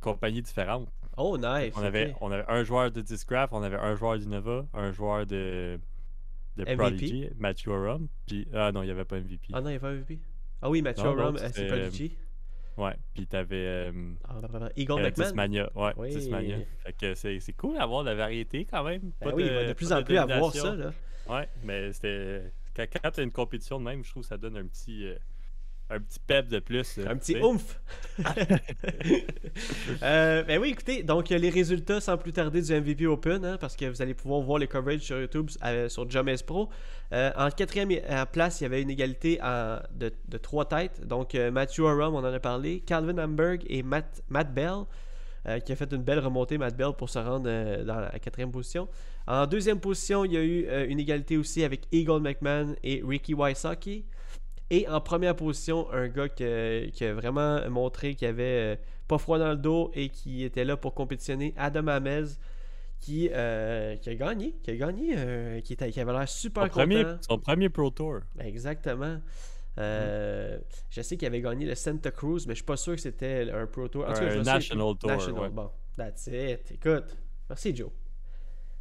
compagnies 0.00 0.42
différentes. 0.42 0.88
Oh, 1.16 1.36
nice! 1.36 1.72
On 1.76 1.82
avait, 1.82 2.14
on 2.20 2.30
avait 2.30 2.44
un 2.46 2.62
joueur 2.62 2.92
de 2.92 3.00
Discraft, 3.00 3.52
on 3.52 3.62
avait 3.62 3.76
un 3.76 3.96
joueur 3.96 4.18
d'Innova, 4.18 4.66
un 4.72 4.92
joueur 4.92 5.26
de, 5.26 5.80
de 6.56 6.62
MVP. 6.62 6.76
Prodigy, 6.76 7.28
Matthew 7.38 7.68
Aram. 7.70 8.06
Puis, 8.26 8.46
ah 8.54 8.70
non, 8.70 8.82
il 8.82 8.86
n'y 8.86 8.92
avait 8.92 9.04
pas 9.04 9.18
MVP. 9.18 9.48
Ah 9.52 9.60
non, 9.60 9.68
il 9.70 9.72
n'y 9.72 9.76
a 9.78 9.80
pas 9.80 9.90
MVP? 9.92 10.20
Ah 10.62 10.70
oui, 10.70 10.80
Matthew 10.80 11.00
euh, 11.06 11.32
c'est 11.52 11.66
Prodigy. 11.66 12.16
Ouais, 12.78 12.94
puis 13.12 13.26
t'avais 13.26 13.56
euh, 13.56 14.12
Ah, 14.28 14.40
Eagle 14.76 14.92
euh, 14.92 14.96
McMahon. 15.02 15.10
Discmania. 15.24 15.70
Ouais, 15.74 15.92
Oui. 15.96 16.08
Discmania. 16.10 16.56
Fait 16.84 16.92
que 16.92 17.14
c'est 17.14 17.52
cool 17.56 17.76
d'avoir 17.76 18.04
de 18.04 18.10
la 18.10 18.14
variété 18.14 18.64
quand 18.64 18.84
même. 18.84 19.12
Ben 19.20 19.32
oui, 19.34 19.44
il 19.46 19.52
va 19.52 19.64
de 19.66 19.72
plus 19.72 19.92
en 19.92 20.02
plus 20.02 20.16
avoir 20.16 20.38
domination. 20.52 20.62
ça, 20.64 20.74
là. 20.76 20.92
Ouais, 21.28 21.48
mais 21.64 21.92
c'était. 21.92 22.52
Quand, 22.74 22.86
quand 23.02 23.10
t'as 23.10 23.22
une 23.22 23.32
compétition 23.32 23.78
de 23.80 23.84
même, 23.84 24.04
je 24.04 24.10
trouve 24.10 24.22
que 24.22 24.28
ça 24.28 24.38
donne 24.38 24.56
un 24.56 24.66
petit. 24.66 25.04
euh, 25.06 25.16
un 25.90 26.00
petit 26.00 26.18
pep 26.26 26.48
de 26.48 26.58
plus. 26.58 26.98
Un 27.06 27.16
petit 27.16 27.36
oomph. 27.36 27.80
euh, 30.02 30.42
ben 30.42 30.60
oui, 30.60 30.70
écoutez, 30.70 31.02
donc 31.02 31.30
les 31.30 31.50
résultats 31.50 32.00
sans 32.00 32.18
plus 32.18 32.32
tarder 32.32 32.60
du 32.60 32.72
MVP 32.72 33.06
Open, 33.06 33.44
hein, 33.44 33.56
parce 33.58 33.74
que 33.74 33.86
vous 33.86 34.02
allez 34.02 34.12
pouvoir 34.12 34.40
voir 34.42 34.58
les 34.58 34.66
coverages 34.66 35.00
sur 35.00 35.18
YouTube 35.18 35.48
euh, 35.64 35.88
sur 35.88 36.08
James 36.10 36.36
Pro. 36.46 36.68
Euh, 37.12 37.30
en 37.36 37.50
quatrième 37.50 37.88
place, 38.32 38.60
il 38.60 38.64
y 38.64 38.66
avait 38.66 38.82
une 38.82 38.90
égalité 38.90 39.38
de, 39.94 40.12
de, 40.28 40.38
trois 40.38 40.66
têtes. 40.66 41.06
Donc 41.06 41.34
Matthew 41.34 41.86
Aram, 41.86 42.14
on 42.14 42.18
en 42.18 42.24
a 42.24 42.40
parlé, 42.40 42.80
Calvin 42.80 43.16
Hamburg 43.16 43.60
et 43.66 43.82
Matt, 43.82 44.22
Matt 44.28 44.52
Bell. 44.52 44.84
qui 45.64 45.72
a 45.72 45.76
fait 45.76 45.90
une 45.90 46.02
belle 46.02 46.18
remontée, 46.18 46.58
Matt 46.58 46.76
Bell, 46.76 46.92
pour 46.98 47.08
se 47.08 47.18
rendre 47.18 47.48
dans 47.84 48.00
la 48.00 48.18
quatrième 48.18 48.52
position. 48.52 48.88
En 49.26 49.46
deuxième 49.46 49.80
position, 49.80 50.26
il 50.26 50.32
y 50.34 50.36
a 50.36 50.42
eu 50.42 50.68
une 50.90 51.00
égalité 51.00 51.38
aussi 51.38 51.64
avec 51.64 51.82
Eagle 51.92 52.20
McMahon 52.20 52.76
et 52.82 53.02
Ricky 53.02 53.32
Wysocki. 53.32 54.04
Et 54.70 54.86
en 54.88 55.00
première 55.00 55.34
position, 55.34 55.90
un 55.92 56.08
gars 56.08 56.28
qui, 56.28 56.44
a 56.44 57.14
vraiment 57.14 57.68
montré 57.70 58.14
qu'il 58.14 58.28
avait 58.28 58.74
euh, 58.74 58.76
pas 59.06 59.18
froid 59.18 59.38
dans 59.38 59.50
le 59.50 59.56
dos 59.56 59.90
et 59.94 60.10
qui 60.10 60.44
était 60.44 60.64
là 60.64 60.76
pour 60.76 60.94
compétitionner, 60.94 61.54
Adam 61.56 61.86
Amez, 61.86 62.24
qui, 63.00 63.30
euh, 63.32 63.96
qui 63.96 64.10
a 64.10 64.14
gagné, 64.14 64.56
qui 64.62 64.70
a 64.70 64.76
gagné, 64.76 65.14
euh, 65.16 65.60
qui, 65.60 65.72
était, 65.72 65.90
qui, 65.90 66.00
avait 66.00 66.12
l'air 66.12 66.28
super 66.28 66.64
son 66.64 66.68
content. 66.68 66.80
Premier, 66.80 67.04
son 67.26 67.38
premier 67.38 67.68
Pro 67.70 67.90
Tour. 67.90 68.20
Exactement. 68.38 69.20
Je 69.78 70.60
sais 71.00 71.16
qu'il 71.16 71.26
avait 71.26 71.40
gagné 71.40 71.64
le 71.64 71.74
Santa 71.74 72.10
Cruz, 72.10 72.40
mais 72.46 72.52
je 72.52 72.58
suis 72.58 72.64
pas 72.64 72.76
sûr 72.76 72.94
que 72.94 73.00
c'était 73.00 73.50
un 73.50 73.66
Pro 73.66 73.88
Tour. 73.88 74.06
un 74.06 74.42
National 74.42 74.96
Tour. 74.98 75.10
National. 75.10 75.50
Bon, 75.50 75.70
that's 75.96 76.26
it. 76.26 76.72
Écoute, 76.72 77.16
merci 77.48 77.74
Joe. 77.74 77.90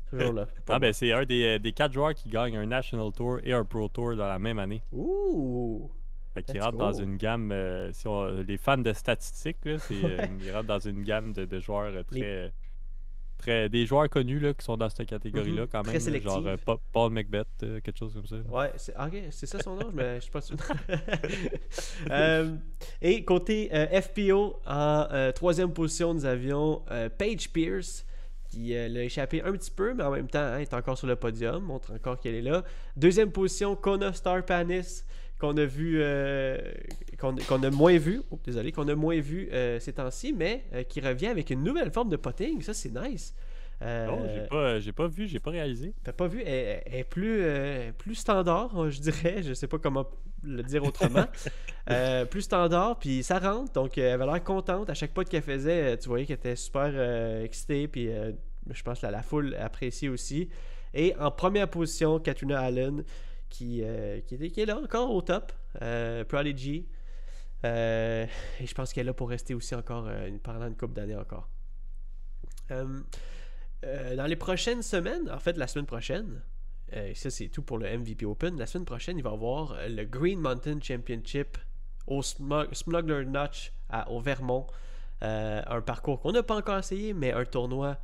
Toujours 0.10 0.34
là. 0.34 0.48
ah, 0.70 0.80
ben, 0.80 0.94
c'est 0.94 1.12
un 1.12 1.26
des, 1.26 1.44
euh, 1.44 1.60
des, 1.60 1.72
quatre 1.72 1.94
joueurs 1.94 2.14
qui 2.14 2.30
gagnent 2.30 2.58
un 2.58 2.66
National 2.66 3.12
Tour 3.12 3.40
et 3.44 3.54
un 3.54 3.64
Pro 3.64 3.88
Tour 3.88 4.16
dans 4.16 4.28
la 4.28 4.40
même 4.40 4.60
année. 4.60 4.82
Ouh! 4.92 5.90
Fait 6.34 6.44
qu'il 6.44 6.62
rentre 6.62 6.78
dans 6.78 6.94
une 6.94 7.18
gamme. 7.18 7.52
Euh, 7.52 7.92
si 7.94 8.08
on, 8.08 8.28
les 8.42 8.58
fans 8.58 8.78
de 8.78 8.94
statistiques, 8.94 9.66
là, 9.66 9.80
c'est, 9.80 10.04
euh, 10.04 10.26
ils 10.42 10.52
rentrent 10.52 10.68
dans 10.68 10.80
une 10.80 11.04
gamme 11.04 11.34
de, 11.34 11.46
de 11.46 11.60
joueurs 11.60 12.06
très. 12.06 12.54
Très, 13.40 13.70
des 13.70 13.86
joueurs 13.86 14.10
connus 14.10 14.40
là, 14.40 14.52
qui 14.56 14.66
sont 14.66 14.78
dans 14.78 14.90
cette 14.90 15.08
catégorie-là 15.08 15.66
mm-hmm. 15.66 15.68
quand 15.68 15.86
même. 15.86 16.00
Très 16.00 16.22
genre 16.22 16.44
Paul 16.92 17.12
Macbeth, 17.12 17.48
quelque 17.60 17.96
chose 17.96 18.12
comme 18.12 18.26
ça. 18.26 18.38
Ouais, 18.38 18.72
c'est, 18.78 18.94
ah, 18.98 19.08
c'est 19.30 19.46
ça 19.46 19.60
son 19.60 19.76
nom, 19.76 19.92
mais 19.94 20.16
je 20.16 20.22
suis 20.22 20.32
pas 20.32 20.42
sûr. 20.42 20.58
et 23.00 23.24
côté 23.24 23.70
FPO, 24.02 24.60
en 24.66 25.32
troisième 25.36 25.72
position, 25.72 26.16
nous 26.16 26.26
avions 26.26 26.82
Paige 27.20 27.54
Pierce 27.54 28.07
qui 28.50 28.76
euh, 28.76 28.88
l'a 28.88 29.04
échappé 29.04 29.42
un 29.42 29.52
petit 29.54 29.72
peu, 29.72 29.94
mais 29.94 30.04
en 30.04 30.12
même 30.12 30.28
temps, 30.28 30.40
hein, 30.40 30.60
est 30.60 30.74
encore 30.74 30.98
sur 30.98 31.08
le 31.08 31.16
podium, 31.16 31.64
montre 31.64 31.94
encore 31.94 32.20
qu'elle 32.20 32.36
est 32.36 32.42
là. 32.42 32.64
Deuxième 32.96 33.32
position, 33.32 33.76
Kona 33.76 34.14
Star 34.14 34.44
Panis, 34.46 35.04
qu'on 35.40 35.56
a 35.58 35.66
vu, 35.66 36.00
euh, 36.02 36.58
qu'on 37.18 37.64
a 37.64 37.70
moins 37.70 37.98
vu, 37.98 38.22
oh, 38.32 38.40
désolé, 38.44 38.72
qu'on 38.72 38.88
a 38.88 38.96
moins 38.96 39.20
vu 39.20 39.50
euh, 39.52 39.80
ces 39.80 39.94
temps-ci, 39.94 40.34
mais 40.34 40.64
qui 40.90 41.00
revient 41.00 41.28
avec 41.28 41.50
une 41.50 41.64
nouvelle 41.64 41.92
forme 41.92 42.10
de 42.10 42.18
potting. 42.18 42.62
Ça, 42.62 42.74
c'est 42.74 42.90
nice. 42.90 43.36
oh, 43.82 43.86
j'ai 44.34 44.48
pas, 44.48 44.80
j'ai 44.80 44.92
pas 44.92 45.08
vu, 45.08 45.28
j'ai 45.28 45.40
pas 45.40 45.52
réalisé. 45.52 45.94
T'as 46.04 46.14
pas 46.14 46.28
vu, 46.28 46.42
elle, 46.42 46.82
est 46.92 47.04
plus, 47.04 47.44
plus 47.98 48.16
standard, 48.16 48.90
je 48.90 49.00
dirais. 49.00 49.44
Je 49.44 49.54
sais 49.54 49.68
pas 49.68 49.78
comment 49.78 50.08
le 50.44 50.64
dire 50.64 50.84
autrement. 50.84 51.26
plus 52.30 52.42
standard, 52.42 53.00
puis 53.00 53.24
ça 53.24 53.40
rentre. 53.40 53.72
Donc, 53.74 53.98
elle 53.98 54.12
avait 54.12 54.26
l'air 54.26 54.44
contente. 54.44 54.90
À 54.90 54.94
chaque 54.94 55.14
pas 55.14 55.24
qu'elle 55.24 55.42
faisait, 55.42 55.98
tu 55.98 56.10
voyais 56.10 56.26
qu'elle 56.26 56.38
était 56.38 56.56
super 56.56 57.42
excitée, 57.42 57.88
puis 57.88 58.10
je 58.72 58.84
pense 58.84 59.02
que 59.02 59.08
la, 59.08 59.22
foule 59.22 59.56
apprécie 59.56 60.10
aussi. 60.10 60.50
Et 60.94 61.16
en 61.18 61.32
première 61.32 61.70
position, 61.70 62.20
Katrina 62.20 62.60
Allen, 62.60 63.04
qui, 63.50 63.82
euh, 63.84 64.20
qui, 64.22 64.36
est, 64.36 64.66
là 64.66 64.78
encore 64.78 65.12
au 65.12 65.22
top. 65.22 65.52
Euh, 65.82 66.24
Prodigy. 66.26 66.88
Euh, 67.66 68.26
et 68.60 68.68
je 68.68 68.74
pense 68.74 68.94
qu'elle 68.94 69.06
est 69.06 69.08
là 69.08 69.14
pour 69.14 69.30
rester 69.30 69.54
aussi 69.54 69.76
encore 69.76 70.10
pendant 70.44 70.68
une 70.68 70.76
couple 70.76 70.94
d'années 70.94 71.16
encore. 71.16 71.50
dans 72.70 74.26
les 74.26 74.36
prochaines 74.36 74.82
semaines, 74.82 75.30
en 75.30 75.40
fait 75.40 75.58
la 75.58 75.68
semaine 75.68 75.86
prochaine, 75.86 76.42
ça 77.14 77.30
c'est 77.30 77.48
tout 77.50 77.62
pour 77.62 77.78
le 77.78 77.98
MVP 77.98 78.26
Open, 78.26 78.58
la 78.58 78.66
semaine 78.66 78.86
prochaine 78.86 79.18
il 79.18 79.24
va 79.24 79.32
y 79.32 79.34
avoir 79.34 79.76
le 79.88 80.04
Green 80.06 80.40
Mountain 80.40 80.80
Championship 80.82 81.58
au 82.08 82.22
Smuggler 82.22 83.26
Notch 83.26 83.74
au 84.08 84.20
Vermont. 84.20 84.68
un 85.22 85.82
parcours 85.82 86.22
qu'on 86.22 86.32
n'a 86.32 86.44
pas 86.44 86.56
encore 86.56 86.80
essayé, 86.80 87.14
mais 87.14 87.34
un 87.34 87.46
tournoi 87.46 87.98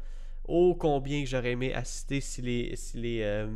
oh 0.47 0.75
combien 0.75 1.23
j'aurais 1.25 1.51
aimé 1.51 1.73
assister 1.73 2.21
si 2.21 2.41
les. 2.41 2.75
Si 2.75 2.97
les 2.97 3.21
euh, 3.23 3.47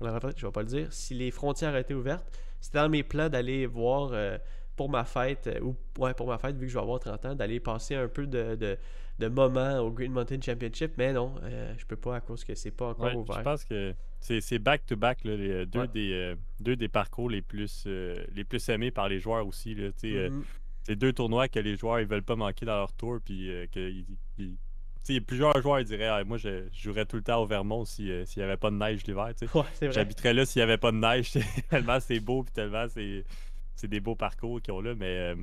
je 0.00 0.06
vais 0.46 0.52
pas 0.52 0.62
le 0.62 0.66
dire. 0.66 0.92
Si 0.92 1.14
les 1.14 1.30
frontières 1.30 1.76
étaient 1.76 1.94
ouvertes. 1.94 2.26
C'était 2.60 2.78
dans 2.78 2.88
mes 2.88 3.02
plans 3.02 3.28
d'aller 3.28 3.66
voir 3.66 4.10
euh, 4.12 4.38
pour 4.74 4.88
ma 4.88 5.04
fête, 5.04 5.46
euh, 5.46 5.60
ou 5.60 5.76
ouais, 5.98 6.14
pour 6.14 6.26
ma 6.26 6.38
fête, 6.38 6.56
vu 6.56 6.66
que 6.66 6.72
je 6.72 6.74
vais 6.74 6.82
avoir 6.82 6.98
30 6.98 7.26
ans, 7.26 7.34
d'aller 7.34 7.60
passer 7.60 7.94
un 7.94 8.08
peu 8.08 8.26
de, 8.26 8.78
moments 9.20 9.78
au 9.78 9.90
Green 9.90 10.12
Mountain 10.12 10.40
Championship, 10.40 10.92
mais 10.98 11.12
non, 11.12 11.34
je 11.76 11.84
peux 11.86 11.96
pas 11.96 12.16
à 12.16 12.20
cause 12.20 12.44
que 12.44 12.54
c'est 12.54 12.70
pas 12.70 12.88
encore 12.88 13.16
ouvert. 13.16 13.38
Je 13.38 13.42
pense 13.42 13.64
que 13.64 13.94
c'est 14.20 14.58
back-to-back, 14.58 15.24
les 15.24 15.66
deux, 15.66 15.86
des, 15.88 16.34
deux 16.60 16.76
des 16.76 16.88
parcours 16.88 17.30
les 17.30 17.42
plus, 17.42 17.86
les 17.86 18.44
plus 18.44 18.68
aimés 18.68 18.90
par 18.90 19.08
les 19.08 19.20
joueurs 19.20 19.46
aussi. 19.46 19.74
Mm-hmm. 19.74 20.42
c'est 20.82 20.96
deux 20.96 21.12
tournois 21.12 21.48
que 21.48 21.58
les 21.58 21.76
joueurs 21.76 22.00
ils 22.00 22.06
veulent 22.06 22.22
pas 22.22 22.36
manquer 22.36 22.66
dans 22.66 22.76
leur 22.76 22.92
tour, 22.92 23.18
puis 23.24 23.50
qu'ils 23.72 24.06
plusieurs 25.20 25.60
joueurs 25.60 25.84
diraient 25.84 26.08
ah, 26.08 26.24
Moi, 26.24 26.38
je, 26.38 26.64
jouerais 26.72 27.04
tout 27.06 27.16
le 27.16 27.22
temps 27.22 27.42
au 27.42 27.46
Vermont 27.46 27.82
euh, 27.82 27.84
s'il 27.84 28.26
n'y 28.36 28.42
avait 28.42 28.56
pas 28.56 28.70
de 28.70 28.76
neige 28.76 29.04
l'hiver. 29.06 29.30
J'habiterais 29.90 30.34
là 30.34 30.46
s'il 30.46 30.60
n'y 30.60 30.64
avait 30.64 30.78
pas 30.78 30.92
de 30.92 30.96
neige. 30.96 31.32
tellement 31.70 32.00
c'est 32.00 32.20
beau, 32.20 32.42
puis 32.42 32.52
tellement 32.52 32.86
c'est 32.88 33.88
des 33.88 34.00
beaux 34.00 34.14
parcours 34.14 34.60
qu'ils 34.62 34.72
ont 34.72 34.80
là. 34.80 34.94
Mais 34.94 35.18
euh, 35.18 35.34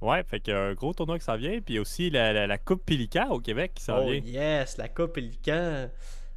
ouais, 0.00 0.22
fait 0.24 0.40
qu'il 0.40 0.54
y 0.54 0.56
a 0.56 0.60
un 0.60 0.74
gros 0.74 0.92
tournoi 0.92 1.18
qui 1.18 1.24
s'en 1.24 1.36
vient. 1.36 1.60
Puis 1.60 1.78
aussi 1.78 2.10
la, 2.10 2.46
la, 2.46 2.58
Coupe 2.58 2.84
Pélican 2.84 3.28
au 3.30 3.40
Québec 3.40 3.72
qui 3.74 3.84
s'en 3.84 3.98
oh, 3.98 4.10
vient. 4.10 4.20
yes, 4.20 4.76
la 4.76 4.88
Coupe 4.88 5.14
Pélican. 5.14 5.88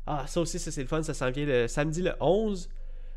Ah, 0.07 0.25
ça 0.27 0.41
aussi, 0.41 0.59
ça 0.59 0.71
c'est 0.71 0.81
le 0.81 0.87
fun. 0.87 1.03
Ça 1.03 1.13
s'en 1.13 1.31
vient 1.31 1.45
le 1.45 1.67
samedi 1.67 2.01
le 2.01 2.13
11. 2.19 2.69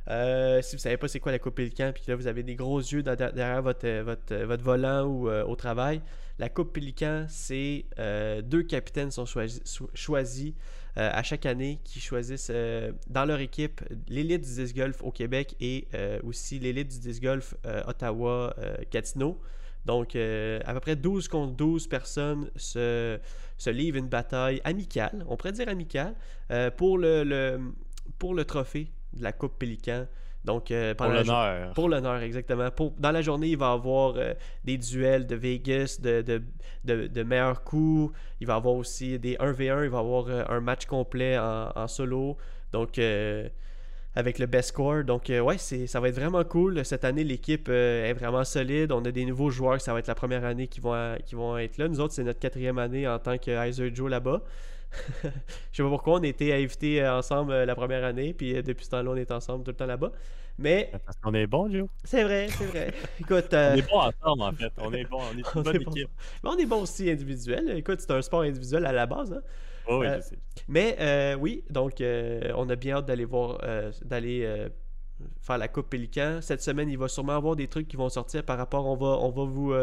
Euh, 0.09 0.61
si 0.63 0.75
vous 0.75 0.83
savez 0.83 0.97
pas 0.97 1.07
c'est 1.07 1.21
quoi 1.21 1.31
la 1.31 1.39
Coupe 1.39 1.55
Pélican, 1.55 1.93
puis 1.95 2.03
là 2.09 2.17
vous 2.17 2.27
avez 2.27 2.43
des 2.43 2.57
gros 2.57 2.81
yeux 2.81 3.05
derrière 3.05 3.63
votre, 3.63 3.89
votre, 4.01 4.35
votre 4.35 4.65
volant 4.65 5.05
ou 5.05 5.29
au 5.31 5.55
travail, 5.55 6.03
la 6.39 6.49
Coupe 6.49 6.73
Pélican, 6.73 7.27
c'est 7.29 7.85
euh, 7.99 8.43
deux 8.43 8.63
capitaines 8.63 9.11
sont 9.11 9.27
choisis, 9.27 10.53
euh, 10.97 11.11
à 11.13 11.23
chaque 11.23 11.47
année 11.47 11.79
qui 11.85 12.01
choisissent 12.01 12.51
euh, 12.53 12.93
dans 13.09 13.25
leur 13.25 13.41
équipe 13.41 13.81
l'élite 14.09 14.43
du 14.43 14.55
disc 14.55 14.75
golf 14.75 15.03
au 15.03 15.11
Québec 15.11 15.55
et 15.61 15.87
aussi 16.25 16.59
l'élite 16.59 16.89
du 16.89 16.99
disc 16.99 17.23
golf 17.23 17.55
Ottawa-Gatineau. 17.87 19.41
Donc, 19.85 20.15
à 20.15 20.75
peu 20.75 20.81
près 20.81 20.97
12 20.97 21.29
contre 21.29 21.55
12 21.55 21.89
personnes 21.89 22.51
se, 22.55 23.19
se, 23.59 23.71
livrent 23.71 23.99
une 23.99 24.09
bataille 24.09 24.61
amicale, 24.65 25.25
on 25.29 25.37
pourrait 25.37 25.53
dire 25.53 25.69
amicale, 25.69 26.15
pour, 26.77 26.99
le, 26.99 27.25
le, 27.25 27.59
pour 28.19 28.35
le 28.35 28.45
trophée 28.45 28.93
de 29.13 29.23
la 29.23 29.33
Coupe 29.33 29.59
Pélican. 29.59 30.07
Donc, 30.45 30.71
euh, 30.71 30.95
pour 30.95 31.07
l'honneur. 31.07 31.73
Pour 31.73 31.89
l'honneur, 31.89 32.21
exactement. 32.23 32.69
dans 32.99 33.13
la 33.13 33.23
journée, 33.23 33.49
il 33.49 33.57
va 33.57 33.71
y 33.71 33.75
avoir 33.75 34.15
euh, 34.17 34.35
des 34.65 34.77
duels 34.77 35.27
de 35.27 35.37
Vegas, 35.37 35.99
de, 36.01 36.43
de, 36.85 37.23
meilleurs 37.23 37.63
coups. 37.63 38.13
Il 38.41 38.47
va 38.47 38.55
y 38.55 38.57
avoir 38.57 38.75
aussi 38.75 39.19
des 39.19 39.37
1v1. 39.37 39.85
Il 39.85 39.91
va 39.91 39.99
y 39.99 40.01
avoir 40.01 40.27
euh, 40.29 40.43
un 40.49 40.61
match 40.61 40.87
complet 40.87 41.39
en, 41.39 41.87
solo. 41.87 42.37
Donc, 42.73 42.99
avec 44.15 44.39
le 44.39 44.47
best 44.47 44.71
score. 44.71 45.05
Donc, 45.05 45.29
ouais, 45.29 45.59
ça 45.59 46.01
va 46.01 46.09
être 46.09 46.15
vraiment 46.15 46.45
cool. 46.45 46.85
Cette 46.85 47.05
année, 47.05 47.25
l'équipe 47.25 47.69
est 47.69 48.13
vraiment 48.13 48.45
solide. 48.45 48.93
On 48.93 49.05
a 49.05 49.11
des 49.11 49.25
nouveaux 49.25 49.51
joueurs. 49.51 49.81
Ça 49.81 49.93
va 49.93 49.99
être 49.99 50.09
la 50.09 50.15
première 50.15 50.45
année 50.45 50.69
qui 50.69 50.81
vont, 50.81 51.17
qui 51.25 51.35
vont 51.35 51.57
être 51.59 51.79
là. 51.79 51.89
Nous 51.89 52.01
autres, 52.01 52.15
c'est 52.15 52.25
notre 52.25 52.41
quatrième 52.41 52.79
année 52.79 53.09
en 53.09 53.19
tant 53.19 53.39
que 53.39 53.51
Heiser 53.51 53.91
Joe 53.95 54.11
là-bas. 54.11 54.43
je 55.23 55.29
sais 55.73 55.83
pas 55.83 55.89
pourquoi 55.89 56.19
on 56.19 56.23
était 56.23 56.53
invités 56.53 57.03
euh, 57.03 57.19
ensemble 57.19 57.53
euh, 57.53 57.65
la 57.65 57.75
première 57.75 58.05
année, 58.05 58.35
puis 58.35 58.57
euh, 58.57 58.63
depuis 58.63 58.85
ce 58.85 58.91
temps-là, 58.91 59.11
on 59.11 59.17
est 59.17 59.31
ensemble 59.31 59.65
tout 59.65 59.71
le 59.71 59.77
temps 59.77 59.87
là-bas. 59.87 60.13
Mais. 60.59 60.91
Parce 61.05 61.17
qu'on 61.17 61.35
est 61.35 61.47
bon, 61.47 61.71
Joe. 61.71 61.89
C'est 62.05 62.25
vrai, 62.25 62.49
c'est 62.51 62.67
vrai. 62.67 62.93
Écoute. 63.21 63.49
On 63.53 63.75
est 63.75 63.89
bon 63.89 63.99
ensemble, 63.99 64.43
en 64.43 64.53
fait. 64.53 64.73
On 64.79 64.93
est 64.93 65.05
bon, 65.05 65.19
on 65.19 65.39
est 65.39 65.55
une 65.55 65.63
bonne 65.63 65.77
équipe. 65.77 66.11
Mais 66.45 66.51
on 66.51 66.59
est 66.59 66.67
bon 66.67 66.83
aussi 66.83 67.11
individuel. 67.11 67.71
Écoute, 67.77 68.01
c'est 68.01 68.13
un 68.13 68.23
sport 68.23 68.43
individuel 68.43 68.85
à 68.87 68.93
la 68.93 69.07
base. 69.07 69.33
Hein? 69.33 69.43
Oh, 69.89 70.01
oui, 70.01 70.07
je 70.17 70.21
sais. 70.21 70.39
Mais 70.69 71.35
oui, 71.41 71.65
donc 71.71 71.95
on 72.01 72.69
a 72.69 72.77
bien 72.77 72.97
hâte 72.97 73.07
d'aller 73.07 73.25
voir, 73.25 73.61
d'aller 74.05 74.69
faire 75.41 75.59
la 75.59 75.69
Coupe 75.69 75.91
Pélican. 75.91 76.39
Cette 76.41 76.63
semaine, 76.63 76.89
il 76.89 76.99
va 76.99 77.09
sûrement 77.09 77.37
avoir 77.37 77.57
des 77.57 77.69
trucs 77.69 77.89
qui 77.89 77.97
vont 77.97 78.09
sortir 78.09 78.45
par 78.45 78.59
rapport. 78.59 78.87
On 78.87 78.97
va, 78.97 79.19
on 79.19 79.31
va 79.31 79.45
vous, 79.45 79.75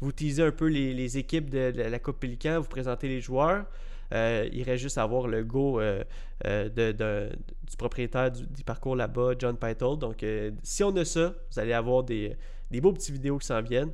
vous 0.00 0.12
teaser 0.12 0.42
un 0.42 0.52
peu 0.52 0.66
les, 0.66 0.94
les 0.94 1.18
équipes 1.18 1.50
de, 1.50 1.70
de, 1.70 1.82
la 1.82 1.98
Coupe 1.98 2.20
Pélican, 2.20 2.60
vous 2.60 2.68
présenter 2.68 3.08
les 3.08 3.20
joueurs. 3.20 3.66
Euh, 4.14 4.48
il 4.52 4.58
irait 4.58 4.78
juste 4.78 4.98
avoir 4.98 5.26
le 5.26 5.42
go 5.42 5.80
euh, 5.80 6.04
euh, 6.46 6.68
de, 6.68 7.30
du 7.68 7.76
propriétaire 7.76 8.30
du, 8.30 8.64
parcours 8.64 8.96
là-bas, 8.96 9.32
John 9.38 9.56
Pytle. 9.56 9.98
Donc, 9.98 10.24
si 10.62 10.84
on 10.84 10.94
a 10.96 11.04
ça, 11.04 11.34
vous 11.50 11.58
allez 11.58 11.72
avoir 11.72 12.04
des, 12.04 12.36
des 12.70 12.80
beaux 12.80 12.92
petits 12.92 13.12
vidéos 13.12 13.38
qui 13.38 13.46
s'en 13.46 13.62
viennent. 13.62 13.92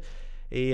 Et 0.51 0.73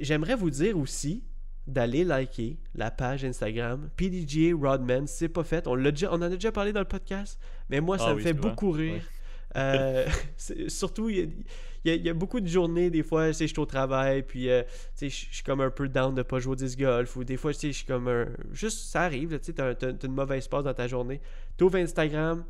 j'aimerais 0.00 0.34
vous 0.34 0.50
dire 0.50 0.78
aussi 0.78 1.22
d'aller 1.66 2.04
liker 2.04 2.56
la 2.74 2.90
page 2.90 3.24
Instagram 3.24 3.88
PDG 3.96 4.52
Rodman. 4.52 5.06
C'est 5.06 5.28
pas 5.28 5.44
fait, 5.44 5.66
on, 5.66 5.76
déjà, 5.76 6.12
on 6.12 6.16
en 6.16 6.22
a 6.22 6.28
déjà 6.30 6.52
parlé 6.52 6.72
dans 6.72 6.80
le 6.80 6.86
podcast, 6.86 7.38
mais 7.68 7.80
moi, 7.80 7.98
ça 7.98 8.08
ah 8.08 8.14
me 8.14 8.20
fait 8.20 8.32
beaucoup 8.32 8.70
rire. 8.70 9.02
Euh, 9.56 10.06
surtout, 10.68 11.08
il 11.08 11.32
y, 11.84 12.08
a, 12.08 12.14
beaucoup 12.14 12.40
de 12.40 12.46
journées, 12.46 12.90
des 12.90 13.02
fois, 13.02 13.32
je 13.32 13.44
suis 13.44 13.58
au 13.58 13.66
travail, 13.66 14.22
puis 14.22 14.48
je 15.00 15.08
suis 15.08 15.42
comme 15.44 15.60
un 15.60 15.70
peu 15.70 15.88
down 15.88 16.14
de 16.14 16.22
pas 16.22 16.38
jouer 16.38 16.52
au 16.52 16.56
disc 16.56 16.78
golf, 16.78 17.16
ou 17.16 17.24
des 17.24 17.36
fois, 17.36 17.52
je 17.52 17.70
suis 17.72 17.86
comme 17.86 18.08
un... 18.08 18.26
Juste, 18.52 18.90
ça 18.90 19.02
arrive, 19.02 19.38
tu 19.40 19.52
as, 19.60 19.74
une 20.04 20.12
mauvaise 20.12 20.46
passe 20.48 20.64
dans 20.64 20.74
ta 20.74 20.86
journée. 20.86 21.20
Tu 21.56 21.64
ouvres 21.64 21.78
Instagram, 21.78 22.44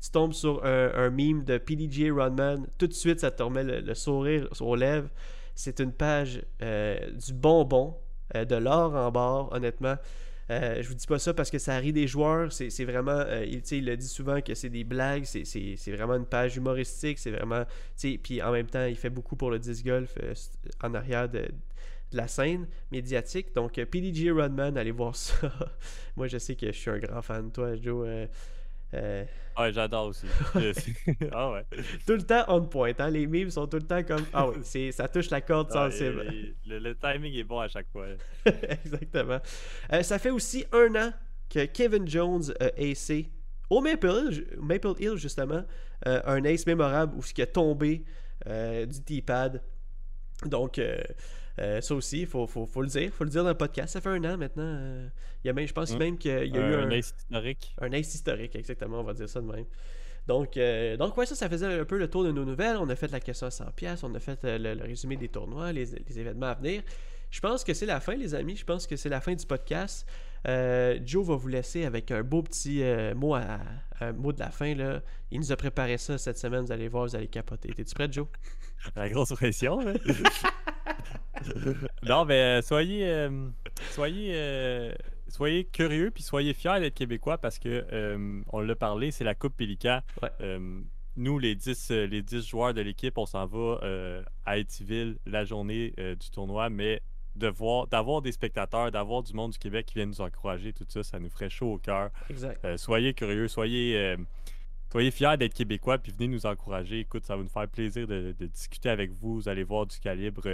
tu 0.00 0.10
tombes 0.10 0.32
sur 0.32 0.64
un, 0.64 1.10
meme 1.10 1.44
de 1.44 1.58
PDG 1.58 2.10
Runman, 2.10 2.66
tout 2.78 2.86
de 2.86 2.94
suite, 2.94 3.20
ça 3.20 3.30
te 3.30 3.42
remet 3.42 3.64
le, 3.64 3.94
sourire 3.94 4.48
aux 4.60 4.76
lèvres. 4.76 5.10
C'est 5.54 5.80
une 5.80 5.92
page 5.92 6.42
du 6.60 7.32
bonbon, 7.34 7.96
de 8.34 8.56
l'or 8.56 8.94
en 8.94 9.10
barre, 9.10 9.52
honnêtement. 9.52 9.96
Euh, 10.50 10.82
je 10.82 10.88
vous 10.88 10.94
dis 10.94 11.06
pas 11.06 11.18
ça 11.18 11.32
parce 11.32 11.50
que 11.50 11.58
ça 11.58 11.76
rit 11.76 11.92
des 11.92 12.06
joueurs. 12.06 12.52
C'est 12.52 12.84
vraiment. 12.84 13.12
Euh, 13.12 13.44
il, 13.44 13.84
le 13.84 13.96
dit 13.96 14.08
souvent 14.08 14.40
que 14.40 14.54
c'est 14.54 14.68
des 14.68 14.84
blagues. 14.84 15.24
C'est 15.24 15.92
vraiment 15.92 16.14
une 16.14 16.26
page 16.26 16.56
humoristique. 16.56 17.18
C'est 17.18 17.30
vraiment. 17.30 17.64
Puis 18.22 18.42
en 18.42 18.52
même 18.52 18.66
temps, 18.66 18.84
il 18.84 18.96
fait 18.96 19.10
beaucoup 19.10 19.36
pour 19.36 19.50
le 19.50 19.58
disc 19.58 19.84
golf 19.84 20.14
euh, 20.22 20.34
en 20.82 20.94
arrière 20.94 21.28
de, 21.28 21.48
la 22.12 22.28
scène 22.28 22.66
médiatique. 22.90 23.54
Donc, 23.54 23.82
PDG 23.82 24.30
Rodman, 24.30 24.76
allez 24.76 24.90
voir 24.90 25.16
ça. 25.16 25.50
Moi, 26.16 26.26
je 26.26 26.36
sais 26.36 26.56
que 26.56 26.66
je 26.66 26.78
suis 26.78 26.90
un 26.90 26.98
grand 26.98 27.22
fan. 27.22 27.50
Toi, 27.50 27.76
Joe. 27.76 28.28
Euh... 28.94 29.24
Ouais, 29.58 29.72
j'adore 29.72 30.08
aussi. 30.08 30.26
ah 31.32 31.52
ouais. 31.52 31.64
Tout 32.06 32.14
le 32.14 32.22
temps 32.22 32.44
on 32.48 32.62
point. 32.62 32.92
Hein? 32.98 33.10
Les 33.10 33.26
memes 33.26 33.50
sont 33.50 33.66
tout 33.66 33.76
le 33.76 33.86
temps 33.86 34.02
comme. 34.02 34.24
Ah 34.32 34.48
oui, 34.48 34.92
ça 34.92 35.08
touche 35.08 35.30
la 35.30 35.40
corde 35.40 35.70
sensible. 35.70 36.54
le, 36.66 36.94
timing 36.94 37.34
est 37.34 37.44
bon 37.44 37.60
à 37.60 37.68
chaque 37.68 37.88
fois. 37.90 38.06
Exactement. 38.46 39.40
Euh, 39.92 40.02
ça 40.02 40.18
fait 40.18 40.30
aussi 40.30 40.64
un 40.72 40.94
an 40.96 41.12
que 41.50 41.66
Kevin 41.66 42.08
Jones 42.08 42.52
a 42.60 42.70
acé 42.80 43.30
au 43.68 43.80
Maple 43.80 44.06
Hill, 44.06 44.46
Maple 44.60 44.94
Hill 44.98 45.16
justement, 45.16 45.64
euh, 46.06 46.20
un 46.24 46.44
ace 46.44 46.66
mémorable 46.66 47.14
où 47.16 47.22
ce 47.22 47.32
qui 47.32 47.42
a 47.42 47.46
tombé 47.46 48.04
euh, 48.46 48.86
du 48.86 49.02
T-pad. 49.02 49.62
Donc, 50.46 50.80
euh, 51.58 51.80
ça 51.80 51.94
aussi, 51.94 52.20
il 52.20 52.26
faut, 52.26 52.46
faut, 52.46 52.66
faut, 52.66 52.82
le 52.82 52.88
dire. 52.88 53.12
faut 53.12 53.24
le 53.24 53.30
dire 53.30 53.42
dans 53.42 53.50
le 53.50 53.56
podcast. 53.56 53.92
Ça 53.92 54.00
fait 54.00 54.08
un 54.08 54.24
an 54.24 54.36
maintenant. 54.36 54.62
Euh, 54.64 55.08
il 55.44 55.48
y 55.48 55.50
a 55.50 55.52
même, 55.52 55.66
je 55.66 55.72
pense 55.72 55.94
mm. 55.94 55.98
même 55.98 56.18
qu'il 56.18 56.30
y 56.30 56.34
a 56.34 56.44
eu 56.44 56.74
un, 56.74 56.88
un 56.88 56.90
ace 56.90 57.14
historique. 57.18 57.74
Un 57.80 57.92
ace 57.92 58.14
historique, 58.14 58.56
exactement. 58.56 59.00
On 59.00 59.04
va 59.04 59.14
dire 59.14 59.28
ça 59.28 59.40
de 59.40 59.46
même. 59.46 59.66
Donc, 60.26 60.56
euh, 60.56 60.96
donc 60.96 61.16
ouais, 61.16 61.26
ça, 61.26 61.34
ça 61.34 61.48
faisait 61.48 61.80
un 61.80 61.84
peu 61.84 61.98
le 61.98 62.08
tour 62.08 62.24
de 62.24 62.30
nos 62.30 62.44
nouvelles. 62.44 62.76
On 62.76 62.88
a 62.88 62.96
fait 62.96 63.10
la 63.10 63.20
question 63.20 63.48
à 63.48 63.50
100$, 63.50 64.00
on 64.04 64.14
a 64.14 64.20
fait 64.20 64.38
le, 64.44 64.80
résumé 64.82 65.16
des 65.16 65.28
tournois, 65.28 65.72
les, 65.72 65.84
les, 65.84 66.20
événements 66.20 66.46
à 66.46 66.54
venir. 66.54 66.82
Je 67.30 67.40
pense 67.40 67.64
que 67.64 67.74
c'est 67.74 67.86
la 67.86 67.98
fin, 67.98 68.14
les 68.14 68.34
amis. 68.34 68.56
Je 68.56 68.64
pense 68.64 68.86
que 68.86 68.94
c'est 68.96 69.08
la 69.08 69.20
fin 69.20 69.34
du 69.34 69.44
podcast. 69.46 70.06
Joe 70.44 71.26
va 71.26 71.34
vous 71.34 71.48
laisser 71.48 71.84
avec 71.86 72.10
un 72.10 72.22
beau 72.22 72.42
petit 72.42 72.82
mot, 73.16 73.34
à, 73.34 73.58
un 74.00 74.12
mot 74.12 74.32
de 74.32 74.38
la 74.38 74.50
fin. 74.50 74.74
Là. 74.74 75.02
Il 75.30 75.40
nous 75.40 75.50
a 75.50 75.56
préparé 75.56 75.96
ça 75.96 76.18
cette 76.18 76.38
semaine. 76.38 76.66
Vous 76.66 76.72
allez 76.72 76.88
voir, 76.88 77.06
vous 77.06 77.16
allez 77.16 77.28
capoter. 77.28 77.70
Es-tu 77.70 77.94
prêt, 77.94 78.08
Joe? 78.12 78.26
La 78.96 79.08
grosse 79.08 79.30
pression. 79.30 79.80
Hein? 79.80 79.94
non, 82.08 82.24
mais 82.24 82.40
euh, 82.40 82.62
soyez, 82.62 83.06
euh, 83.06 83.48
soyez, 83.90 84.32
euh, 84.34 84.92
soyez 85.28 85.64
curieux 85.64 86.10
puis 86.10 86.22
soyez 86.22 86.54
fiers 86.54 86.80
d'être 86.80 86.94
québécois 86.94 87.38
parce 87.38 87.58
que 87.58 87.84
on 88.52 88.60
l'a 88.60 88.76
parlé, 88.76 89.10
c'est 89.10 89.24
la 89.24 89.34
Coupe 89.34 89.56
Pélican. 89.56 90.00
nous, 91.16 91.38
les 91.38 91.54
10, 91.54 91.90
les 91.90 92.22
10 92.22 92.46
joueurs 92.46 92.74
de 92.74 92.80
l'équipe, 92.80 93.18
on 93.18 93.26
s'en 93.26 93.46
va 93.46 93.80
à 94.46 94.58
Etiville 94.58 95.16
la 95.26 95.44
journée 95.44 95.94
du 95.98 96.30
tournoi, 96.30 96.70
mais 96.70 97.02
de 97.34 97.48
voir, 97.48 97.86
d'avoir 97.86 98.20
des 98.20 98.32
spectateurs, 98.32 98.92
d'avoir 98.92 99.22
du 99.22 99.32
monde 99.32 99.52
du 99.52 99.58
Québec 99.58 99.86
qui 99.86 99.94
vient 99.94 100.04
nous 100.04 100.20
encourager, 100.20 100.74
tout 100.74 100.84
ça, 100.88 101.02
ça 101.02 101.18
nous 101.18 101.30
ferait 101.30 101.48
chaud 101.48 101.74
au 101.74 101.78
cœur. 101.78 102.10
soyez 102.76 103.14
curieux, 103.14 103.48
soyez 103.48 104.16
soyez 104.92 105.10
fiers 105.10 105.36
d'être 105.38 105.54
québécois, 105.54 105.98
puis 105.98 106.12
venez 106.12 106.28
nous 106.28 106.44
encourager. 106.46 107.00
Écoute, 107.00 107.24
ça 107.24 107.34
va 107.34 107.42
nous 107.42 107.48
faire 107.48 107.66
plaisir 107.66 108.06
de, 108.06 108.34
discuter 108.40 108.90
avec 108.90 109.10
vous. 109.10 109.36
Vous 109.36 109.48
allez 109.48 109.64
voir 109.64 109.86
du 109.86 109.98
calibre 109.98 110.46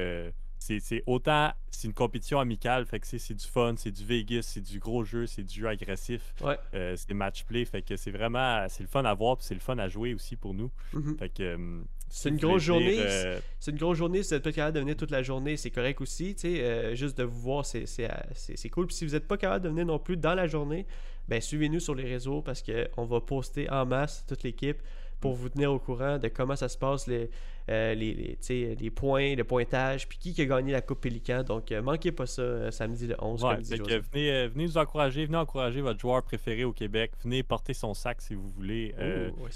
c'est 0.59 1.03
autant 1.07 1.53
c'est 1.70 1.87
une 1.87 1.94
compétition 1.94 2.40
amicale 2.40 2.85
fait 2.85 3.01
que 3.01 3.07
c'est 3.07 3.35
du 3.35 3.46
fun 3.46 3.74
c'est 3.77 3.90
du 3.90 4.05
Vegas 4.05 4.42
c'est 4.42 4.61
du 4.61 4.79
gros 4.79 5.05
jeu 5.05 5.27
c'est 5.27 5.42
du 5.42 5.61
jeu 5.61 5.68
agressif 5.68 6.35
euh, 6.74 6.96
c'est 6.96 7.14
match 7.14 7.44
play 7.44 7.64
fait 7.64 7.83
que 7.83 7.96
c'est 7.96 8.11
vraiment 8.11 8.66
c'est 8.68 8.83
le 8.83 8.88
fun 8.88 9.05
à 9.05 9.14
voir 9.14 9.37
puis 9.37 9.46
c'est 9.46 9.55
le 9.55 9.61
fun 9.61 9.79
à 9.79 9.88
jouer 9.88 10.14
aussi 10.14 10.37
pour 10.37 10.55
nous 10.55 10.70
mm-hmm. 10.94 11.18
fait 11.18 11.29
que 11.29 11.42
euh, 11.42 11.81
c'est 12.11 12.31
une 12.31 12.37
grosse 12.37 12.62
journée 12.62 12.99
euh, 12.99 13.38
c'est 13.61 13.71
une 13.71 13.77
grosse 13.79 13.99
journée 13.99 14.23
si 14.23 14.31
vous 14.31 14.35
n'êtes 14.37 14.44
pas 14.44 14.53
capable 14.53 14.75
de 14.75 14.81
venir 14.81 14.97
toute 14.97 15.11
la 15.11 15.23
journée 15.23 15.57
c'est 15.57 15.71
correct 15.71 16.01
aussi 16.01 16.35
tu 16.35 16.40
sais 16.42 16.97
juste 16.97 17.18
de 17.18 17.25
vous 17.25 17.40
voir 17.40 17.66
c'est 17.66 18.68
cool. 18.71 18.87
Puis 18.87 18.97
si 18.97 19.07
vous 19.07 19.12
n'êtes 19.12 19.29
pas 19.29 19.37
capable 19.37 19.64
de 19.64 19.68
venir 19.68 19.87
non 19.87 19.99
plus 19.99 20.16
dans 20.16 20.35
la 20.35 20.47
journée 20.47 20.87
ben 21.29 21.40
suivez-nous 21.40 21.81
sur 21.81 21.94
les 21.94 22.05
réseaux 22.05 22.40
parce 22.40 22.62
qu'on 22.62 23.05
va 23.05 23.21
poster 23.21 23.71
en 23.71 23.85
masse 23.85 24.25
toute 24.27 24.42
l'équipe 24.42 24.79
pour 25.21 25.35
vous 25.35 25.49
tenir 25.49 25.73
au 25.73 25.79
courant 25.79 26.19
de 26.19 26.29
comment 26.29 26.57
ça 26.57 26.69
se 26.69 26.79
passe, 26.79 27.07
les, 27.07 27.31
euh, 27.71 27.95
les, 27.95 28.39
les, 28.49 28.91
points, 28.91 29.35
le 29.35 29.45
pointage, 29.45 30.09
puis 30.09 30.19
qui 30.19 30.41
a 30.41 30.47
gagné 30.47 30.73
la 30.73 30.81
Coupe 30.81 31.03
Pélican. 31.03 31.43
Donc, 31.43 31.71
euh, 31.71 31.83
manquez 31.83 32.13
pas 32.13 32.25
ça 32.25 32.41
euh, 32.41 32.71
samedi 32.71 33.07
le 33.07 33.17
11. 33.19 33.43
venez, 33.43 34.49
venez 34.49 34.65
nous 34.65 34.79
encourager, 34.79 35.27
venez 35.27 35.37
encourager 35.37 35.83
votre 35.83 36.01
joueur 36.01 36.23
préféré 36.23 36.65
au 36.65 36.73
Québec. 36.73 37.13
Venez 37.23 37.43
porter 37.43 37.75
son 37.75 37.93
sac 37.93 38.23
si 38.23 38.35
vous 38.35 38.49
voulez. 38.49 38.95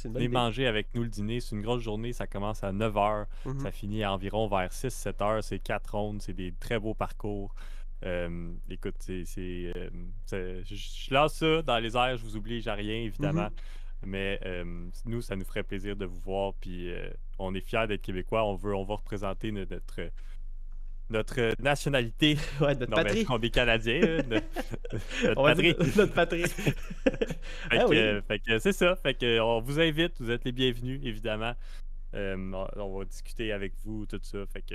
venez 0.05 0.29
manger 0.29 0.66
avec 0.66 0.88
nous 0.94 1.05
le 1.05 1.09
dîner. 1.09 1.40
C'est 1.40 1.57
une 1.57 1.62
grosse 1.62 1.83
journée. 1.83 2.12
Ça 2.12 2.27
commence 2.27 2.62
à 2.62 2.72
9 2.72 2.94
h. 2.94 3.27
Mhm. 3.46 3.61
Ça 3.61 3.70
finit 3.70 4.03
à 4.03 4.12
environ 4.12 4.46
vers 4.46 4.72
6-7 4.72 5.12
h. 5.18 5.42
C'est 5.42 5.59
4 5.59 5.96
rondes. 5.96 6.20
C'est 6.20 6.35
des 6.35 6.53
très 6.53 6.79
beaux 6.79 6.94
parcours. 6.94 7.55
écoute, 8.68 8.96
c'est, 8.98 9.25
je 9.25 11.14
lance 11.14 11.35
ça 11.35 11.62
dans 11.62 11.79
les 11.79 11.96
airs, 11.96 12.18
je 12.18 12.25
vous 12.25 12.37
oublie, 12.37 12.61
j'ai 12.61 12.72
rien, 12.72 12.96
évidemment. 12.96 13.44
Mhm. 13.44 13.51
Mais 14.04 14.40
euh, 14.44 14.64
nous, 15.04 15.22
ça 15.22 15.36
nous 15.36 15.44
ferait 15.44 15.62
plaisir 15.62 15.96
de 15.96 16.04
vous 16.04 16.20
voir. 16.20 16.54
Puis 16.60 16.92
euh, 16.92 17.08
on 17.38 17.54
est 17.54 17.60
fiers 17.60 17.86
d'être 17.86 18.02
québécois. 18.02 18.44
On 18.44 18.54
veut, 18.54 18.74
on 18.74 18.84
va 18.84 18.96
représenter 18.96 19.52
notre, 19.52 20.10
notre 21.10 21.62
nationalité. 21.62 22.36
Ouais, 22.60 22.74
notre 22.74 22.94
patrie. 22.94 23.26
on 23.30 23.40
est 23.40 23.50
Canadiens. 23.50 24.18
notre, 24.28 25.42
patrie? 25.42 25.74
notre 25.96 26.14
patrie. 26.14 26.44
Ah 27.70 27.86
fait, 27.88 28.38
que, 28.38 28.58
c'est 28.58 28.72
ça. 28.72 28.96
Fait 28.96 29.14
que, 29.14 29.40
on 29.40 29.60
vous 29.60 29.80
invite. 29.80 30.20
Vous 30.20 30.30
êtes 30.30 30.44
les 30.44 30.52
bienvenus, 30.52 31.00
évidemment. 31.02 31.54
Euh, 32.14 32.66
on 32.76 32.98
va 32.98 33.04
discuter 33.04 33.52
avec 33.52 33.72
vous, 33.84 34.06
tout 34.06 34.20
ça. 34.22 34.38
Fait 34.52 34.62
que 34.62 34.74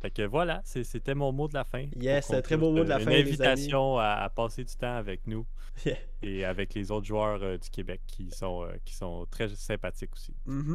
fait 0.00 0.10
que 0.10 0.22
voilà, 0.22 0.62
c'était 0.64 1.14
mon 1.14 1.32
mot 1.32 1.46
de 1.48 1.54
la 1.54 1.64
fin. 1.64 1.86
Yes, 2.00 2.32
un 2.32 2.40
très 2.40 2.56
beau 2.56 2.72
mot 2.72 2.84
de 2.84 2.88
la 2.88 2.98
fin. 2.98 3.10
Une 3.10 3.26
invitation 3.26 3.98
À, 3.98 4.30
passer 4.34 4.64
du 4.64 4.74
temps 4.74 4.96
avec 4.96 5.26
nous 5.26 5.46
et 6.22 6.44
avec 6.44 6.74
les 6.74 6.90
autres 6.90 7.06
joueurs 7.06 7.42
euh, 7.42 7.58
du 7.58 7.70
Québec 7.70 8.00
qui 8.06 8.30
sont, 8.30 8.64
euh, 8.64 8.72
qui 8.84 8.94
sont 8.94 9.26
très 9.30 9.48
sympathiques 9.48 10.12
aussi. 10.12 10.34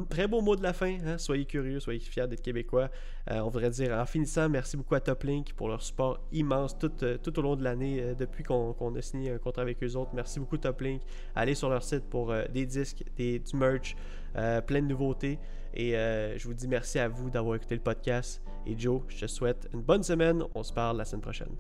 Très 0.10 0.28
beau 0.28 0.42
mot 0.42 0.56
de 0.56 0.64
la 0.64 0.74
fin. 0.74 0.98
Hein. 1.06 1.18
Soyez 1.18 1.46
curieux, 1.46 1.80
soyez 1.80 2.00
fiers 2.00 2.28
d'être 2.28 2.42
Québécois. 2.42 2.90
Euh, 3.32 3.40
on 3.40 3.50
voudrait 3.50 3.70
dire 3.72 3.94
en 3.94 4.06
finissant, 4.06 4.48
merci 4.48 4.78
beaucoup 4.78 4.96
à 4.96 5.00
Toplink 5.00 5.54
pour 5.54 5.70
leur 5.70 5.82
support 5.82 6.20
immense 6.32 6.78
tout, 6.78 6.92
tout 7.24 7.40
au 7.40 7.42
long 7.42 7.56
de 7.56 7.64
l'année 7.64 8.14
depuis 8.18 8.44
qu'on 8.44 8.96
a 8.96 9.02
signé 9.02 9.32
un 9.32 9.38
contrat 9.40 9.64
avec 9.64 9.84
eux 9.84 9.96
autres. 9.96 10.12
Merci 10.14 10.40
beaucoup 10.40 10.58
Toplink. 10.58 11.02
Allez 11.36 11.56
sur 11.56 11.70
leur 11.70 11.84
site 11.84 12.06
pour 12.10 12.34
des 12.52 12.66
disques, 12.66 13.04
des, 13.16 13.40
du 13.40 13.58
merch, 13.58 13.96
plein 14.34 14.82
de 14.82 14.88
nouveautés. 14.88 15.40
Et 15.76 15.96
euh, 15.96 16.38
je 16.38 16.48
vous 16.48 16.54
dis 16.54 16.68
merci 16.68 17.00
à 17.00 17.08
vous 17.08 17.30
d'avoir 17.30 17.56
écouté 17.56 17.76
le 17.76 17.82
podcast. 17.82 18.42
Et 18.66 18.78
Joe, 18.78 19.02
je 19.08 19.22
te 19.22 19.28
souhaite 19.28 19.68
une 19.74 19.82
bonne 19.82 20.04
semaine. 20.04 20.44
On 20.56 20.64
se 20.64 20.74
parle 20.74 20.98
la 20.98 21.06
semaine 21.06 21.22
prochaine. 21.22 21.56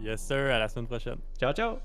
Yes, 0.00 0.20
sir. 0.20 0.36
À 0.36 0.58
la 0.58 0.68
semaine 0.68 0.86
prochaine. 0.86 1.18
Ciao, 1.38 1.52
ciao. 1.52 1.78